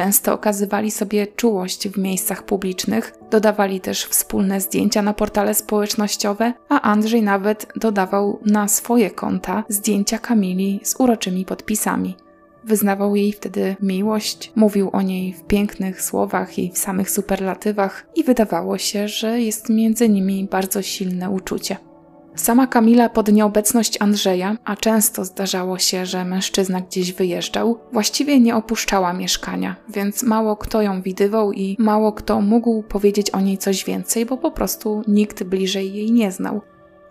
Często 0.00 0.32
okazywali 0.32 0.90
sobie 0.90 1.26
czułość 1.26 1.88
w 1.88 1.98
miejscach 1.98 2.42
publicznych, 2.42 3.14
dodawali 3.30 3.80
też 3.80 4.04
wspólne 4.04 4.60
zdjęcia 4.60 5.02
na 5.02 5.14
portale 5.14 5.54
społecznościowe, 5.54 6.52
a 6.68 6.80
Andrzej 6.80 7.22
nawet 7.22 7.66
dodawał 7.76 8.38
na 8.46 8.68
swoje 8.68 9.10
konta 9.10 9.64
zdjęcia 9.68 10.18
Kamili 10.18 10.80
z 10.82 11.00
uroczymi 11.00 11.44
podpisami. 11.44 12.16
Wyznawał 12.64 13.16
jej 13.16 13.32
wtedy 13.32 13.76
miłość, 13.82 14.52
mówił 14.56 14.90
o 14.92 15.02
niej 15.02 15.32
w 15.32 15.42
pięknych 15.42 16.02
słowach 16.02 16.58
i 16.58 16.70
w 16.72 16.78
samych 16.78 17.10
superlatywach, 17.10 18.06
i 18.14 18.24
wydawało 18.24 18.78
się, 18.78 19.08
że 19.08 19.40
jest 19.40 19.68
między 19.68 20.08
nimi 20.08 20.48
bardzo 20.50 20.82
silne 20.82 21.30
uczucie. 21.30 21.89
Sama 22.34 22.66
Kamila 22.66 23.08
pod 23.08 23.32
nieobecność 23.32 24.02
Andrzeja, 24.02 24.56
a 24.64 24.76
często 24.76 25.24
zdarzało 25.24 25.78
się, 25.78 26.06
że 26.06 26.24
mężczyzna 26.24 26.80
gdzieś 26.80 27.12
wyjeżdżał, 27.12 27.78
właściwie 27.92 28.40
nie 28.40 28.56
opuszczała 28.56 29.12
mieszkania, 29.12 29.76
więc 29.88 30.22
mało 30.22 30.56
kto 30.56 30.82
ją 30.82 31.02
widywał 31.02 31.52
i 31.52 31.76
mało 31.78 32.12
kto 32.12 32.40
mógł 32.40 32.82
powiedzieć 32.82 33.30
o 33.30 33.40
niej 33.40 33.58
coś 33.58 33.84
więcej, 33.84 34.26
bo 34.26 34.36
po 34.36 34.50
prostu 34.50 35.02
nikt 35.08 35.42
bliżej 35.42 35.94
jej 35.94 36.12
nie 36.12 36.32
znał. 36.32 36.60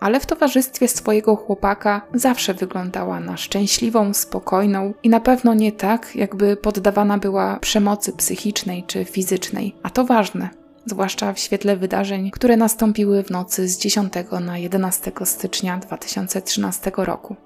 Ale 0.00 0.20
w 0.20 0.26
towarzystwie 0.26 0.88
swojego 0.88 1.36
chłopaka 1.36 2.06
zawsze 2.14 2.54
wyglądała 2.54 3.20
na 3.20 3.36
szczęśliwą, 3.36 4.14
spokojną 4.14 4.94
i 5.02 5.08
na 5.08 5.20
pewno 5.20 5.54
nie 5.54 5.72
tak, 5.72 6.16
jakby 6.16 6.56
poddawana 6.56 7.18
była 7.18 7.58
przemocy 7.58 8.12
psychicznej 8.12 8.84
czy 8.86 9.04
fizycznej. 9.04 9.74
A 9.82 9.90
to 9.90 10.04
ważne, 10.04 10.48
zwłaszcza 10.86 11.32
w 11.32 11.38
świetle 11.38 11.76
wydarzeń, 11.76 12.30
które 12.30 12.56
nastąpiły 12.56 13.22
w 13.22 13.30
nocy 13.30 13.68
z 13.68 13.78
10 13.78 14.12
na 14.40 14.58
11 14.58 15.12
stycznia 15.24 15.78
2013 15.78 16.92
roku. 16.96 17.36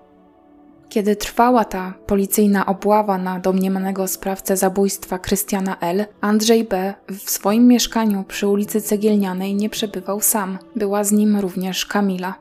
Kiedy 0.89 1.17
trwała 1.17 1.65
ta 1.65 1.95
policyjna 2.07 2.67
obława 2.67 3.19
na 3.19 3.41
domniemanego 3.41 4.09
sprawcę 4.09 4.57
zabójstwa 4.57 5.19
Krystiana 5.19 5.77
L., 5.81 6.07
Andrzej 6.21 6.65
B. 6.65 6.95
w 7.11 7.31
swoim 7.31 7.69
mieszkaniu 7.69 8.25
przy 8.29 8.49
ulicy 8.49 8.81
Cegielnianej 8.81 9.55
nie 9.55 9.71
przebywał 9.71 10.21
sam. 10.21 10.59
Była 10.77 11.05
z 11.05 11.13
nim 11.13 11.37
również 11.37 11.87
Kamila. 11.87 12.35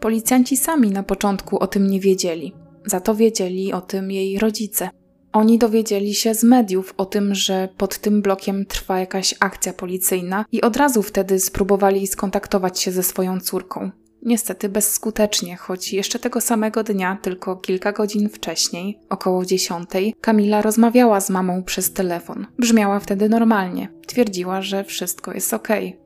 Policjanci 0.00 0.56
sami 0.56 0.90
na 0.90 1.02
początku 1.02 1.58
o 1.58 1.66
tym 1.66 1.86
nie 1.86 2.00
wiedzieli. 2.00 2.54
Za 2.86 3.00
to 3.00 3.14
wiedzieli 3.14 3.72
o 3.72 3.80
tym 3.80 4.10
jej 4.10 4.38
rodzice. 4.38 4.90
Oni 5.32 5.58
dowiedzieli 5.58 6.14
się 6.14 6.34
z 6.34 6.44
mediów 6.44 6.94
o 6.96 7.06
tym, 7.06 7.34
że 7.34 7.68
pod 7.76 7.98
tym 7.98 8.22
blokiem 8.22 8.66
trwa 8.66 9.00
jakaś 9.00 9.34
akcja 9.40 9.72
policyjna 9.72 10.44
i 10.52 10.62
od 10.62 10.76
razu 10.76 11.02
wtedy 11.02 11.40
spróbowali 11.40 12.06
skontaktować 12.06 12.80
się 12.80 12.92
ze 12.92 13.02
swoją 13.02 13.40
córką. 13.40 13.90
Niestety 14.22 14.68
bezskutecznie, 14.68 15.56
choć 15.56 15.92
jeszcze 15.92 16.18
tego 16.18 16.40
samego 16.40 16.82
dnia, 16.82 17.18
tylko 17.22 17.56
kilka 17.56 17.92
godzin 17.92 18.28
wcześniej, 18.28 18.98
około 19.08 19.44
dziesiątej, 19.44 20.14
Kamila 20.20 20.62
rozmawiała 20.62 21.20
z 21.20 21.30
mamą 21.30 21.62
przez 21.62 21.92
telefon. 21.92 22.46
Brzmiała 22.58 23.00
wtedy 23.00 23.28
normalnie. 23.28 23.88
Twierdziła, 24.06 24.62
że 24.62 24.84
wszystko 24.84 25.32
jest 25.32 25.54
okej. 25.54 25.96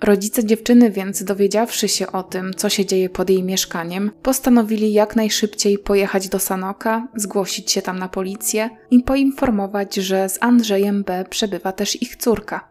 Rodzice 0.00 0.44
dziewczyny 0.44 0.90
więc, 0.90 1.24
dowiedziawszy 1.24 1.88
się 1.88 2.12
o 2.12 2.22
tym, 2.22 2.54
co 2.56 2.68
się 2.68 2.86
dzieje 2.86 3.08
pod 3.08 3.30
jej 3.30 3.42
mieszkaniem, 3.42 4.10
postanowili 4.22 4.92
jak 4.92 5.16
najszybciej 5.16 5.78
pojechać 5.78 6.28
do 6.28 6.38
Sanoka, 6.38 7.08
zgłosić 7.14 7.72
się 7.72 7.82
tam 7.82 7.98
na 7.98 8.08
policję 8.08 8.70
i 8.90 9.02
poinformować, 9.02 9.94
że 9.94 10.28
z 10.28 10.38
Andrzejem 10.40 11.04
B. 11.04 11.24
przebywa 11.30 11.72
też 11.72 12.02
ich 12.02 12.16
córka. 12.16 12.68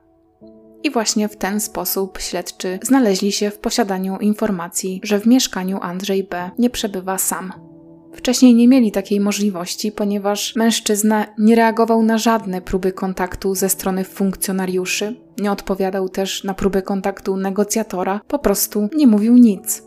I 0.83 0.91
właśnie 0.91 1.27
w 1.27 1.37
ten 1.37 1.59
sposób 1.59 2.19
śledczy 2.21 2.79
znaleźli 2.81 3.31
się 3.31 3.51
w 3.51 3.59
posiadaniu 3.59 4.17
informacji, 4.17 5.01
że 5.03 5.19
w 5.19 5.27
mieszkaniu 5.27 5.79
Andrzej 5.81 6.23
B. 6.23 6.51
nie 6.57 6.69
przebywa 6.69 7.17
sam. 7.17 7.74
Wcześniej 8.15 8.55
nie 8.55 8.67
mieli 8.67 8.91
takiej 8.91 9.19
możliwości, 9.19 9.91
ponieważ 9.91 10.55
mężczyzna 10.55 11.25
nie 11.37 11.55
reagował 11.55 12.03
na 12.03 12.17
żadne 12.17 12.61
próby 12.61 12.91
kontaktu 12.91 13.55
ze 13.55 13.69
strony 13.69 14.03
funkcjonariuszy, 14.03 15.15
nie 15.39 15.51
odpowiadał 15.51 16.09
też 16.09 16.43
na 16.43 16.53
próby 16.53 16.81
kontaktu 16.81 17.37
negocjatora, 17.37 18.21
po 18.27 18.39
prostu 18.39 18.89
nie 18.95 19.07
mówił 19.07 19.37
nic. 19.37 19.83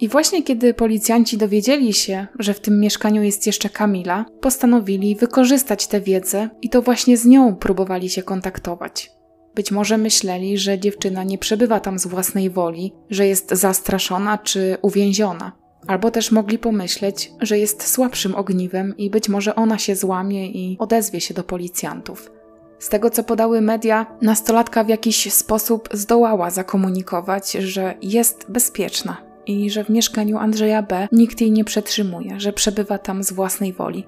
I 0.00 0.08
właśnie 0.08 0.42
kiedy 0.42 0.74
policjanci 0.74 1.38
dowiedzieli 1.38 1.92
się, 1.92 2.26
że 2.38 2.54
w 2.54 2.60
tym 2.60 2.80
mieszkaniu 2.80 3.22
jest 3.22 3.46
jeszcze 3.46 3.68
Kamila, 3.68 4.24
postanowili 4.40 5.16
wykorzystać 5.16 5.86
tę 5.86 6.00
wiedzę 6.00 6.48
i 6.62 6.68
to 6.68 6.82
właśnie 6.82 7.16
z 7.16 7.26
nią 7.26 7.56
próbowali 7.56 8.10
się 8.10 8.22
kontaktować. 8.22 9.10
Być 9.54 9.70
może 9.70 9.98
myśleli, 9.98 10.58
że 10.58 10.78
dziewczyna 10.78 11.24
nie 11.24 11.38
przebywa 11.38 11.80
tam 11.80 11.98
z 11.98 12.06
własnej 12.06 12.50
woli, 12.50 12.92
że 13.10 13.26
jest 13.26 13.50
zastraszona 13.50 14.38
czy 14.38 14.76
uwięziona. 14.82 15.52
Albo 15.88 16.10
też 16.10 16.32
mogli 16.32 16.58
pomyśleć, 16.58 17.32
że 17.40 17.58
jest 17.58 17.88
słabszym 17.88 18.34
ogniwem 18.34 18.96
i 18.96 19.10
być 19.10 19.28
może 19.28 19.54
ona 19.54 19.78
się 19.78 19.96
złamie 19.96 20.50
i 20.50 20.76
odezwie 20.78 21.20
się 21.20 21.34
do 21.34 21.44
policjantów. 21.44 22.30
Z 22.78 22.88
tego 22.88 23.10
co 23.10 23.24
podały 23.24 23.60
media, 23.60 24.06
nastolatka 24.22 24.84
w 24.84 24.88
jakiś 24.88 25.32
sposób 25.32 25.88
zdołała 25.92 26.50
zakomunikować, 26.50 27.52
że 27.52 27.94
jest 28.02 28.46
bezpieczna 28.48 29.16
i 29.46 29.70
że 29.70 29.84
w 29.84 29.88
mieszkaniu 29.88 30.38
Andrzeja 30.38 30.82
B. 30.82 31.08
nikt 31.12 31.40
jej 31.40 31.50
nie 31.50 31.64
przetrzymuje, 31.64 32.40
że 32.40 32.52
przebywa 32.52 32.98
tam 32.98 33.22
z 33.22 33.32
własnej 33.32 33.72
woli. 33.72 34.06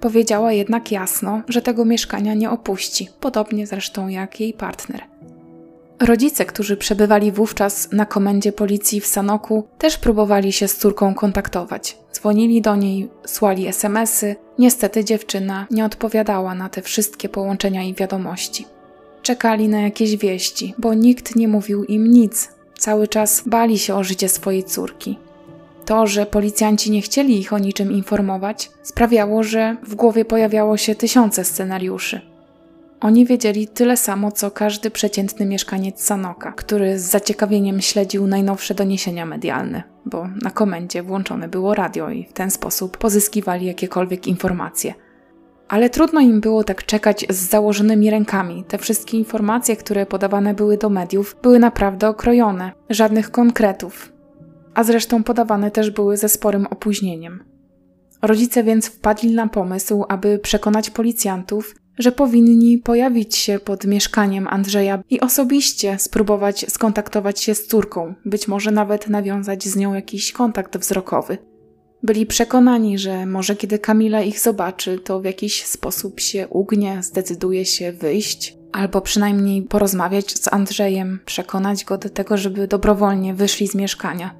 Powiedziała 0.00 0.52
jednak 0.52 0.92
jasno, 0.92 1.42
że 1.48 1.62
tego 1.62 1.84
mieszkania 1.84 2.34
nie 2.34 2.50
opuści, 2.50 3.08
podobnie 3.20 3.66
zresztą 3.66 4.08
jak 4.08 4.40
jej 4.40 4.52
partner. 4.52 5.02
Rodzice, 6.00 6.44
którzy 6.44 6.76
przebywali 6.76 7.32
wówczas 7.32 7.92
na 7.92 8.06
komendzie 8.06 8.52
policji 8.52 9.00
w 9.00 9.06
Sanoku, 9.06 9.68
też 9.78 9.98
próbowali 9.98 10.52
się 10.52 10.68
z 10.68 10.76
córką 10.76 11.14
kontaktować. 11.14 11.98
Dzwonili 12.12 12.62
do 12.62 12.76
niej, 12.76 13.08
słali 13.26 13.66
SMSy. 13.66 14.36
Niestety 14.58 15.04
dziewczyna 15.04 15.66
nie 15.70 15.84
odpowiadała 15.84 16.54
na 16.54 16.68
te 16.68 16.82
wszystkie 16.82 17.28
połączenia 17.28 17.82
i 17.82 17.94
wiadomości. 17.94 18.66
Czekali 19.22 19.68
na 19.68 19.80
jakieś 19.80 20.16
wieści, 20.16 20.74
bo 20.78 20.94
nikt 20.94 21.36
nie 21.36 21.48
mówił 21.48 21.84
im 21.84 22.10
nic. 22.10 22.48
Cały 22.78 23.08
czas 23.08 23.42
bali 23.46 23.78
się 23.78 23.94
o 23.94 24.04
życie 24.04 24.28
swojej 24.28 24.64
córki. 24.64 25.18
To, 25.84 26.06
że 26.06 26.26
policjanci 26.26 26.90
nie 26.90 27.02
chcieli 27.02 27.40
ich 27.40 27.52
o 27.52 27.58
niczym 27.58 27.92
informować, 27.92 28.70
sprawiało, 28.82 29.42
że 29.42 29.76
w 29.82 29.94
głowie 29.94 30.24
pojawiało 30.24 30.76
się 30.76 30.94
tysiące 30.94 31.44
scenariuszy. 31.44 32.35
Oni 33.06 33.26
wiedzieli 33.26 33.68
tyle 33.68 33.96
samo, 33.96 34.32
co 34.32 34.50
każdy 34.50 34.90
przeciętny 34.90 35.46
mieszkaniec 35.46 36.02
Sanoka, 36.02 36.52
który 36.52 36.98
z 36.98 37.02
zaciekawieniem 37.02 37.80
śledził 37.80 38.26
najnowsze 38.26 38.74
doniesienia 38.74 39.26
medialne, 39.26 39.82
bo 40.06 40.28
na 40.42 40.50
komendzie 40.50 41.02
włączone 41.02 41.48
było 41.48 41.74
radio 41.74 42.10
i 42.10 42.24
w 42.24 42.32
ten 42.32 42.50
sposób 42.50 42.96
pozyskiwali 42.96 43.66
jakiekolwiek 43.66 44.26
informacje. 44.26 44.94
Ale 45.68 45.90
trudno 45.90 46.20
im 46.20 46.40
było 46.40 46.64
tak 46.64 46.84
czekać 46.84 47.26
z 47.30 47.36
założonymi 47.36 48.10
rękami. 48.10 48.64
Te 48.68 48.78
wszystkie 48.78 49.18
informacje, 49.18 49.76
które 49.76 50.06
podawane 50.06 50.54
były 50.54 50.78
do 50.78 50.90
mediów, 50.90 51.36
były 51.42 51.58
naprawdę 51.58 52.08
okrojone, 52.08 52.72
żadnych 52.90 53.30
konkretów, 53.30 54.12
a 54.74 54.84
zresztą 54.84 55.22
podawane 55.22 55.70
też 55.70 55.90
były 55.90 56.16
ze 56.16 56.28
sporym 56.28 56.66
opóźnieniem. 56.66 57.44
Rodzice 58.22 58.64
więc 58.64 58.86
wpadli 58.86 59.34
na 59.34 59.48
pomysł, 59.48 60.04
aby 60.08 60.38
przekonać 60.38 60.90
policjantów, 60.90 61.74
że 61.98 62.12
powinni 62.12 62.78
pojawić 62.78 63.36
się 63.36 63.58
pod 63.58 63.84
mieszkaniem 63.84 64.48
Andrzeja 64.48 65.02
i 65.10 65.20
osobiście 65.20 65.98
spróbować 65.98 66.66
skontaktować 66.68 67.40
się 67.40 67.54
z 67.54 67.66
córką, 67.66 68.14
być 68.24 68.48
może 68.48 68.70
nawet 68.70 69.08
nawiązać 69.08 69.64
z 69.64 69.76
nią 69.76 69.94
jakiś 69.94 70.32
kontakt 70.32 70.78
wzrokowy. 70.78 71.38
Byli 72.02 72.26
przekonani, 72.26 72.98
że 72.98 73.26
może 73.26 73.56
kiedy 73.56 73.78
Kamila 73.78 74.22
ich 74.22 74.40
zobaczy, 74.40 74.98
to 74.98 75.20
w 75.20 75.24
jakiś 75.24 75.64
sposób 75.64 76.20
się 76.20 76.48
ugnie, 76.48 77.02
zdecyduje 77.02 77.64
się 77.64 77.92
wyjść, 77.92 78.56
albo 78.72 79.00
przynajmniej 79.00 79.62
porozmawiać 79.62 80.38
z 80.38 80.52
Andrzejem, 80.52 81.20
przekonać 81.24 81.84
go 81.84 81.98
do 81.98 82.08
tego, 82.08 82.36
żeby 82.36 82.68
dobrowolnie 82.68 83.34
wyszli 83.34 83.68
z 83.68 83.74
mieszkania. 83.74 84.34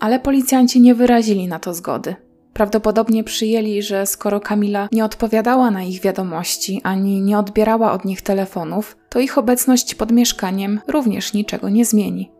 Ale 0.00 0.20
policjanci 0.20 0.80
nie 0.80 0.94
wyrazili 0.94 1.48
na 1.48 1.58
to 1.58 1.74
zgody. 1.74 2.16
Prawdopodobnie 2.52 3.24
przyjęli, 3.24 3.82
że 3.82 4.06
skoro 4.06 4.40
Kamila 4.40 4.88
nie 4.92 5.04
odpowiadała 5.04 5.70
na 5.70 5.82
ich 5.82 6.00
wiadomości 6.00 6.80
ani 6.84 7.20
nie 7.20 7.38
odbierała 7.38 7.92
od 7.92 8.04
nich 8.04 8.22
telefonów, 8.22 8.96
to 9.08 9.20
ich 9.20 9.38
obecność 9.38 9.94
pod 9.94 10.12
mieszkaniem 10.12 10.80
również 10.88 11.32
niczego 11.32 11.68
nie 11.68 11.84
zmieni. 11.84 12.32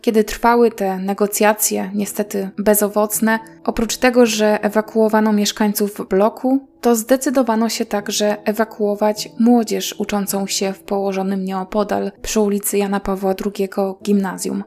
Kiedy 0.00 0.24
trwały 0.24 0.70
te 0.70 0.98
negocjacje, 0.98 1.90
niestety 1.94 2.50
bezowocne, 2.58 3.38
oprócz 3.64 3.96
tego, 3.96 4.26
że 4.26 4.64
ewakuowano 4.64 5.32
mieszkańców 5.32 6.08
bloku, 6.10 6.68
to 6.80 6.96
zdecydowano 6.96 7.68
się 7.68 7.86
także 7.86 8.36
ewakuować 8.44 9.28
młodzież 9.38 9.94
uczącą 9.98 10.46
się 10.46 10.72
w 10.72 10.82
położonym 10.82 11.44
nieopodal 11.44 12.12
przy 12.22 12.40
ulicy 12.40 12.78
Jana 12.78 13.00
Pawła 13.00 13.34
II 13.44 13.68
gimnazjum. 14.04 14.64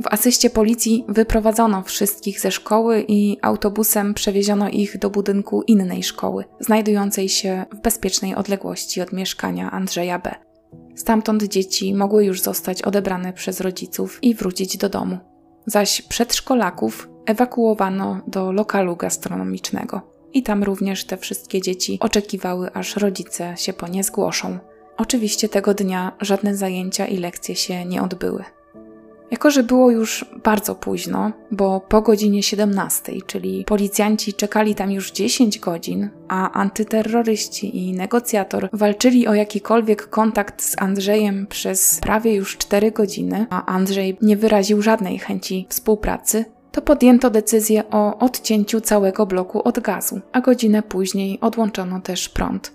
W 0.00 0.06
asyście 0.06 0.50
policji 0.50 1.04
wyprowadzono 1.08 1.82
wszystkich 1.82 2.40
ze 2.40 2.50
szkoły 2.50 3.04
i 3.08 3.38
autobusem 3.42 4.14
przewieziono 4.14 4.68
ich 4.68 4.98
do 4.98 5.10
budynku 5.10 5.62
innej 5.62 6.02
szkoły, 6.02 6.44
znajdującej 6.60 7.28
się 7.28 7.64
w 7.72 7.80
bezpiecznej 7.80 8.34
odległości 8.34 9.00
od 9.00 9.12
mieszkania 9.12 9.70
Andrzeja 9.70 10.18
B. 10.18 10.34
Stamtąd 10.94 11.42
dzieci 11.42 11.94
mogły 11.94 12.24
już 12.24 12.40
zostać 12.40 12.82
odebrane 12.82 13.32
przez 13.32 13.60
rodziców 13.60 14.18
i 14.22 14.34
wrócić 14.34 14.76
do 14.76 14.88
domu. 14.88 15.18
Zaś 15.66 16.02
przedszkolaków 16.02 17.08
ewakuowano 17.26 18.20
do 18.26 18.52
lokalu 18.52 18.96
gastronomicznego. 18.96 20.00
I 20.32 20.42
tam 20.42 20.62
również 20.62 21.04
te 21.04 21.16
wszystkie 21.16 21.60
dzieci 21.60 21.98
oczekiwały, 22.00 22.72
aż 22.72 22.96
rodzice 22.96 23.54
się 23.56 23.72
po 23.72 23.88
nie 23.88 24.04
zgłoszą. 24.04 24.58
Oczywiście 24.96 25.48
tego 25.48 25.74
dnia 25.74 26.16
żadne 26.20 26.56
zajęcia 26.56 27.06
i 27.06 27.18
lekcje 27.18 27.56
się 27.56 27.84
nie 27.84 28.02
odbyły. 28.02 28.44
Jako, 29.32 29.50
że 29.50 29.62
było 29.62 29.90
już 29.90 30.24
bardzo 30.44 30.74
późno, 30.74 31.32
bo 31.50 31.80
po 31.80 32.02
godzinie 32.02 32.42
17, 32.42 33.12
czyli 33.26 33.64
policjanci 33.64 34.34
czekali 34.34 34.74
tam 34.74 34.90
już 34.90 35.12
10 35.12 35.58
godzin, 35.58 36.10
a 36.28 36.52
antyterroryści 36.52 37.78
i 37.78 37.92
negocjator 37.92 38.68
walczyli 38.72 39.26
o 39.26 39.34
jakikolwiek 39.34 40.08
kontakt 40.10 40.62
z 40.62 40.82
Andrzejem 40.82 41.46
przez 41.46 42.00
prawie 42.00 42.34
już 42.34 42.56
4 42.56 42.90
godziny, 42.90 43.46
a 43.50 43.66
Andrzej 43.66 44.16
nie 44.22 44.36
wyraził 44.36 44.82
żadnej 44.82 45.18
chęci 45.18 45.66
współpracy, 45.68 46.44
to 46.72 46.82
podjęto 46.82 47.30
decyzję 47.30 47.84
o 47.90 48.18
odcięciu 48.18 48.80
całego 48.80 49.26
bloku 49.26 49.68
od 49.68 49.80
gazu, 49.80 50.20
a 50.32 50.40
godzinę 50.40 50.82
później 50.82 51.40
odłączono 51.40 52.00
też 52.00 52.28
prąd. 52.28 52.72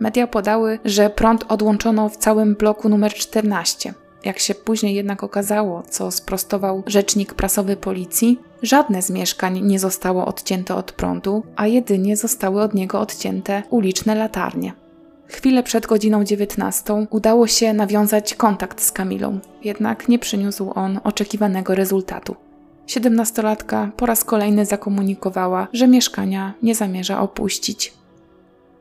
Media 0.00 0.26
podały, 0.26 0.78
że 0.84 1.10
prąd 1.10 1.44
odłączono 1.48 2.08
w 2.08 2.16
całym 2.16 2.54
bloku 2.54 2.88
numer 2.88 3.14
14, 3.14 3.94
jak 4.24 4.38
się 4.38 4.54
później 4.54 4.94
jednak 4.94 5.22
okazało, 5.22 5.82
co 5.90 6.10
sprostował 6.10 6.82
rzecznik 6.86 7.34
prasowy 7.34 7.76
policji, 7.76 8.40
żadne 8.62 9.02
z 9.02 9.10
mieszkań 9.10 9.60
nie 9.60 9.78
zostało 9.78 10.26
odcięte 10.26 10.74
od 10.74 10.92
prądu, 10.92 11.42
a 11.56 11.66
jedynie 11.66 12.16
zostały 12.16 12.62
od 12.62 12.74
niego 12.74 13.00
odcięte 13.00 13.62
uliczne 13.70 14.14
latarnie. 14.14 14.72
Chwilę 15.26 15.62
przed 15.62 15.86
godziną 15.86 16.24
19 16.24 17.06
udało 17.10 17.46
się 17.46 17.72
nawiązać 17.72 18.34
kontakt 18.34 18.80
z 18.82 18.92
Kamilą, 18.92 19.38
jednak 19.64 20.08
nie 20.08 20.18
przyniósł 20.18 20.72
on 20.74 21.00
oczekiwanego 21.04 21.74
rezultatu. 21.74 22.36
Siedemnastolatka 22.86 23.90
po 23.96 24.06
raz 24.06 24.24
kolejny 24.24 24.66
zakomunikowała, 24.66 25.68
że 25.72 25.88
mieszkania 25.88 26.54
nie 26.62 26.74
zamierza 26.74 27.20
opuścić. 27.20 27.92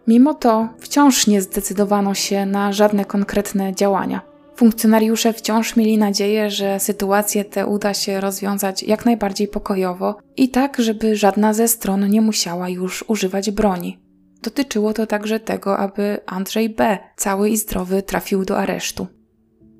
Mimo 0.07 0.33
to 0.33 0.67
wciąż 0.79 1.27
nie 1.27 1.41
zdecydowano 1.41 2.13
się 2.13 2.45
na 2.45 2.73
żadne 2.73 3.05
konkretne 3.05 3.75
działania. 3.75 4.30
Funkcjonariusze 4.61 5.33
wciąż 5.33 5.75
mieli 5.75 5.97
nadzieję, 5.97 6.49
że 6.49 6.79
sytuację 6.79 7.45
tę 7.45 7.67
uda 7.67 7.93
się 7.93 8.21
rozwiązać 8.21 8.83
jak 8.83 9.05
najbardziej 9.05 9.47
pokojowo 9.47 10.17
i 10.37 10.49
tak, 10.49 10.81
żeby 10.81 11.15
żadna 11.15 11.53
ze 11.53 11.67
stron 11.67 12.09
nie 12.09 12.21
musiała 12.21 12.69
już 12.69 13.05
używać 13.07 13.51
broni. 13.51 13.99
Dotyczyło 14.43 14.93
to 14.93 15.07
także 15.07 15.39
tego, 15.39 15.77
aby 15.77 16.17
Andrzej 16.25 16.69
B., 16.69 16.97
cały 17.17 17.49
i 17.49 17.57
zdrowy, 17.57 18.03
trafił 18.03 18.45
do 18.45 18.57
aresztu. 18.57 19.07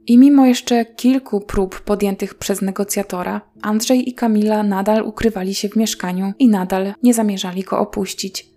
I 0.08 0.18
mimo 0.18 0.46
jeszcze 0.46 0.86
kilku 0.86 1.42
prób 1.42 1.82
podjętych 1.82 2.36
przez 2.36 2.62
negocjatora, 2.62 3.42
Andrzej 3.62 4.10
i 4.10 4.14
Kamila 4.14 4.64
nadal 4.64 5.04
ukrywali 5.04 5.56
się 5.56 5.70
w 5.70 5.76
mieszkaniu 5.76 6.34
i 6.40 6.48
nadal 6.48 6.94
nie 7.04 7.14
zamierzali 7.14 7.64
go 7.64 7.80
opuścić. 7.80 8.50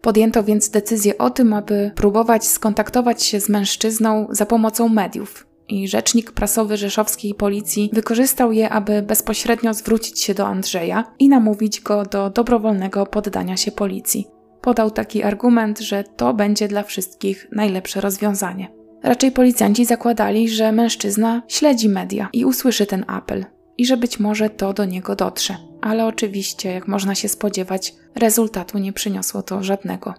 Podjęto 0.00 0.44
więc 0.44 0.70
decyzję 0.70 1.18
o 1.18 1.30
tym, 1.30 1.52
aby 1.52 1.90
próbować 1.94 2.46
skontaktować 2.46 3.22
się 3.22 3.40
z 3.40 3.48
mężczyzną 3.48 4.26
za 4.30 4.46
pomocą 4.46 4.88
mediów, 4.88 5.46
i 5.68 5.88
rzecznik 5.88 6.32
prasowy 6.32 6.76
rzeszowskiej 6.76 7.34
policji 7.34 7.90
wykorzystał 7.92 8.52
je, 8.52 8.70
aby 8.70 9.02
bezpośrednio 9.02 9.74
zwrócić 9.74 10.20
się 10.20 10.34
do 10.34 10.46
Andrzeja 10.46 11.04
i 11.18 11.28
namówić 11.28 11.80
go 11.80 12.04
do 12.04 12.30
dobrowolnego 12.30 13.06
poddania 13.06 13.56
się 13.56 13.72
policji. 13.72 14.26
Podał 14.60 14.90
taki 14.90 15.22
argument, 15.22 15.78
że 15.80 16.04
to 16.16 16.34
będzie 16.34 16.68
dla 16.68 16.82
wszystkich 16.82 17.48
najlepsze 17.52 18.00
rozwiązanie. 18.00 18.68
Raczej 19.02 19.32
policjanci 19.32 19.84
zakładali, 19.84 20.48
że 20.48 20.72
mężczyzna 20.72 21.42
śledzi 21.48 21.88
media 21.88 22.28
i 22.32 22.44
usłyszy 22.44 22.86
ten 22.86 23.04
apel 23.06 23.44
i 23.78 23.86
że 23.86 23.96
być 23.96 24.20
może 24.20 24.50
to 24.50 24.72
do 24.72 24.84
niego 24.84 25.16
dotrze. 25.16 25.56
Ale 25.80 26.06
oczywiście, 26.06 26.72
jak 26.72 26.88
można 26.88 27.14
się 27.14 27.28
spodziewać, 27.28 27.94
rezultatu 28.14 28.78
nie 28.78 28.92
przyniosło 28.92 29.42
to 29.42 29.62
żadnego. 29.62 30.14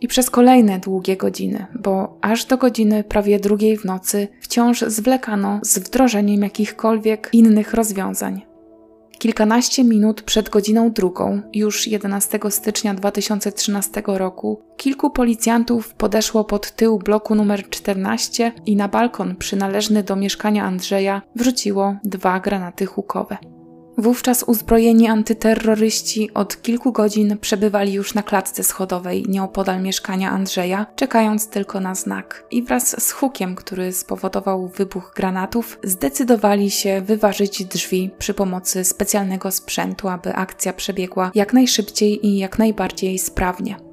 I 0.00 0.08
przez 0.08 0.30
kolejne 0.30 0.78
długie 0.78 1.16
godziny, 1.16 1.66
bo 1.74 2.18
aż 2.20 2.44
do 2.44 2.56
godziny 2.56 3.04
prawie 3.04 3.40
drugiej 3.40 3.76
w 3.76 3.84
nocy 3.84 4.28
wciąż 4.40 4.80
zwlekano 4.80 5.60
z 5.62 5.78
wdrożeniem 5.78 6.42
jakichkolwiek 6.42 7.28
innych 7.32 7.74
rozwiązań. 7.74 8.48
Kilkanaście 9.18 9.84
minut 9.84 10.22
przed 10.22 10.48
godziną 10.48 10.90
drugą, 10.90 11.42
już 11.54 11.86
11 11.86 12.38
stycznia 12.48 12.94
2013 12.94 14.02
roku, 14.06 14.62
kilku 14.76 15.10
policjantów 15.10 15.94
podeszło 15.94 16.44
pod 16.44 16.76
tył 16.76 16.98
bloku 16.98 17.34
numer 17.34 17.68
14 17.70 18.52
i 18.66 18.76
na 18.76 18.88
balkon 18.88 19.36
przynależny 19.36 20.02
do 20.02 20.16
mieszkania 20.16 20.64
Andrzeja 20.64 21.22
wrzuciło 21.36 21.96
dwa 22.04 22.40
granaty 22.40 22.86
hukowe. 22.86 23.36
Wówczas 23.98 24.42
uzbrojeni 24.42 25.08
antyterroryści 25.08 26.30
od 26.34 26.62
kilku 26.62 26.92
godzin 26.92 27.38
przebywali 27.40 27.92
już 27.92 28.14
na 28.14 28.22
klatce 28.22 28.64
schodowej 28.64 29.24
nieopodal 29.28 29.82
mieszkania 29.82 30.30
Andrzeja, 30.30 30.86
czekając 30.96 31.48
tylko 31.48 31.80
na 31.80 31.94
znak. 31.94 32.44
I 32.50 32.62
wraz 32.62 33.02
z 33.04 33.12
hukiem, 33.12 33.54
który 33.54 33.92
spowodował 33.92 34.68
wybuch 34.68 35.12
granatów, 35.16 35.78
zdecydowali 35.84 36.70
się 36.70 37.00
wyważyć 37.00 37.64
drzwi 37.64 38.10
przy 38.18 38.34
pomocy 38.34 38.84
specjalnego 38.84 39.50
sprzętu, 39.50 40.08
aby 40.08 40.34
akcja 40.34 40.72
przebiegła 40.72 41.30
jak 41.34 41.52
najszybciej 41.52 42.26
i 42.26 42.38
jak 42.38 42.58
najbardziej 42.58 43.18
sprawnie. 43.18 43.87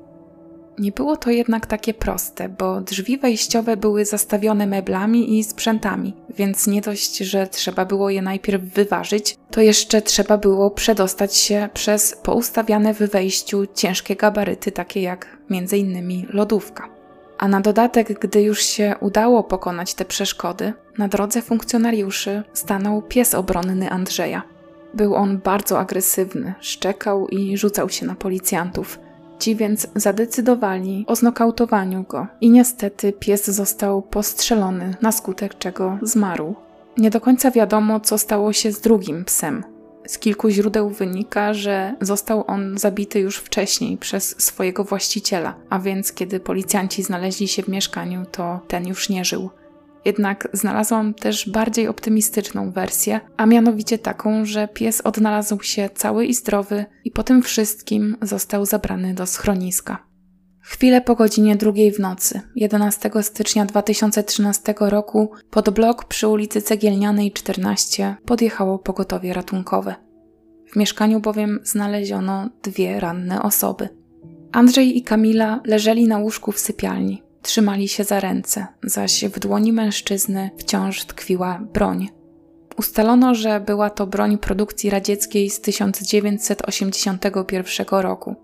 Nie 0.80 0.92
było 0.92 1.18
to 1.18 1.30
jednak 1.30 1.66
takie 1.66 1.94
proste, 1.94 2.50
bo 2.50 2.82
drzwi 2.82 3.18
wejściowe 3.18 3.78
były 3.78 4.06
zastawione 4.06 4.68
meblami 4.68 5.40
i 5.40 5.44
sprzętami, 5.44 6.14
więc 6.30 6.68
nie 6.68 6.82
dość, 6.82 7.18
że 7.18 7.48
trzeba 7.48 7.86
było 7.86 8.10
je 8.10 8.22
najpierw 8.22 8.64
wyważyć, 8.64 9.38
to 9.52 9.62
jeszcze 9.62 10.02
trzeba 10.02 10.38
było 10.38 10.72
przedostać 10.72 11.36
się 11.36 11.70
przez 11.74 12.18
poustawiane 12.24 12.94
w 12.94 13.00
wejściu 13.00 13.66
ciężkie 13.74 14.16
gabaryty, 14.16 14.72
takie 14.72 15.02
jak 15.02 15.38
m.in. 15.52 16.26
lodówka. 16.30 16.90
A 17.38 17.48
na 17.48 17.62
dodatek, 17.62 18.20
gdy 18.20 18.42
już 18.42 18.62
się 18.62 18.96
udało 19.00 19.44
pokonać 19.44 19.94
te 19.94 20.06
przeszkody, 20.06 20.74
na 20.98 21.08
drodze 21.08 21.42
funkcjonariuszy 21.42 22.44
stanął 22.54 23.02
pies 23.02 23.36
obronny 23.36 23.90
Andrzeja. 23.90 24.42
Był 24.94 25.16
on 25.16 25.38
bardzo 25.38 25.80
agresywny, 25.80 26.54
szczekał 26.60 27.28
i 27.28 27.58
rzucał 27.58 27.90
się 27.90 28.06
na 28.06 28.16
policjantów. 28.16 29.00
Ci 29.40 29.56
więc 29.56 29.88
zadecydowali 29.96 31.06
o 31.08 31.16
znokautowaniu 31.16 32.04
go 32.04 32.28
i 32.42 32.50
niestety 32.50 33.14
pies 33.14 33.46
został 33.46 34.02
postrzelony, 34.02 34.96
na 35.02 35.12
skutek 35.12 35.58
czego 35.58 35.98
zmarł. 36.02 36.56
Nie 36.98 37.10
do 37.10 37.22
końca 37.22 37.52
wiadomo, 37.52 38.00
co 38.00 38.18
stało 38.18 38.54
się 38.54 38.72
z 38.72 38.82
drugim 38.82 39.26
psem. 39.26 39.64
Z 40.08 40.18
kilku 40.18 40.50
źródeł 40.50 40.90
wynika, 40.90 41.54
że 41.54 41.96
został 42.02 42.44
on 42.48 42.78
zabity 42.78 43.20
już 43.20 43.38
wcześniej 43.38 43.98
przez 43.98 44.44
swojego 44.44 44.84
właściciela, 44.84 45.56
a 45.70 45.80
więc 45.80 46.14
kiedy 46.14 46.40
policjanci 46.40 47.04
znaleźli 47.04 47.48
się 47.48 47.64
w 47.64 47.68
mieszkaniu, 47.68 48.26
to 48.32 48.60
ten 48.68 48.88
już 48.88 49.10
nie 49.10 49.26
żył. 49.26 49.50
Jednak 50.06 50.48
znalazłam 50.54 51.14
też 51.14 51.50
bardziej 51.50 51.88
optymistyczną 51.88 52.72
wersję, 52.72 53.20
a 53.38 53.46
mianowicie 53.46 53.98
taką, 53.98 54.46
że 54.46 54.68
pies 54.68 55.02
odnalazł 55.02 55.62
się 55.62 55.90
cały 55.96 56.26
i 56.26 56.34
zdrowy 56.34 56.86
i 57.04 57.12
po 57.12 57.24
tym 57.24 57.42
wszystkim 57.42 58.18
został 58.22 58.66
zabrany 58.66 59.14
do 59.14 59.26
schroniska. 59.26 60.06
Chwilę 60.62 61.02
po 61.02 61.16
godzinie 61.16 61.56
drugiej 61.56 61.92
w 61.92 62.00
nocy, 62.00 62.42
11 62.56 63.12
stycznia 63.22 63.66
2013 63.66 64.74
roku, 64.80 65.32
pod 65.50 65.70
blok 65.70 66.06
przy 66.06 66.28
ulicy 66.28 66.62
Cegielnianej 66.62 67.32
14 67.32 68.16
podjechało 68.26 68.80
pogotowie 68.80 69.34
ratunkowe. 69.34 69.96
W 70.72 70.76
mieszkaniu 70.76 71.20
bowiem 71.20 71.60
znaleziono 71.64 72.50
dwie 72.64 73.00
ranne 73.00 73.42
osoby. 73.42 73.90
Andrzej 74.52 74.98
i 74.98 75.04
Kamila 75.04 75.62
leżeli 75.66 76.08
na 76.08 76.18
łóżku 76.18 76.52
w 76.52 76.60
sypialni. 76.60 77.25
Trzymali 77.46 77.88
się 77.88 78.04
za 78.04 78.20
ręce, 78.20 78.68
zaś 78.84 79.26
w 79.26 79.40
dłoni 79.40 79.74
mężczyzny 79.74 80.50
wciąż 80.58 81.06
tkwiła 81.06 81.62
broń. 81.74 82.10
Ustalono, 82.78 83.36
że 83.36 83.60
była 83.60 83.90
to 83.90 84.08
broń 84.08 84.38
produkcji 84.38 84.90
radzieckiej 84.90 85.50
z 85.50 85.62
1981 85.62 87.86
roku. 87.90 88.36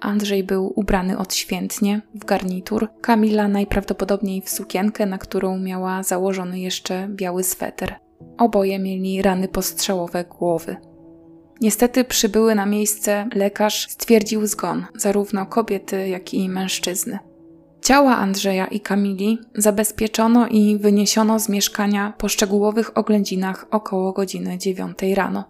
Andrzej 0.00 0.44
był 0.44 0.72
ubrany 0.76 1.18
odświętnie, 1.18 2.02
w 2.14 2.24
garnitur, 2.24 2.88
Kamila 3.00 3.48
najprawdopodobniej 3.48 4.42
w 4.42 4.50
sukienkę, 4.50 5.06
na 5.06 5.18
którą 5.18 5.58
miała 5.58 6.02
założony 6.02 6.60
jeszcze 6.60 7.08
biały 7.10 7.44
sweter. 7.44 7.94
Oboje 8.38 8.78
mieli 8.78 9.22
rany 9.22 9.48
postrzałowe 9.48 10.24
głowy. 10.24 10.76
Niestety 11.60 12.04
przybyły 12.04 12.54
na 12.54 12.66
miejsce 12.66 13.28
lekarz 13.34 13.86
stwierdził 13.90 14.46
zgon 14.46 14.86
zarówno 14.94 15.46
kobiety, 15.46 16.08
jak 16.08 16.34
i 16.34 16.48
mężczyzny. 16.48 17.18
Ciała 17.88 18.16
Andrzeja 18.16 18.66
i 18.66 18.80
Kamili 18.80 19.38
zabezpieczono 19.54 20.48
i 20.48 20.78
wyniesiono 20.78 21.38
z 21.38 21.48
mieszkania 21.48 22.12
po 22.18 22.28
szczegółowych 22.28 22.98
oględzinach 22.98 23.66
około 23.70 24.12
godziny 24.12 24.58
9 24.58 24.98
rano. 25.14 25.44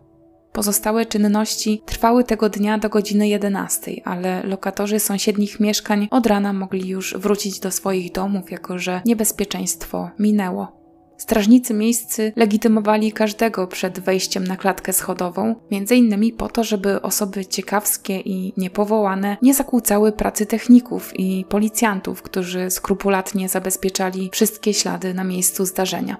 Pozostałe 0.52 1.06
czynności 1.06 1.82
trwały 1.86 2.24
tego 2.24 2.48
dnia 2.48 2.78
do 2.78 2.88
godziny 2.88 3.28
11, 3.28 3.92
ale 4.04 4.42
lokatorzy 4.42 5.00
sąsiednich 5.00 5.60
mieszkań 5.60 6.08
od 6.10 6.26
rana 6.26 6.52
mogli 6.52 6.88
już 6.88 7.14
wrócić 7.14 7.60
do 7.60 7.70
swoich 7.70 8.12
domów, 8.12 8.50
jako 8.50 8.78
że 8.78 9.00
niebezpieczeństwo 9.04 10.10
minęło. 10.18 10.77
Strażnicy 11.18 11.74
miejscy 11.74 12.32
legitymowali 12.36 13.12
każdego 13.12 13.66
przed 13.66 14.00
wejściem 14.00 14.44
na 14.44 14.56
klatkę 14.56 14.92
schodową, 14.92 15.54
między 15.70 15.96
innymi 15.96 16.32
po 16.32 16.48
to, 16.48 16.64
żeby 16.64 17.02
osoby 17.02 17.46
ciekawskie 17.46 18.20
i 18.20 18.52
niepowołane 18.56 19.36
nie 19.42 19.54
zakłócały 19.54 20.12
pracy 20.12 20.46
techników 20.46 21.12
i 21.18 21.44
policjantów, 21.48 22.22
którzy 22.22 22.70
skrupulatnie 22.70 23.48
zabezpieczali 23.48 24.30
wszystkie 24.32 24.74
ślady 24.74 25.14
na 25.14 25.24
miejscu 25.24 25.64
zdarzenia. 25.64 26.16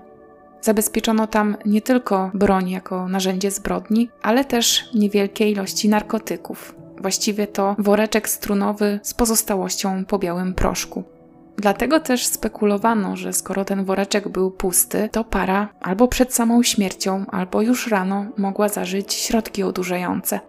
Zabezpieczono 0.61 1.27
tam 1.27 1.57
nie 1.67 1.83
tylko 1.83 2.31
broń 2.35 2.71
jako 2.71 3.09
narzędzie 3.09 3.51
zbrodni, 3.51 4.11
ale 4.23 4.45
też 4.45 4.85
niewielkie 4.95 5.51
ilości 5.51 5.89
narkotyków. 5.89 6.75
Właściwie 7.01 7.47
to 7.47 7.77
woreczek 7.79 8.29
strunowy 8.29 9.01
z 9.03 9.15
pozostałością 9.15 10.05
po 10.05 10.19
białym 10.19 10.55
proszku. 10.55 11.18
Dlatego 11.59 12.01
też 12.01 12.27
spekulowano, 12.27 13.17
że 13.17 13.33
skoro 13.33 13.65
ten 13.65 13.85
woreczek 13.85 14.29
był 14.29 14.51
pusty, 14.51 15.09
to 15.13 15.25
para 15.25 15.69
albo 15.81 16.09
przed 16.09 16.35
samą 16.35 16.63
śmiercią, 16.63 17.27
albo 17.29 17.63
już 17.63 17.87
rano 17.87 18.27
mogła 18.37 18.69
zażyć 18.69 19.15
środki 19.15 19.63
odurzające. 19.63 20.41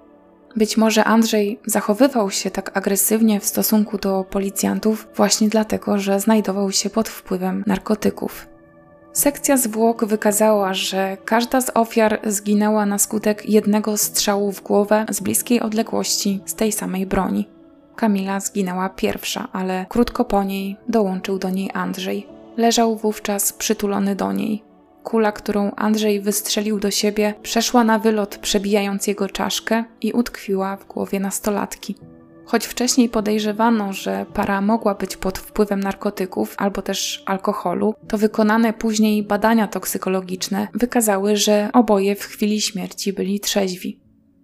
Być 0.56 0.78
może 0.78 1.04
Andrzej 1.04 1.60
zachowywał 1.66 2.32
się 2.32 2.52
tak 2.52 2.78
agresywnie 2.78 3.40
w 3.40 3.46
stosunku 3.46 3.98
do 3.98 4.24
policjantów 4.24 5.08
właśnie 5.16 5.50
dlatego, 5.50 5.98
że 5.98 6.20
znajdował 6.20 6.72
się 6.72 6.90
pod 6.90 7.10
wpływem 7.10 7.64
narkotyków. 7.68 8.48
Sekcja 9.14 9.58
zwłok 9.58 10.06
wykazała, 10.06 10.74
że 10.74 11.18
każda 11.26 11.62
z 11.62 11.72
ofiar 11.74 12.20
zginęła 12.24 12.86
na 12.86 12.98
skutek 12.98 13.50
jednego 13.50 13.98
strzału 13.98 14.52
w 14.52 14.64
głowę 14.64 15.06
z 15.10 15.20
bliskiej 15.20 15.62
odległości 15.62 16.42
z 16.46 16.56
tej 16.56 16.72
samej 16.72 17.06
broni. 17.06 17.59
Kamila 18.00 18.40
zginęła 18.40 18.90
pierwsza, 18.90 19.48
ale 19.52 19.86
krótko 19.90 20.26
po 20.26 20.44
niej 20.44 20.78
dołączył 20.88 21.40
do 21.40 21.50
niej 21.50 21.70
Andrzej. 21.74 22.28
Leżał 22.58 22.96
wówczas 22.96 23.54
przytulony 23.54 24.16
do 24.16 24.32
niej. 24.32 24.64
Kula, 25.04 25.32
którą 25.32 25.72
Andrzej 25.76 26.22
wystrzelił 26.22 26.80
do 26.80 26.92
siebie, 26.92 27.34
przeszła 27.42 27.84
na 27.84 28.00
wylot, 28.00 28.38
przebijając 28.38 29.08
jego 29.08 29.30
czaszkę 29.30 29.84
i 30.02 30.14
utkwiła 30.14 30.78
w 30.78 30.88
głowie 30.88 31.20
nastolatki. 31.20 31.96
Choć 32.46 32.66
wcześniej 32.66 33.10
podejrzewano, 33.10 33.94
że 33.94 34.26
para 34.34 34.62
mogła 34.62 34.96
być 34.96 35.18
pod 35.18 35.38
wpływem 35.38 35.80
narkotyków 35.80 36.56
albo 36.58 36.82
też 36.82 37.24
alkoholu, 37.26 37.96
to 38.08 38.18
wykonane 38.18 38.74
później 38.74 39.24
badania 39.24 39.68
toksykologiczne 39.68 40.68
wykazały, 40.74 41.38
że 41.38 41.70
oboje 41.74 42.16
w 42.16 42.24
chwili 42.24 42.62
śmierci 42.62 43.14
byli 43.14 43.40
trzeźwi. 43.40 43.99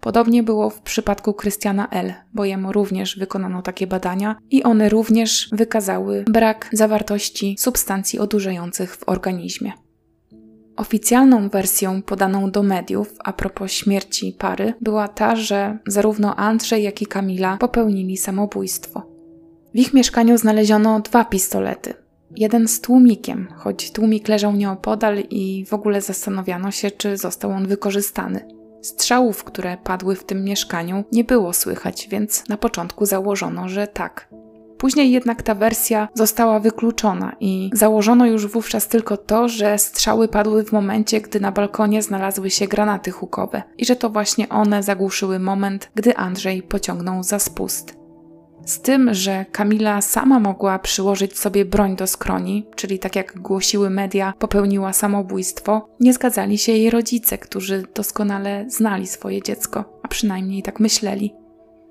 Podobnie 0.05 0.43
było 0.43 0.69
w 0.69 0.81
przypadku 0.81 1.33
Krystiana 1.33 1.87
L., 1.89 2.13
bo 2.33 2.45
jemu 2.45 2.71
również 2.71 3.17
wykonano 3.19 3.61
takie 3.61 3.87
badania 3.87 4.35
i 4.51 4.63
one 4.63 4.89
również 4.89 5.49
wykazały 5.51 6.25
brak 6.27 6.69
zawartości 6.73 7.55
substancji 7.59 8.19
odurzających 8.19 8.95
w 8.95 9.09
organizmie. 9.09 9.71
Oficjalną 10.75 11.49
wersją 11.49 12.01
podaną 12.01 12.51
do 12.51 12.63
mediów 12.63 13.13
a 13.23 13.33
propos 13.33 13.71
śmierci 13.71 14.35
pary 14.39 14.73
była 14.81 15.07
ta, 15.07 15.35
że 15.35 15.77
zarówno 15.87 16.35
Andrzej, 16.35 16.83
jak 16.83 17.01
i 17.01 17.05
Kamila 17.05 17.57
popełnili 17.57 18.17
samobójstwo. 18.17 19.01
W 19.73 19.79
ich 19.79 19.93
mieszkaniu 19.93 20.37
znaleziono 20.37 20.99
dwa 20.99 21.25
pistolety. 21.25 21.93
Jeden 22.35 22.67
z 22.67 22.81
tłumikiem, 22.81 23.47
choć 23.55 23.91
tłumik 23.91 24.27
leżał 24.27 24.53
nieopodal 24.53 25.19
i 25.29 25.65
w 25.65 25.73
ogóle 25.73 26.01
zastanawiano 26.01 26.71
się, 26.71 26.91
czy 26.91 27.17
został 27.17 27.51
on 27.51 27.67
wykorzystany. 27.67 28.54
Strzałów, 28.85 29.43
które 29.43 29.77
padły 29.77 30.15
w 30.15 30.23
tym 30.23 30.43
mieszkaniu, 30.43 31.03
nie 31.11 31.23
było 31.23 31.53
słychać, 31.53 32.07
więc 32.11 32.49
na 32.49 32.57
początku 32.57 33.05
założono, 33.05 33.69
że 33.69 33.87
tak. 33.87 34.27
Później 34.77 35.11
jednak 35.11 35.43
ta 35.43 35.55
wersja 35.55 36.07
została 36.13 36.59
wykluczona 36.59 37.35
i 37.39 37.69
założono 37.73 38.25
już 38.25 38.47
wówczas 38.47 38.87
tylko 38.87 39.17
to, 39.17 39.49
że 39.49 39.77
strzały 39.77 40.27
padły 40.27 40.63
w 40.63 40.71
momencie, 40.71 41.21
gdy 41.21 41.39
na 41.39 41.51
balkonie 41.51 42.01
znalazły 42.01 42.49
się 42.49 42.67
granaty 42.67 43.11
hukowe 43.11 43.63
i 43.77 43.85
że 43.85 43.95
to 43.95 44.09
właśnie 44.09 44.49
one 44.49 44.83
zagłuszyły 44.83 45.39
moment, 45.39 45.89
gdy 45.95 46.17
Andrzej 46.17 46.63
pociągnął 46.63 47.23
za 47.23 47.39
spust. 47.39 48.04
Z 48.65 48.81
tym, 48.81 49.13
że 49.13 49.45
Kamila 49.51 50.01
sama 50.01 50.39
mogła 50.39 50.79
przyłożyć 50.79 51.39
sobie 51.39 51.65
broń 51.65 51.95
do 51.95 52.07
skroni, 52.07 52.67
czyli 52.75 52.99
tak 52.99 53.15
jak 53.15 53.39
głosiły 53.39 53.89
media, 53.89 54.33
popełniła 54.39 54.93
samobójstwo, 54.93 55.89
nie 55.99 56.13
zgadzali 56.13 56.57
się 56.57 56.71
jej 56.71 56.89
rodzice, 56.89 57.37
którzy 57.37 57.83
doskonale 57.95 58.65
znali 58.67 59.07
swoje 59.07 59.41
dziecko, 59.41 59.99
a 60.03 60.07
przynajmniej 60.07 60.63
tak 60.63 60.79
myśleli. 60.79 61.33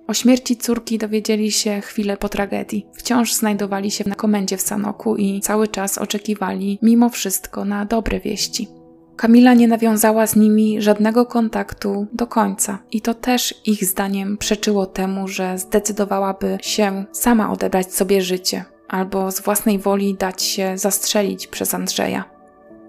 O 0.06 0.14
śmierci 0.14 0.56
córki 0.56 0.98
dowiedzieli 0.98 1.52
się 1.52 1.80
chwilę 1.80 2.16
po 2.16 2.28
tragedii. 2.28 2.86
Wciąż 2.94 3.34
znajdowali 3.34 3.90
się 3.90 4.04
na 4.08 4.14
komendzie 4.14 4.56
w 4.56 4.62
Sanoku 4.62 5.16
i 5.16 5.40
cały 5.40 5.68
czas 5.68 5.98
oczekiwali, 5.98 6.78
mimo 6.82 7.08
wszystko, 7.08 7.64
na 7.64 7.84
dobre 7.84 8.20
wieści. 8.20 8.68
Kamila 9.16 9.54
nie 9.54 9.68
nawiązała 9.68 10.26
z 10.26 10.36
nimi 10.36 10.82
żadnego 10.82 11.26
kontaktu 11.26 12.06
do 12.12 12.26
końca, 12.26 12.78
i 12.92 13.00
to 13.00 13.14
też 13.14 13.54
ich 13.64 13.84
zdaniem 13.84 14.38
przeczyło 14.38 14.86
temu, 14.86 15.28
że 15.28 15.58
zdecydowałaby 15.58 16.58
się 16.62 17.04
sama 17.12 17.52
odebrać 17.52 17.94
sobie 17.94 18.22
życie 18.22 18.64
albo 18.88 19.30
z 19.30 19.40
własnej 19.40 19.78
woli 19.78 20.14
dać 20.14 20.42
się 20.42 20.78
zastrzelić 20.78 21.46
przez 21.46 21.74
Andrzeja. 21.74 22.24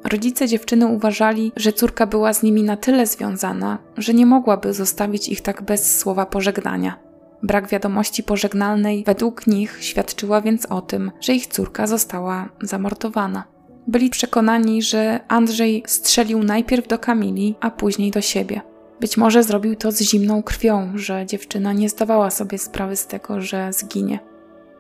Rodzice 0.04 0.48
dziewczyny 0.48 0.88
uważali, 0.88 1.52
że 1.56 1.74
córka 1.74 2.08
była 2.08 2.34
z 2.34 2.44
nimi 2.44 2.64
na 2.64 2.78
tyle 2.78 3.08
związana, 3.08 3.78
że 3.98 4.14
nie 4.14 4.26
mogłaby 4.26 4.74
zostawić 4.74 5.30
ich 5.30 5.42
tak 5.42 5.62
bez 5.62 6.00
słowa 6.00 6.26
pożegnania. 6.26 7.00
Brak 7.44 7.68
wiadomości 7.68 8.24
pożegnalnej 8.24 9.04
według 9.04 9.48
nich 9.48 9.78
świadczyła 9.82 10.42
więc 10.42 10.66
o 10.66 10.82
tym, 10.82 11.12
że 11.22 11.34
ich 11.34 11.48
córka 11.48 11.88
została 11.88 12.50
zamordowana. 12.62 13.55
Byli 13.88 14.10
przekonani, 14.10 14.82
że 14.82 15.20
Andrzej 15.28 15.84
strzelił 15.88 16.44
najpierw 16.44 16.88
do 16.88 17.00
Kamili, 17.00 17.56
a 17.60 17.72
później 17.72 18.12
do 18.12 18.22
siebie. 18.22 18.62
Być 19.00 19.18
może 19.18 19.44
zrobił 19.44 19.76
to 19.76 19.92
z 19.92 20.02
zimną 20.02 20.44
krwią, 20.44 20.92
że 20.96 21.26
dziewczyna 21.26 21.74
nie 21.74 21.90
zdawała 21.90 22.32
sobie 22.32 22.58
sprawy 22.58 22.96
z 22.96 23.08
tego, 23.08 23.42
że 23.42 23.74
zginie. 23.74 24.20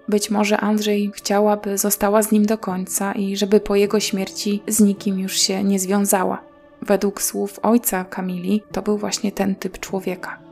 Być 0.07 0.29
może 0.29 0.57
Andrzej 0.57 1.11
chciałaby 1.15 1.77
została 1.77 2.23
z 2.23 2.31
nim 2.31 2.45
do 2.45 2.57
końca 2.57 3.13
i 3.13 3.37
żeby 3.37 3.59
po 3.59 3.75
jego 3.75 3.99
śmierci 3.99 4.63
z 4.67 4.79
nikim 4.79 5.19
już 5.19 5.33
się 5.39 5.63
nie 5.63 5.79
związała. 5.79 6.41
Według 6.81 7.21
słów 7.21 7.59
ojca 7.63 8.03
Kamili, 8.03 8.63
to 8.71 8.81
był 8.81 8.97
właśnie 8.97 9.31
ten 9.31 9.55
typ 9.55 9.79
człowieka. 9.79 10.44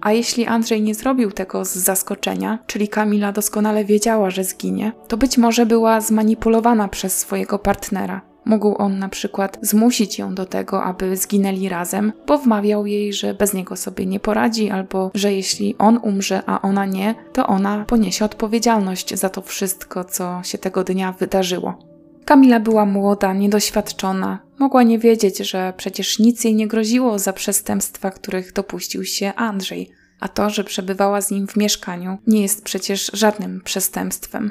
A 0.00 0.12
jeśli 0.12 0.46
Andrzej 0.46 0.82
nie 0.82 0.94
zrobił 0.94 1.30
tego 1.30 1.64
z 1.64 1.74
zaskoczenia, 1.74 2.58
czyli 2.66 2.88
Kamila 2.88 3.32
doskonale 3.32 3.84
wiedziała, 3.84 4.30
że 4.30 4.44
zginie, 4.44 4.92
to 5.08 5.16
być 5.16 5.38
może 5.38 5.66
była 5.66 6.00
zmanipulowana 6.00 6.88
przez 6.88 7.18
swojego 7.18 7.58
partnera. 7.58 8.20
Mógł 8.44 8.74
on 8.78 8.98
na 8.98 9.08
przykład 9.08 9.58
zmusić 9.62 10.18
ją 10.18 10.34
do 10.34 10.46
tego, 10.46 10.84
aby 10.84 11.16
zginęli 11.16 11.68
razem, 11.68 12.12
bo 12.26 12.38
wmawiał 12.38 12.86
jej, 12.86 13.12
że 13.12 13.34
bez 13.34 13.54
niego 13.54 13.76
sobie 13.76 14.06
nie 14.06 14.20
poradzi, 14.20 14.70
albo 14.70 15.10
że 15.14 15.32
jeśli 15.32 15.74
on 15.78 16.00
umrze, 16.02 16.42
a 16.46 16.62
ona 16.62 16.86
nie, 16.86 17.14
to 17.32 17.46
ona 17.46 17.84
poniesie 17.84 18.24
odpowiedzialność 18.24 19.14
za 19.14 19.28
to 19.28 19.42
wszystko, 19.42 20.04
co 20.04 20.40
się 20.44 20.58
tego 20.58 20.84
dnia 20.84 21.12
wydarzyło. 21.12 21.87
Kamila 22.28 22.60
była 22.60 22.86
młoda, 22.86 23.32
niedoświadczona, 23.32 24.38
mogła 24.58 24.82
nie 24.82 24.98
wiedzieć, 24.98 25.38
że 25.38 25.72
przecież 25.76 26.18
nic 26.18 26.44
jej 26.44 26.54
nie 26.54 26.68
groziło 26.68 27.18
za 27.18 27.32
przestępstwa, 27.32 28.10
których 28.10 28.52
dopuścił 28.52 29.04
się 29.04 29.32
Andrzej, 29.34 29.90
a 30.20 30.28
to, 30.28 30.50
że 30.50 30.64
przebywała 30.64 31.20
z 31.20 31.30
nim 31.30 31.46
w 31.46 31.56
mieszkaniu, 31.56 32.18
nie 32.26 32.42
jest 32.42 32.64
przecież 32.64 33.10
żadnym 33.14 33.60
przestępstwem. 33.64 34.50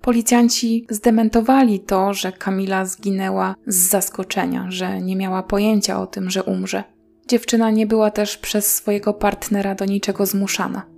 Policjanci 0.00 0.86
zdementowali 0.90 1.80
to, 1.80 2.14
że 2.14 2.32
Kamila 2.32 2.84
zginęła 2.84 3.54
z 3.66 3.76
zaskoczenia, 3.76 4.66
że 4.68 5.00
nie 5.00 5.16
miała 5.16 5.42
pojęcia 5.42 6.00
o 6.00 6.06
tym, 6.06 6.30
że 6.30 6.42
umrze. 6.42 6.84
Dziewczyna 7.28 7.70
nie 7.70 7.86
była 7.86 8.10
też 8.10 8.36
przez 8.36 8.74
swojego 8.74 9.14
partnera 9.14 9.74
do 9.74 9.84
niczego 9.84 10.26
zmuszana. 10.26 10.95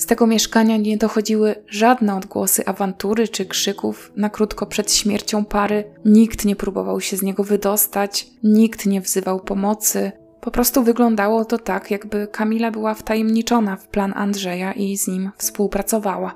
Z 0.00 0.06
tego 0.06 0.26
mieszkania 0.26 0.76
nie 0.76 0.96
dochodziły 0.96 1.54
żadne 1.68 2.16
odgłosy 2.16 2.66
awantury 2.66 3.28
czy 3.28 3.46
krzyków 3.46 4.12
na 4.16 4.30
krótko 4.30 4.66
przed 4.66 4.92
śmiercią 4.92 5.44
pary. 5.44 5.84
Nikt 6.04 6.44
nie 6.44 6.56
próbował 6.56 7.00
się 7.00 7.16
z 7.16 7.22
niego 7.22 7.44
wydostać, 7.44 8.26
nikt 8.42 8.86
nie 8.86 9.00
wzywał 9.00 9.40
pomocy. 9.40 10.12
Po 10.40 10.50
prostu 10.50 10.82
wyglądało 10.82 11.44
to 11.44 11.58
tak, 11.58 11.90
jakby 11.90 12.28
Kamila 12.32 12.70
była 12.70 12.94
wtajemniczona 12.94 13.76
w 13.76 13.88
plan 13.88 14.12
Andrzeja 14.16 14.72
i 14.72 14.96
z 14.96 15.08
nim 15.08 15.30
współpracowała. 15.36 16.34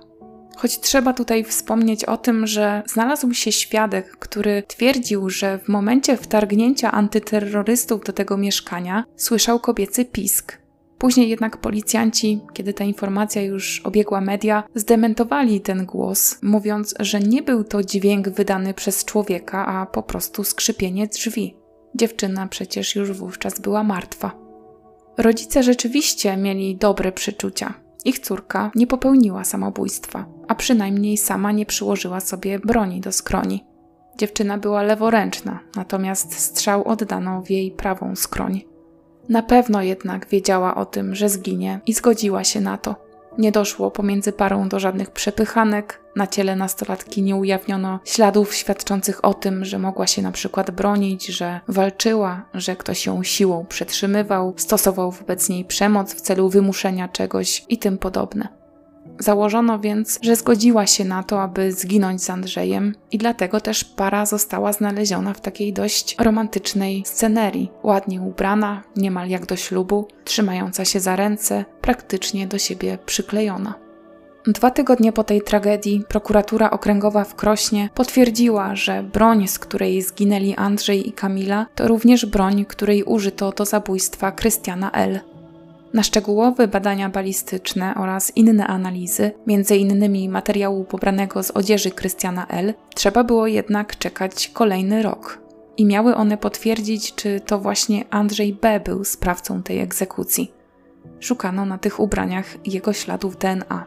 Choć 0.57 0.81
trzeba 0.81 1.13
tutaj 1.13 1.45
wspomnieć 1.45 2.05
o 2.05 2.17
tym, 2.17 2.47
że 2.47 2.83
znalazł 2.87 3.33
się 3.33 3.53
świadek, 3.53 4.17
który 4.17 4.63
twierdził, 4.63 5.31
że 5.31 5.59
w 5.59 5.69
momencie 5.69 6.17
wtargnięcia 6.17 6.93
antyterrorystów 6.93 8.05
do 8.05 8.13
tego 8.13 8.37
mieszkania 8.37 9.05
słyszał 9.17 9.61
kobiecy 9.61 10.05
pisk. 10.05 10.64
Później 10.99 11.29
jednak 11.29 11.57
policjanci, 11.57 12.41
kiedy 12.53 12.75
ta 12.75 12.85
informacja 12.85 13.43
już 13.43 13.81
obiegła 13.85 14.21
media, 14.21 14.65
zdementowali 14.75 15.61
ten 15.61 15.87
głos, 15.87 16.39
mówiąc, 16.43 16.95
że 17.01 17.21
nie 17.21 17.43
był 17.43 17.65
to 17.65 17.83
dźwięk 17.83 18.29
wydany 18.29 18.75
przez 18.75 19.05
człowieka, 19.05 19.67
a 19.67 19.87
po 19.87 20.03
prostu 20.03 20.45
skrzypienie 20.45 21.07
drzwi. 21.07 21.57
Dziewczyna 21.95 22.47
przecież 22.47 22.97
już 22.97 23.13
wówczas 23.13 23.61
była 23.61 23.83
martwa. 23.85 24.31
Rodzice 25.19 25.63
rzeczywiście 25.63 26.37
mieli 26.37 26.77
dobre 26.77 27.13
przeczucia. 27.13 27.75
Ich 28.05 28.19
córka 28.19 28.71
nie 28.75 28.87
popełniła 28.87 29.45
samobójstwa, 29.45 30.27
a 30.49 30.55
przynajmniej 30.55 31.17
sama 31.17 31.53
nie 31.53 31.67
przyłożyła 31.67 32.21
sobie 32.21 32.59
broni 32.59 33.01
do 33.01 33.13
skroni. 33.13 33.65
Dziewczyna 34.19 34.59
była 34.59 34.83
leworęczna, 34.83 35.61
natomiast 35.77 36.39
strzał 36.39 36.89
oddano 36.89 37.43
w 37.43 37.51
jej 37.51 37.71
prawą 37.71 38.17
skroń. 38.17 38.74
Na 39.29 39.43
pewno 39.43 39.83
jednak 39.83 40.29
wiedziała 40.29 40.75
o 40.75 40.87
tym, 40.87 41.15
że 41.15 41.29
zginie 41.29 41.81
i 41.87 41.93
zgodziła 41.93 42.45
się 42.45 42.61
na 42.61 42.79
to. 42.79 43.05
Nie 43.39 43.53
doszło 43.53 43.91
pomiędzy 43.91 44.33
parą 44.33 44.69
do 44.69 44.81
żadnych 44.81 45.11
przepychanek, 45.11 46.01
na 46.17 46.27
ciele 46.27 46.57
nastolatki 46.57 47.23
nie 47.23 47.37
ujawniono 47.37 48.01
śladów 48.05 48.55
świadczących 48.55 49.25
o 49.25 49.35
tym, 49.35 49.65
że 49.65 49.79
mogła 49.79 50.07
się 50.07 50.23
na 50.23 50.33
przykład 50.33 50.71
bronić, 50.71 51.27
że 51.27 51.61
walczyła, 51.69 52.43
że 52.55 52.77
ktoś 52.77 53.07
ją 53.07 53.23
siłą 53.23 53.67
przetrzymywał, 53.69 54.55
stosował 54.57 55.11
wobec 55.11 55.49
niej 55.49 55.65
przemoc 55.65 56.15
w 56.15 56.21
celu 56.21 56.49
wymuszenia 56.49 57.09
czegoś 57.09 57.65
i 57.69 57.79
tym 57.79 57.99
podobne. 57.99 58.64
Założono 59.19 59.79
więc, 59.79 60.19
że 60.23 60.37
zgodziła 60.37 60.87
się 60.87 61.05
na 61.05 61.23
to, 61.23 61.43
aby 61.43 61.73
zginąć 61.73 62.23
z 62.23 62.31
Andrzejem, 62.31 62.95
i 63.13 63.19
dlatego 63.19 63.61
też 63.61 63.85
para 63.85 64.27
została 64.27 64.73
znaleziona 64.73 65.35
w 65.35 65.41
takiej 65.41 65.73
dość 65.73 66.17
romantycznej 66.19 67.03
scenerii. 67.07 67.71
Ładnie 67.83 68.21
ubrana, 68.21 68.83
niemal 68.97 69.29
jak 69.29 69.47
do 69.47 69.57
ślubu, 69.57 70.09
trzymająca 70.25 70.85
się 70.85 71.01
za 71.01 71.17
ręce, 71.17 71.65
praktycznie 71.81 72.47
do 72.47 72.59
siebie 72.59 72.99
przyklejona. 73.07 73.75
Dwa 74.47 74.71
tygodnie 74.71 75.13
po 75.13 75.25
tej 75.25 75.43
tragedii 75.43 76.05
prokuratura 76.09 76.71
okręgowa 76.71 77.25
w 77.25 77.35
Krośnie 77.35 77.89
potwierdziła, 77.95 78.77
że 78.77 79.03
broń, 79.03 79.49
z 79.49 79.59
której 79.59 80.03
zginęli 80.03 80.55
Andrzej 80.55 81.09
i 81.09 81.13
Kamila, 81.13 81.67
to 81.75 81.89
również 81.89 82.27
broń, 82.27 82.65
której 82.65 83.03
użyto 83.03 83.53
do 83.53 83.65
zabójstwa 83.65 84.33
Krystiana 84.33 84.91
L. 84.91 85.21
Na 85.95 86.03
szczegółowe 86.03 86.69
badania 86.69 87.09
balistyczne 87.09 87.95
oraz 87.95 88.37
inne 88.37 88.67
analizy, 88.67 89.33
m.in. 89.49 90.31
materiału 90.31 90.85
pobranego 90.85 91.43
z 91.43 91.51
odzieży 91.51 91.91
Krystiana 91.91 92.47
L., 92.47 92.75
trzeba 92.95 93.25
było 93.25 93.47
jednak 93.47 93.99
czekać 93.99 94.49
kolejny 94.49 95.03
rok. 95.03 95.39
I 95.77 95.87
miały 95.87 96.15
one 96.15 96.39
potwierdzić, 96.39 97.15
czy 97.15 97.41
to 97.41 97.59
właśnie 97.59 98.05
Andrzej 98.11 98.53
B. 98.53 98.81
był 98.81 99.05
sprawcą 99.05 99.63
tej 99.63 99.81
egzekucji. 99.81 100.53
Szukano 101.21 101.67
na 101.67 101.79
tych 101.79 102.01
ubraniach 102.01 102.67
jego 102.67 102.93
śladów 102.93 103.37
DNA. 103.37 103.87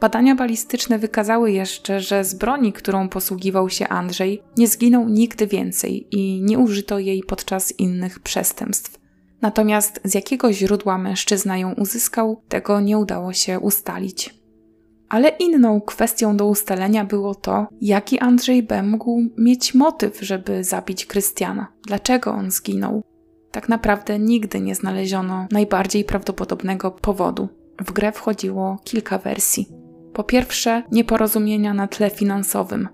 Badania 0.00 0.34
balistyczne 0.34 0.98
wykazały 0.98 1.52
jeszcze, 1.52 2.00
że 2.00 2.24
z 2.24 2.34
broni, 2.34 2.72
którą 2.72 3.08
posługiwał 3.08 3.70
się 3.70 3.88
Andrzej, 3.88 4.42
nie 4.56 4.68
zginął 4.68 5.08
nigdy 5.08 5.46
więcej 5.46 6.06
i 6.10 6.42
nie 6.42 6.58
użyto 6.58 6.98
jej 6.98 7.22
podczas 7.22 7.78
innych 7.78 8.20
przestępstw. 8.20 9.03
Natomiast 9.40 10.00
z 10.04 10.14
jakiego 10.14 10.52
źródła 10.52 10.98
mężczyzna 10.98 11.58
ją 11.58 11.72
uzyskał, 11.72 12.42
tego 12.48 12.80
nie 12.80 12.98
udało 12.98 13.32
się 13.32 13.60
ustalić. 13.60 14.34
Ale 15.08 15.28
inną 15.28 15.80
kwestią 15.80 16.36
do 16.36 16.46
ustalenia 16.46 17.04
było 17.04 17.34
to, 17.34 17.66
jaki 17.80 18.18
Andrzej 18.18 18.62
B. 18.62 18.82
mógł 18.82 19.22
mieć 19.38 19.74
motyw, 19.74 20.20
żeby 20.20 20.64
zabić 20.64 21.06
Krystiana. 21.06 21.66
Dlaczego 21.86 22.30
on 22.32 22.50
zginął? 22.50 23.02
Tak 23.50 23.68
naprawdę 23.68 24.18
nigdy 24.18 24.60
nie 24.60 24.74
znaleziono 24.74 25.46
najbardziej 25.50 26.04
prawdopodobnego 26.04 26.90
powodu. 26.90 27.48
W 27.80 27.92
grę 27.92 28.12
wchodziło 28.12 28.78
kilka 28.84 29.18
wersji. 29.18 29.68
Po 30.12 30.24
pierwsze, 30.24 30.82
nieporozumienia 30.92 31.74
na 31.74 31.88
tle 31.88 32.10
finansowym. 32.10 32.88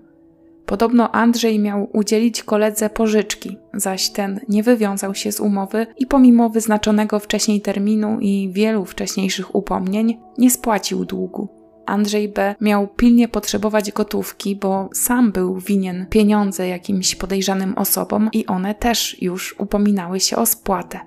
Podobno 0.65 1.11
Andrzej 1.11 1.59
miał 1.59 1.89
udzielić 1.93 2.43
koledze 2.43 2.89
pożyczki, 2.89 3.57
zaś 3.73 4.09
ten 4.09 4.39
nie 4.49 4.63
wywiązał 4.63 5.15
się 5.15 5.31
z 5.31 5.39
umowy 5.39 5.87
i 5.97 6.05
pomimo 6.05 6.49
wyznaczonego 6.49 7.19
wcześniej 7.19 7.61
terminu 7.61 8.19
i 8.19 8.49
wielu 8.53 8.85
wcześniejszych 8.85 9.55
upomnień 9.55 10.19
nie 10.37 10.51
spłacił 10.51 11.05
długu. 11.05 11.61
Andrzej 11.85 12.29
B. 12.29 12.55
miał 12.61 12.87
pilnie 12.87 13.27
potrzebować 13.27 13.91
gotówki, 13.91 14.55
bo 14.55 14.89
sam 14.93 15.31
był 15.31 15.57
winien 15.57 16.05
pieniądze 16.09 16.67
jakimś 16.67 17.15
podejrzanym 17.15 17.77
osobom 17.77 18.29
i 18.33 18.45
one 18.45 18.75
też 18.75 19.21
już 19.21 19.55
upominały 19.59 20.19
się 20.19 20.35
o 20.35 20.45
spłatę. 20.45 20.99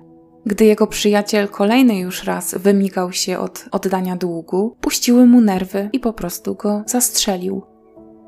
Gdy 0.45 0.65
jego 0.65 0.87
przyjaciel 0.87 1.47
kolejny 1.47 1.99
już 1.99 2.23
raz 2.23 2.55
wymigał 2.55 3.11
się 3.11 3.39
od 3.39 3.65
oddania 3.71 4.15
długu, 4.15 4.77
puściły 4.81 5.25
mu 5.25 5.41
nerwy 5.41 5.89
i 5.93 5.99
po 5.99 6.13
prostu 6.13 6.55
go 6.55 6.83
zastrzelił. 6.87 7.74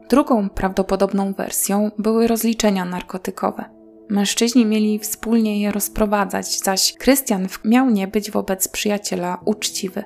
Drugą 0.09 0.49
prawdopodobną 0.49 1.33
wersją 1.33 1.91
były 1.97 2.27
rozliczenia 2.27 2.85
narkotykowe. 2.85 3.65
Mężczyźni 4.09 4.65
mieli 4.65 4.99
wspólnie 4.99 5.61
je 5.61 5.71
rozprowadzać, 5.71 6.59
zaś 6.59 6.93
Krystian 6.93 7.47
miał 7.65 7.89
nie 7.89 8.07
być 8.07 8.31
wobec 8.31 8.67
przyjaciela 8.67 9.41
uczciwy. 9.45 10.03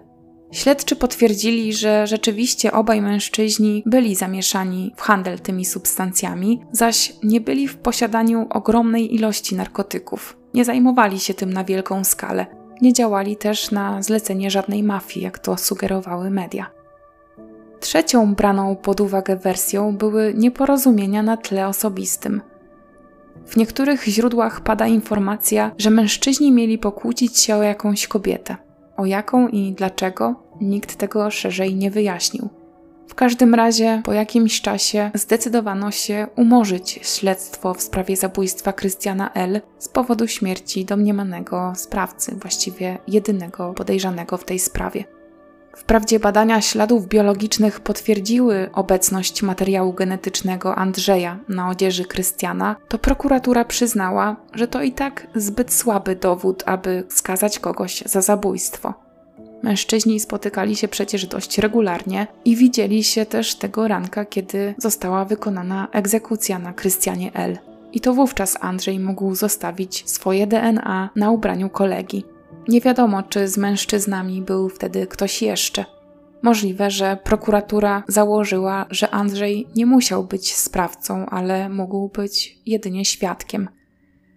Śledczy 0.51 0.95
potwierdzili, 0.95 1.73
że 1.73 2.07
rzeczywiście 2.07 2.71
obaj 2.71 3.01
mężczyźni 3.01 3.83
byli 3.85 4.15
zamieszani 4.15 4.93
w 4.97 5.01
handel 5.01 5.39
tymi 5.39 5.65
substancjami, 5.65 6.61
zaś 6.71 7.13
nie 7.23 7.41
byli 7.41 7.67
w 7.67 7.77
posiadaniu 7.77 8.47
ogromnej 8.49 9.15
ilości 9.15 9.55
narkotyków. 9.55 10.37
Nie 10.53 10.65
zajmowali 10.65 11.19
się 11.19 11.33
tym 11.33 11.53
na 11.53 11.63
wielką 11.63 12.03
skalę. 12.03 12.45
Nie 12.81 12.93
działali 12.93 13.37
też 13.37 13.71
na 13.71 14.01
zlecenie 14.01 14.51
żadnej 14.51 14.83
mafii, 14.83 15.23
jak 15.23 15.39
to 15.39 15.57
sugerowały 15.57 16.29
media. 16.29 16.80
Trzecią 17.81 18.35
braną 18.35 18.75
pod 18.75 19.01
uwagę 19.01 19.35
wersją 19.35 19.97
były 19.97 20.33
nieporozumienia 20.37 21.23
na 21.23 21.37
tle 21.37 21.67
osobistym. 21.67 22.41
W 23.45 23.57
niektórych 23.57 24.03
źródłach 24.03 24.61
pada 24.61 24.87
informacja, 24.87 25.71
że 25.77 25.89
mężczyźni 25.89 26.51
mieli 26.51 26.77
pokłócić 26.77 27.39
się 27.39 27.55
o 27.55 27.63
jakąś 27.63 28.07
kobietę. 28.07 28.55
O 28.97 29.05
jaką 29.05 29.47
i 29.47 29.73
dlaczego, 29.73 30.35
nikt 30.61 30.95
tego 30.95 31.31
szerzej 31.31 31.75
nie 31.75 31.91
wyjaśnił. 31.91 32.49
W 33.07 33.15
każdym 33.15 33.55
razie 33.55 34.01
po 34.05 34.13
jakimś 34.13 34.61
czasie 34.61 35.11
zdecydowano 35.13 35.91
się 35.91 36.27
umorzyć 36.35 36.99
śledztwo 37.03 37.73
w 37.73 37.81
sprawie 37.81 38.17
zabójstwa 38.17 38.73
Krystiana 38.73 39.33
L. 39.33 39.61
z 39.79 39.87
powodu 39.87 40.27
śmierci 40.27 40.85
domniemanego 40.85 41.73
sprawcy, 41.75 42.35
właściwie 42.35 42.97
jedynego 43.07 43.73
podejrzanego 43.73 44.37
w 44.37 44.45
tej 44.45 44.59
sprawie. 44.59 45.20
Wprawdzie 45.75 46.19
badania 46.19 46.61
śladów 46.61 47.07
biologicznych 47.07 47.79
potwierdziły 47.79 48.69
obecność 48.73 49.43
materiału 49.43 49.93
genetycznego 49.93 50.75
Andrzeja 50.75 51.39
na 51.49 51.69
odzieży 51.69 52.05
Krystiana, 52.05 52.75
to 52.87 52.99
prokuratura 52.99 53.65
przyznała, 53.65 54.35
że 54.53 54.67
to 54.67 54.81
i 54.81 54.91
tak 54.91 55.27
zbyt 55.35 55.73
słaby 55.73 56.15
dowód, 56.15 56.63
aby 56.65 57.03
skazać 57.09 57.59
kogoś 57.59 58.03
za 58.05 58.21
zabójstwo. 58.21 58.93
Mężczyźni 59.63 60.19
spotykali 60.19 60.75
się 60.75 60.87
przecież 60.87 61.25
dość 61.25 61.57
regularnie 61.57 62.27
i 62.45 62.55
widzieli 62.55 63.03
się 63.03 63.25
też 63.25 63.55
tego 63.55 63.87
ranka, 63.87 64.25
kiedy 64.25 64.75
została 64.77 65.25
wykonana 65.25 65.87
egzekucja 65.91 66.59
na 66.59 66.73
Krystianie 66.73 67.33
L. 67.33 67.57
I 67.93 68.01
to 68.01 68.13
wówczas 68.13 68.57
Andrzej 68.61 68.99
mógł 68.99 69.35
zostawić 69.35 70.09
swoje 70.09 70.47
DNA 70.47 71.09
na 71.15 71.31
ubraniu 71.31 71.69
kolegi. 71.69 72.25
Nie 72.67 72.81
wiadomo, 72.81 73.23
czy 73.23 73.47
z 73.47 73.57
mężczyznami 73.57 74.41
był 74.41 74.69
wtedy 74.69 75.07
ktoś 75.07 75.41
jeszcze. 75.41 75.85
Możliwe, 76.41 76.91
że 76.91 77.17
prokuratura 77.23 78.03
założyła, 78.07 78.85
że 78.89 79.09
Andrzej 79.09 79.67
nie 79.75 79.85
musiał 79.85 80.23
być 80.23 80.55
sprawcą, 80.55 81.25
ale 81.25 81.69
mógł 81.69 82.09
być 82.09 82.57
jedynie 82.65 83.05
świadkiem. 83.05 83.69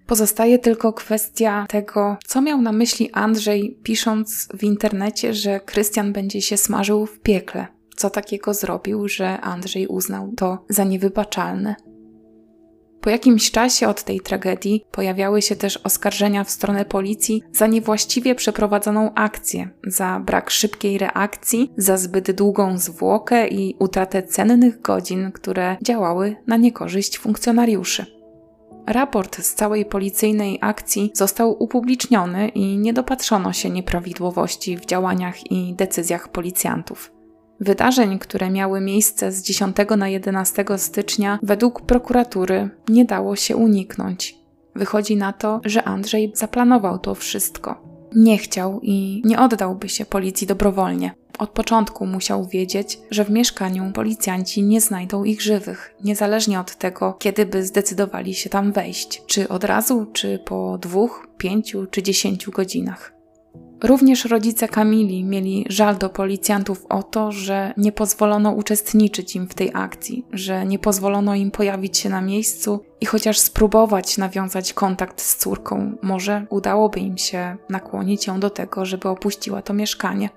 Pozostaje 0.06 0.58
tylko 0.58 0.92
kwestia 0.92 1.66
tego, 1.68 2.16
co 2.26 2.40
miał 2.40 2.60
na 2.60 2.72
myśli 2.72 3.10
Andrzej, 3.12 3.78
pisząc 3.82 4.48
w 4.58 4.62
internecie, 4.62 5.34
że 5.34 5.60
Krystian 5.60 6.12
będzie 6.12 6.42
się 6.42 6.56
smażył 6.56 7.06
w 7.06 7.20
piekle. 7.20 7.66
Co 7.96 8.10
takiego 8.10 8.54
zrobił, 8.54 9.08
że 9.08 9.40
Andrzej 9.40 9.86
uznał 9.86 10.32
to 10.36 10.64
za 10.68 10.84
niewybaczalne. 10.84 11.74
Po 13.04 13.10
jakimś 13.10 13.50
czasie 13.50 13.88
od 13.88 14.02
tej 14.02 14.20
tragedii 14.20 14.84
pojawiały 14.90 15.42
się 15.42 15.56
też 15.56 15.76
oskarżenia 15.76 16.44
w 16.44 16.50
stronę 16.50 16.84
policji 16.84 17.42
za 17.52 17.66
niewłaściwie 17.66 18.34
przeprowadzoną 18.34 19.14
akcję, 19.14 19.68
za 19.86 20.20
brak 20.20 20.50
szybkiej 20.50 20.98
reakcji, 20.98 21.72
za 21.76 21.96
zbyt 21.96 22.30
długą 22.30 22.78
zwłokę 22.78 23.48
i 23.48 23.76
utratę 23.78 24.22
cennych 24.22 24.80
godzin, 24.80 25.32
które 25.32 25.76
działały 25.82 26.36
na 26.46 26.56
niekorzyść 26.56 27.18
funkcjonariuszy. 27.18 28.06
Raport 28.86 29.42
z 29.42 29.54
całej 29.54 29.84
policyjnej 29.84 30.58
akcji 30.60 31.10
został 31.14 31.62
upubliczniony 31.62 32.48
i 32.48 32.78
nie 32.78 32.92
dopatrzono 32.92 33.52
się 33.52 33.70
nieprawidłowości 33.70 34.76
w 34.76 34.86
działaniach 34.86 35.50
i 35.50 35.74
decyzjach 35.74 36.28
policjantów. 36.28 37.13
Wydarzeń, 37.60 38.18
które 38.18 38.50
miały 38.50 38.80
miejsce 38.80 39.32
z 39.32 39.42
10 39.42 39.76
na 39.96 40.08
11 40.08 40.64
stycznia, 40.76 41.38
według 41.42 41.80
prokuratury 41.80 42.70
nie 42.88 43.04
dało 43.04 43.36
się 43.36 43.56
uniknąć. 43.56 44.36
Wychodzi 44.74 45.16
na 45.16 45.32
to, 45.32 45.60
że 45.64 45.84
Andrzej 45.84 46.32
zaplanował 46.34 46.98
to 46.98 47.14
wszystko. 47.14 47.94
Nie 48.14 48.38
chciał 48.38 48.80
i 48.82 49.22
nie 49.24 49.40
oddałby 49.40 49.88
się 49.88 50.04
policji 50.04 50.46
dobrowolnie. 50.46 51.14
Od 51.38 51.50
początku 51.50 52.06
musiał 52.06 52.46
wiedzieć, 52.46 52.98
że 53.10 53.24
w 53.24 53.30
mieszkaniu 53.30 53.92
policjanci 53.92 54.62
nie 54.62 54.80
znajdą 54.80 55.24
ich 55.24 55.42
żywych, 55.42 55.94
niezależnie 56.04 56.60
od 56.60 56.76
tego, 56.76 57.12
kiedy 57.18 57.46
by 57.46 57.66
zdecydowali 57.66 58.34
się 58.34 58.50
tam 58.50 58.72
wejść 58.72 59.22
czy 59.26 59.48
od 59.48 59.64
razu, 59.64 60.06
czy 60.12 60.38
po 60.38 60.78
dwóch, 60.78 61.28
pięciu 61.38 61.86
czy 61.86 62.02
dziesięciu 62.02 62.50
godzinach. 62.50 63.13
Również 63.84 64.24
rodzice 64.24 64.68
Kamili 64.68 65.24
mieli 65.24 65.66
żal 65.68 65.98
do 65.98 66.08
policjantów 66.08 66.86
o 66.88 67.02
to, 67.02 67.32
że 67.32 67.74
nie 67.76 67.92
pozwolono 67.92 68.50
uczestniczyć 68.50 69.36
im 69.36 69.48
w 69.48 69.54
tej 69.54 69.70
akcji, 69.74 70.26
że 70.32 70.66
nie 70.66 70.78
pozwolono 70.78 71.34
im 71.34 71.50
pojawić 71.50 71.98
się 71.98 72.08
na 72.08 72.20
miejscu 72.20 72.84
i 73.00 73.06
chociaż 73.06 73.38
spróbować 73.38 74.18
nawiązać 74.18 74.72
kontakt 74.72 75.20
z 75.20 75.36
córką, 75.36 75.92
może 76.02 76.46
udałoby 76.50 77.00
im 77.00 77.18
się 77.18 77.56
nakłonić 77.70 78.26
ją 78.26 78.40
do 78.40 78.50
tego, 78.50 78.84
żeby 78.84 79.08
opuściła 79.08 79.62
to 79.62 79.74
mieszkanie. 79.74 80.28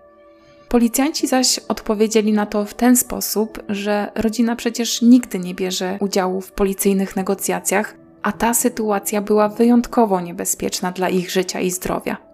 Policjanci 0.69 1.27
zaś 1.27 1.59
odpowiedzieli 1.67 2.33
na 2.33 2.45
to 2.45 2.65
w 2.65 2.73
ten 2.73 2.97
sposób, 2.97 3.63
że 3.69 4.11
rodzina 4.15 4.55
przecież 4.55 5.01
nigdy 5.01 5.39
nie 5.39 5.55
bierze 5.55 5.97
udziału 6.01 6.41
w 6.41 6.51
policyjnych 6.51 7.15
negocjacjach, 7.15 7.95
a 8.21 8.31
ta 8.31 8.53
sytuacja 8.53 9.21
była 9.21 9.49
wyjątkowo 9.49 10.21
niebezpieczna 10.21 10.91
dla 10.91 11.09
ich 11.09 11.31
życia 11.31 11.59
i 11.59 11.71
zdrowia. 11.71 12.26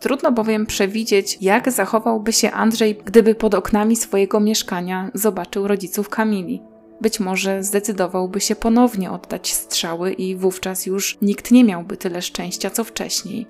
Trudno 0.00 0.32
bowiem 0.32 0.66
przewidzieć, 0.66 1.38
jak 1.40 1.72
zachowałby 1.72 2.32
się 2.32 2.50
Andrzej, 2.50 2.98
gdyby 3.04 3.34
pod 3.34 3.54
oknami 3.54 3.96
swojego 3.96 4.40
mieszkania 4.40 5.10
zobaczył 5.14 5.68
rodziców 5.68 6.08
Kamili. 6.08 6.62
Być 7.00 7.20
może 7.20 7.62
zdecydowałby 7.62 8.40
się 8.40 8.56
ponownie 8.56 9.10
oddać 9.10 9.52
strzały 9.52 10.12
i 10.12 10.36
wówczas 10.36 10.86
już 10.86 11.18
nikt 11.22 11.50
nie 11.50 11.64
miałby 11.64 11.96
tyle 11.96 12.22
szczęścia 12.22 12.70
co 12.70 12.84
wcześniej. 12.84 13.46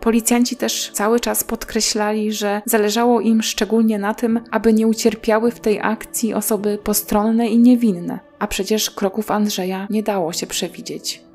Policjanci 0.00 0.56
też 0.56 0.90
cały 0.94 1.20
czas 1.20 1.44
podkreślali, 1.44 2.32
że 2.32 2.62
zależało 2.64 3.20
im 3.20 3.42
szczególnie 3.42 3.98
na 3.98 4.14
tym, 4.14 4.40
aby 4.50 4.72
nie 4.72 4.86
ucierpiały 4.86 5.50
w 5.50 5.60
tej 5.60 5.80
akcji 5.80 6.34
osoby 6.34 6.78
postronne 6.84 7.48
i 7.48 7.58
niewinne, 7.58 8.18
a 8.38 8.46
przecież 8.46 8.90
kroków 8.90 9.30
Andrzeja 9.30 9.86
nie 9.90 10.02
dało 10.02 10.32
się 10.32 10.46
przewidzieć. 10.46 11.29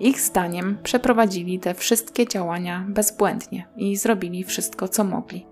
Ich 0.00 0.20
zdaniem 0.20 0.78
przeprowadzili 0.82 1.58
te 1.58 1.74
wszystkie 1.74 2.28
działania 2.28 2.84
bezbłędnie 2.88 3.68
i 3.76 3.96
zrobili 3.96 4.44
wszystko, 4.44 4.88
co 4.88 5.04
mogli. 5.04 5.46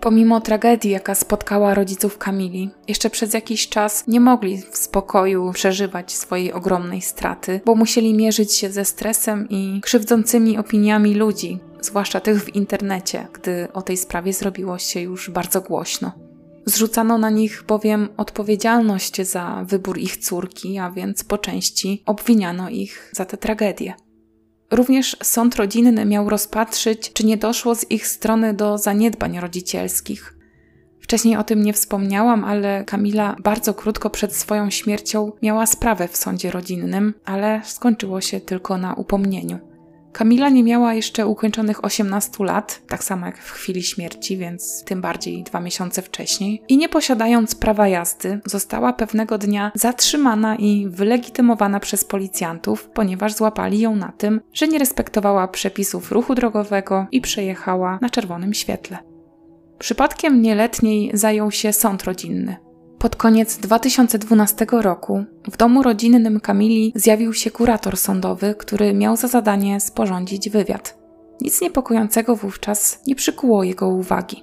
Pomimo 0.00 0.40
tragedii, 0.40 0.90
jaka 0.90 1.14
spotkała 1.14 1.74
rodziców 1.74 2.18
Kamili, 2.18 2.70
jeszcze 2.88 3.10
przez 3.10 3.34
jakiś 3.34 3.68
czas 3.68 4.06
nie 4.06 4.20
mogli 4.20 4.62
w 4.70 4.76
spokoju 4.76 5.52
przeżywać 5.52 6.12
swojej 6.12 6.52
ogromnej 6.52 7.00
straty, 7.00 7.60
bo 7.64 7.74
musieli 7.74 8.14
mierzyć 8.14 8.52
się 8.52 8.70
ze 8.70 8.84
stresem 8.84 9.46
i 9.50 9.80
krzywdzącymi 9.82 10.58
opiniami 10.58 11.14
ludzi, 11.14 11.58
zwłaszcza 11.80 12.20
tych 12.20 12.44
w 12.44 12.54
internecie, 12.54 13.26
gdy 13.32 13.68
o 13.72 13.82
tej 13.82 13.96
sprawie 13.96 14.32
zrobiło 14.32 14.78
się 14.78 15.00
już 15.00 15.30
bardzo 15.30 15.60
głośno. 15.60 16.23
Zrzucano 16.66 17.18
na 17.18 17.30
nich 17.30 17.64
bowiem 17.68 18.08
odpowiedzialność 18.16 19.22
za 19.22 19.64
wybór 19.68 19.98
ich 19.98 20.16
córki, 20.16 20.78
a 20.78 20.90
więc 20.90 21.24
po 21.24 21.38
części 21.38 22.02
obwiniano 22.06 22.70
ich 22.70 23.10
za 23.12 23.24
tę 23.24 23.36
tragedię. 23.36 23.94
Również 24.70 25.16
sąd 25.22 25.56
rodzinny 25.56 26.04
miał 26.04 26.30
rozpatrzyć, 26.30 27.12
czy 27.12 27.26
nie 27.26 27.36
doszło 27.36 27.74
z 27.74 27.90
ich 27.90 28.06
strony 28.06 28.54
do 28.54 28.78
zaniedbań 28.78 29.40
rodzicielskich. 29.40 30.34
Wcześniej 31.00 31.36
o 31.36 31.44
tym 31.44 31.62
nie 31.62 31.72
wspomniałam, 31.72 32.44
ale 32.44 32.84
Kamila 32.84 33.36
bardzo 33.42 33.74
krótko 33.74 34.10
przed 34.10 34.36
swoją 34.36 34.70
śmiercią 34.70 35.32
miała 35.42 35.66
sprawę 35.66 36.08
w 36.08 36.16
sądzie 36.16 36.50
rodzinnym, 36.50 37.14
ale 37.24 37.60
skończyło 37.64 38.20
się 38.20 38.40
tylko 38.40 38.78
na 38.78 38.94
upomnieniu. 38.94 39.73
Kamila 40.14 40.48
nie 40.48 40.62
miała 40.62 40.94
jeszcze 40.94 41.26
ukończonych 41.26 41.84
18 41.84 42.44
lat, 42.44 42.82
tak 42.88 43.04
samo 43.04 43.26
jak 43.26 43.38
w 43.38 43.50
chwili 43.50 43.82
śmierci, 43.82 44.36
więc 44.36 44.84
tym 44.84 45.00
bardziej 45.00 45.42
dwa 45.42 45.60
miesiące 45.60 46.02
wcześniej, 46.02 46.62
i 46.68 46.76
nie 46.76 46.88
posiadając 46.88 47.54
prawa 47.54 47.88
jazdy, 47.88 48.40
została 48.44 48.92
pewnego 48.92 49.38
dnia 49.38 49.72
zatrzymana 49.74 50.56
i 50.56 50.86
wylegitymowana 50.88 51.80
przez 51.80 52.04
policjantów, 52.04 52.88
ponieważ 52.94 53.34
złapali 53.34 53.80
ją 53.80 53.96
na 53.96 54.12
tym, 54.12 54.40
że 54.52 54.68
nie 54.68 54.78
respektowała 54.78 55.48
przepisów 55.48 56.12
ruchu 56.12 56.34
drogowego 56.34 57.06
i 57.12 57.20
przejechała 57.20 57.98
na 58.02 58.10
czerwonym 58.10 58.54
świetle. 58.54 58.98
Przypadkiem 59.78 60.42
nieletniej 60.42 61.10
zajął 61.14 61.50
się 61.50 61.72
sąd 61.72 62.04
rodzinny. 62.04 62.63
Pod 63.04 63.16
koniec 63.16 63.56
2012 63.56 64.66
roku 64.70 65.24
w 65.52 65.56
domu 65.56 65.82
rodzinnym 65.82 66.40
Kamili 66.40 66.92
zjawił 66.94 67.34
się 67.34 67.50
kurator 67.50 67.96
sądowy, 67.96 68.54
który 68.58 68.94
miał 68.94 69.16
za 69.16 69.28
zadanie 69.28 69.80
sporządzić 69.80 70.50
wywiad. 70.50 70.98
Nic 71.40 71.60
niepokojącego 71.60 72.36
wówczas 72.36 73.02
nie 73.06 73.14
przykuło 73.14 73.64
jego 73.64 73.88
uwagi. 73.88 74.42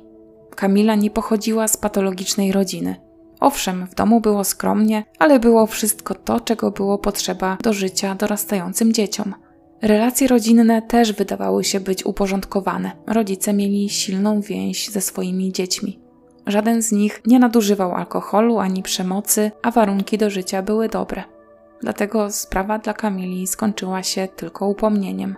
Kamila 0.56 0.96
nie 0.96 1.10
pochodziła 1.10 1.68
z 1.68 1.78
patologicznej 1.78 2.52
rodziny. 2.52 2.96
Owszem, 3.40 3.88
w 3.88 3.96
domu 3.96 4.22
było 4.22 4.44
skromnie, 4.44 5.04
ale 5.20 5.40
było 5.40 5.66
wszystko 5.68 6.16
to, 6.16 6.40
czego 6.40 6.72
było 6.72 6.98
potrzeba 6.98 7.58
do 7.64 7.74
życia 7.74 8.16
dorastającym 8.16 8.94
dzieciom. 8.94 9.34
Relacje 9.82 10.28
rodzinne 10.28 10.82
też 10.82 11.14
wydawały 11.14 11.64
się 11.64 11.80
być 11.80 12.06
uporządkowane. 12.06 12.92
Rodzice 13.08 13.54
mieli 13.54 13.90
silną 13.90 14.42
więź 14.42 14.90
ze 14.90 15.02
swoimi 15.02 15.52
dziećmi. 15.52 16.01
Żaden 16.48 16.82
z 16.82 16.92
nich 16.92 17.22
nie 17.26 17.40
nadużywał 17.40 17.96
alkoholu 17.96 18.60
ani 18.60 18.84
przemocy, 18.84 19.52
a 19.62 19.72
warunki 19.72 20.18
do 20.18 20.30
życia 20.30 20.62
były 20.62 20.90
dobre. 20.90 21.24
Dlatego 21.82 22.32
sprawa 22.32 22.80
dla 22.80 22.94
Kamili 22.94 23.48
skończyła 23.48 24.04
się 24.04 24.28
tylko 24.36 24.68
upomnieniem. 24.68 25.36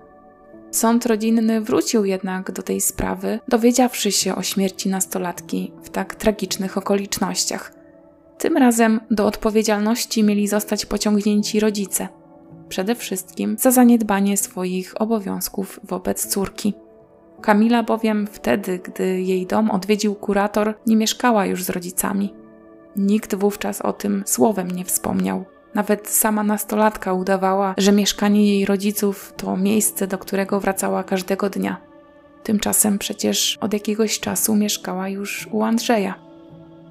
Sąd 0.72 1.06
rodzinny 1.06 1.62
wrócił 1.62 2.06
jednak 2.06 2.51
do 2.51 2.64
tej 2.64 2.82
sprawy, 2.82 3.39
dowiedziawszy 3.47 4.12
się 4.12 4.36
o 4.36 4.43
śmierci 4.43 4.89
nastolatki 4.89 5.72
w 5.84 5.89
tak 5.89 6.16
tragicznych 6.16 6.78
okolicznościach. 6.78 7.74
Tym 8.38 8.58
razem 8.58 8.99
do 9.12 9.26
odpowiedzialności 9.26 10.24
mieli 10.24 10.47
zostać 10.47 10.86
pociągnięci 10.86 11.60
rodzice, 11.60 12.08
przede 12.70 12.95
wszystkim 12.95 13.56
za 13.60 13.72
zaniedbanie 13.72 14.38
swoich 14.38 15.01
obowiązków 15.01 15.80
wobec 15.84 16.28
córki. 16.28 16.74
Kamila 17.44 17.84
bowiem 17.84 18.28
wtedy, 18.28 18.80
gdy 18.80 19.22
jej 19.22 19.46
dom 19.46 19.72
odwiedził 19.72 20.16
kurator, 20.16 20.74
nie 20.88 20.96
mieszkała 20.96 21.46
już 21.46 21.64
z 21.64 21.70
rodzicami. 21.70 22.34
Nikt 22.96 23.36
wówczas 23.36 23.82
o 23.82 23.94
tym 23.94 24.24
słowem 24.26 24.72
nie 24.72 24.86
wspomniał. 24.86 25.46
Nawet 25.74 26.10
sama 26.10 26.44
nastolatka 26.44 27.14
udawała, 27.14 27.74
że 27.78 27.91
mieszkanie 27.91 28.54
jej 28.54 28.66
rodziców 28.66 29.34
to 29.38 29.58
miejsce, 29.58 30.08
do 30.08 30.18
którego 30.18 30.60
wracała 30.60 31.04
każdego 31.04 31.50
dnia. 31.50 31.78
Tymczasem 32.44 33.00
przecież 33.00 33.58
od 33.62 33.74
jakiegoś 33.74 34.20
czasu 34.20 34.56
mieszkała 34.56 35.10
już 35.10 35.48
u 35.52 35.64
Andrzeja. 35.64 36.22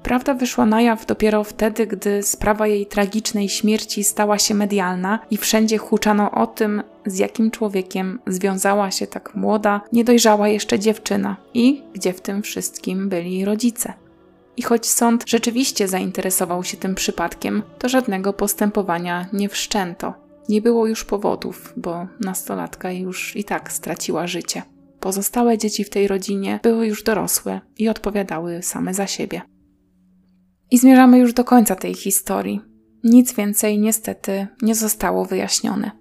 Prawda 0.03 0.33
wyszła 0.33 0.65
na 0.65 0.81
jaw 0.81 1.05
dopiero 1.05 1.43
wtedy, 1.43 1.87
gdy 1.87 2.23
sprawa 2.23 2.67
jej 2.67 2.85
tragicznej 2.85 3.49
śmierci 3.49 4.03
stała 4.03 4.39
się 4.39 4.53
medialna 4.53 5.19
i 5.31 5.37
wszędzie 5.37 5.77
huczano 5.77 6.31
o 6.31 6.47
tym, 6.47 6.83
z 7.05 7.17
jakim 7.17 7.51
człowiekiem 7.51 8.19
związała 8.27 8.91
się 8.91 9.07
tak 9.07 9.35
młoda, 9.35 9.81
niedojrzała 9.91 10.47
jeszcze 10.47 10.79
dziewczyna 10.79 11.37
i 11.53 11.81
gdzie 11.93 12.13
w 12.13 12.21
tym 12.21 12.41
wszystkim 12.41 13.09
byli 13.09 13.45
rodzice. 13.45 13.93
I 14.57 14.61
choć 14.61 14.85
sąd 14.85 15.23
rzeczywiście 15.27 15.87
zainteresował 15.87 16.63
się 16.63 16.77
tym 16.77 16.95
przypadkiem, 16.95 17.63
to 17.79 17.89
żadnego 17.89 18.33
postępowania 18.33 19.25
nie 19.33 19.49
wszczęto. 19.49 20.13
Nie 20.49 20.61
było 20.61 20.87
już 20.87 21.05
powodów, 21.05 21.73
bo 21.77 22.07
nastolatka 22.19 22.91
już 22.91 23.35
i 23.35 23.43
tak 23.43 23.71
straciła 23.71 24.27
życie. 24.27 24.61
Pozostałe 24.99 25.57
dzieci 25.57 25.83
w 25.83 25.89
tej 25.89 26.07
rodzinie 26.07 26.59
były 26.63 26.87
już 26.87 27.03
dorosłe 27.03 27.61
i 27.77 27.89
odpowiadały 27.89 28.63
same 28.63 28.93
za 28.93 29.07
siebie. 29.07 29.52
I 30.71 30.77
zmierzamy 30.77 31.19
już 31.19 31.33
do 31.33 31.43
końca 31.43 31.75
tej 31.75 31.93
historii. 31.93 32.61
Nic 33.03 33.33
więcej 33.33 33.79
niestety 33.79 34.47
nie 34.61 34.75
zostało 34.75 35.25
wyjaśnione. 35.25 35.91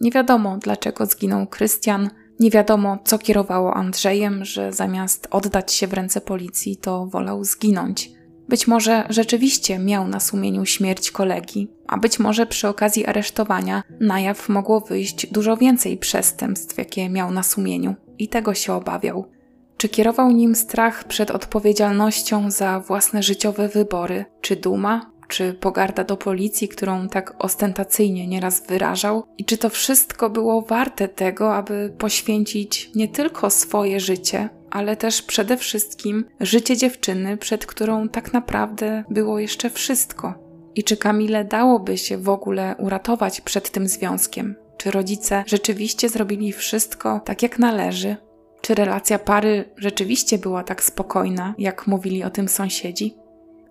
Nie 0.00 0.10
wiadomo, 0.10 0.58
dlaczego 0.58 1.06
zginął 1.06 1.46
Krystian, 1.46 2.10
nie 2.40 2.50
wiadomo, 2.50 2.98
co 3.04 3.18
kierowało 3.18 3.74
Andrzejem, 3.74 4.44
że 4.44 4.72
zamiast 4.72 5.28
oddać 5.30 5.72
się 5.72 5.86
w 5.86 5.92
ręce 5.92 6.20
policji, 6.20 6.76
to 6.76 7.06
wolał 7.06 7.44
zginąć. 7.44 8.10
Być 8.48 8.66
może 8.66 9.06
rzeczywiście 9.10 9.78
miał 9.78 10.08
na 10.08 10.20
sumieniu 10.20 10.66
śmierć 10.66 11.10
kolegi, 11.10 11.68
a 11.86 11.98
być 11.98 12.18
może 12.18 12.46
przy 12.46 12.68
okazji 12.68 13.06
aresztowania 13.06 13.82
na 14.00 14.20
jaw 14.20 14.48
mogło 14.48 14.80
wyjść 14.80 15.26
dużo 15.32 15.56
więcej 15.56 15.96
przestępstw, 15.96 16.78
jakie 16.78 17.08
miał 17.08 17.30
na 17.30 17.42
sumieniu, 17.42 17.94
i 18.18 18.28
tego 18.28 18.54
się 18.54 18.72
obawiał. 18.72 19.30
Czy 19.78 19.88
kierował 19.88 20.30
nim 20.30 20.54
strach 20.54 21.04
przed 21.04 21.30
odpowiedzialnością 21.30 22.50
za 22.50 22.80
własne 22.80 23.22
życiowe 23.22 23.68
wybory, 23.68 24.24
czy 24.40 24.56
duma, 24.56 25.10
czy 25.28 25.54
pogarda 25.54 26.04
do 26.04 26.16
policji, 26.16 26.68
którą 26.68 27.08
tak 27.08 27.34
ostentacyjnie 27.38 28.26
nieraz 28.26 28.66
wyrażał, 28.66 29.26
i 29.38 29.44
czy 29.44 29.58
to 29.58 29.70
wszystko 29.70 30.30
było 30.30 30.62
warte 30.62 31.08
tego, 31.08 31.54
aby 31.54 31.92
poświęcić 31.98 32.90
nie 32.94 33.08
tylko 33.08 33.50
swoje 33.50 34.00
życie, 34.00 34.48
ale 34.70 34.96
też 34.96 35.22
przede 35.22 35.56
wszystkim 35.56 36.24
życie 36.40 36.76
dziewczyny, 36.76 37.36
przed 37.36 37.66
którą 37.66 38.08
tak 38.08 38.32
naprawdę 38.32 39.04
było 39.10 39.38
jeszcze 39.38 39.70
wszystko. 39.70 40.34
I 40.74 40.84
czy 40.84 40.96
Kamile 40.96 41.44
dałoby 41.44 41.98
się 41.98 42.18
w 42.18 42.28
ogóle 42.28 42.74
uratować 42.78 43.40
przed 43.40 43.70
tym 43.70 43.88
związkiem? 43.88 44.54
Czy 44.76 44.90
rodzice 44.90 45.44
rzeczywiście 45.46 46.08
zrobili 46.08 46.52
wszystko 46.52 47.20
tak 47.24 47.42
jak 47.42 47.58
należy, 47.58 48.16
czy 48.60 48.74
relacja 48.74 49.18
pary 49.18 49.64
rzeczywiście 49.76 50.38
była 50.38 50.64
tak 50.64 50.82
spokojna, 50.82 51.54
jak 51.58 51.86
mówili 51.86 52.24
o 52.24 52.30
tym 52.30 52.48
sąsiedzi? 52.48 53.14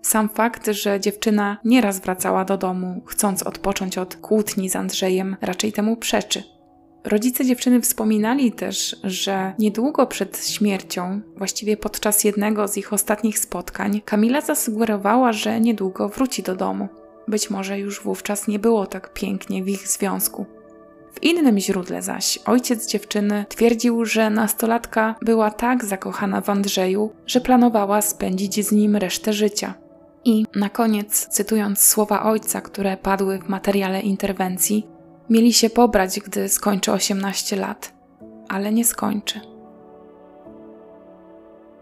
Sam 0.02 0.28
fakt, 0.28 0.66
że 0.66 1.00
dziewczyna 1.00 1.58
nieraz 1.64 2.00
wracała 2.00 2.44
do 2.44 2.56
domu, 2.56 3.02
chcąc 3.06 3.42
odpocząć 3.42 3.98
od 3.98 4.16
kłótni 4.16 4.68
z 4.68 4.76
Andrzejem, 4.76 5.36
raczej 5.40 5.72
temu 5.72 5.96
przeczy. 5.96 6.42
Rodzice 7.04 7.44
dziewczyny 7.44 7.80
wspominali 7.80 8.52
też, 8.52 8.96
że 9.04 9.52
niedługo 9.58 10.06
przed 10.06 10.46
śmiercią, 10.48 11.20
właściwie 11.36 11.76
podczas 11.76 12.24
jednego 12.24 12.68
z 12.68 12.76
ich 12.76 12.92
ostatnich 12.92 13.38
spotkań, 13.38 14.00
Kamila 14.04 14.40
zasugerowała, 14.40 15.32
że 15.32 15.60
niedługo 15.60 16.08
wróci 16.08 16.42
do 16.42 16.56
domu. 16.56 16.88
Być 17.28 17.50
może 17.50 17.78
już 17.78 18.02
wówczas 18.02 18.48
nie 18.48 18.58
było 18.58 18.86
tak 18.86 19.12
pięknie 19.12 19.64
w 19.64 19.68
ich 19.68 19.88
związku. 19.88 20.46
W 21.12 21.22
innym 21.22 21.58
źródle 21.58 22.02
zaś 22.02 22.38
ojciec 22.38 22.86
dziewczyny 22.86 23.44
twierdził, 23.48 24.04
że 24.04 24.30
nastolatka 24.30 25.14
była 25.22 25.50
tak 25.50 25.84
zakochana 25.84 26.40
w 26.40 26.50
Andrzeju, 26.50 27.10
że 27.26 27.40
planowała 27.40 28.02
spędzić 28.02 28.66
z 28.66 28.72
nim 28.72 28.96
resztę 28.96 29.32
życia. 29.32 29.74
I 30.24 30.44
na 30.54 30.68
koniec, 30.68 31.26
cytując 31.26 31.80
słowa 31.80 32.22
ojca, 32.22 32.60
które 32.60 32.96
padły 32.96 33.38
w 33.38 33.48
materiale 33.48 34.00
interwencji, 34.00 34.86
mieli 35.30 35.52
się 35.52 35.70
pobrać, 35.70 36.20
gdy 36.20 36.48
skończy 36.48 36.92
18 36.92 37.56
lat, 37.56 37.92
ale 38.48 38.72
nie 38.72 38.84
skończy. 38.84 39.40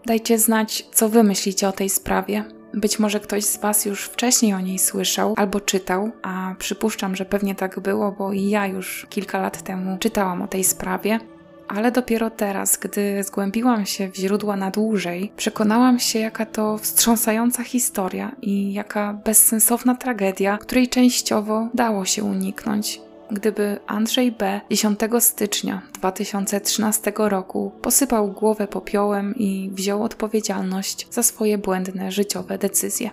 Dajcie 0.05 0.39
znać, 0.39 0.87
co 0.93 1.09
wy 1.09 1.23
myślicie 1.23 1.67
o 1.67 1.71
tej 1.71 1.89
sprawie. 1.89 2.56
Być 2.73 2.99
może 2.99 3.19
ktoś 3.19 3.45
z 3.45 3.57
Was 3.57 3.85
już 3.85 4.03
wcześniej 4.03 4.53
o 4.53 4.59
niej 4.59 4.79
słyszał 4.79 5.33
albo 5.37 5.61
czytał, 5.61 6.11
a 6.21 6.55
przypuszczam, 6.59 7.15
że 7.15 7.25
pewnie 7.25 7.55
tak 7.55 7.79
było, 7.79 8.11
bo 8.11 8.33
i 8.33 8.49
ja 8.49 8.67
już 8.67 9.07
kilka 9.09 9.41
lat 9.41 9.61
temu 9.61 9.97
czytałam 9.97 10.41
o 10.41 10.47
tej 10.47 10.63
sprawie. 10.63 11.19
Ale 11.67 11.91
dopiero 11.91 12.29
teraz, 12.29 12.77
gdy 12.77 13.23
zgłębiłam 13.23 13.85
się 13.85 14.09
w 14.11 14.15
źródła 14.15 14.55
na 14.55 14.71
dłużej, 14.71 15.31
przekonałam 15.37 15.99
się, 15.99 16.19
jaka 16.19 16.45
to 16.45 16.77
wstrząsająca 16.77 17.63
historia 17.63 18.31
i 18.41 18.73
jaka 18.73 19.13
bezsensowna 19.13 19.95
tragedia, 19.95 20.57
której 20.57 20.87
częściowo 20.87 21.67
dało 21.73 22.05
się 22.05 22.23
uniknąć 22.23 23.01
gdyby 23.31 23.79
Andrzej 23.87 24.31
B. 24.31 24.61
10 24.69 24.99
stycznia 25.19 25.81
2013 25.93 27.13
roku 27.17 27.71
posypał 27.81 28.31
głowę 28.31 28.67
popiołem 28.67 29.35
i 29.35 29.69
wziął 29.73 30.03
odpowiedzialność 30.03 31.07
za 31.11 31.23
swoje 31.23 31.57
błędne 31.57 32.11
życiowe 32.11 32.57
decyzje. 32.57 33.09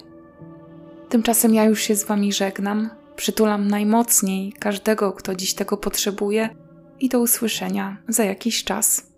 Tymczasem 1.08 1.54
ja 1.54 1.64
już 1.64 1.82
się 1.82 1.96
z 1.96 2.04
Wami 2.04 2.32
żegnam, 2.32 2.90
przytulam 3.16 3.68
najmocniej 3.68 4.52
każdego, 4.52 5.12
kto 5.12 5.34
dziś 5.34 5.54
tego 5.54 5.76
potrzebuje 5.76 6.48
i 7.00 7.08
do 7.08 7.20
usłyszenia 7.20 7.96
za 8.08 8.24
jakiś 8.24 8.64
czas. 8.64 9.13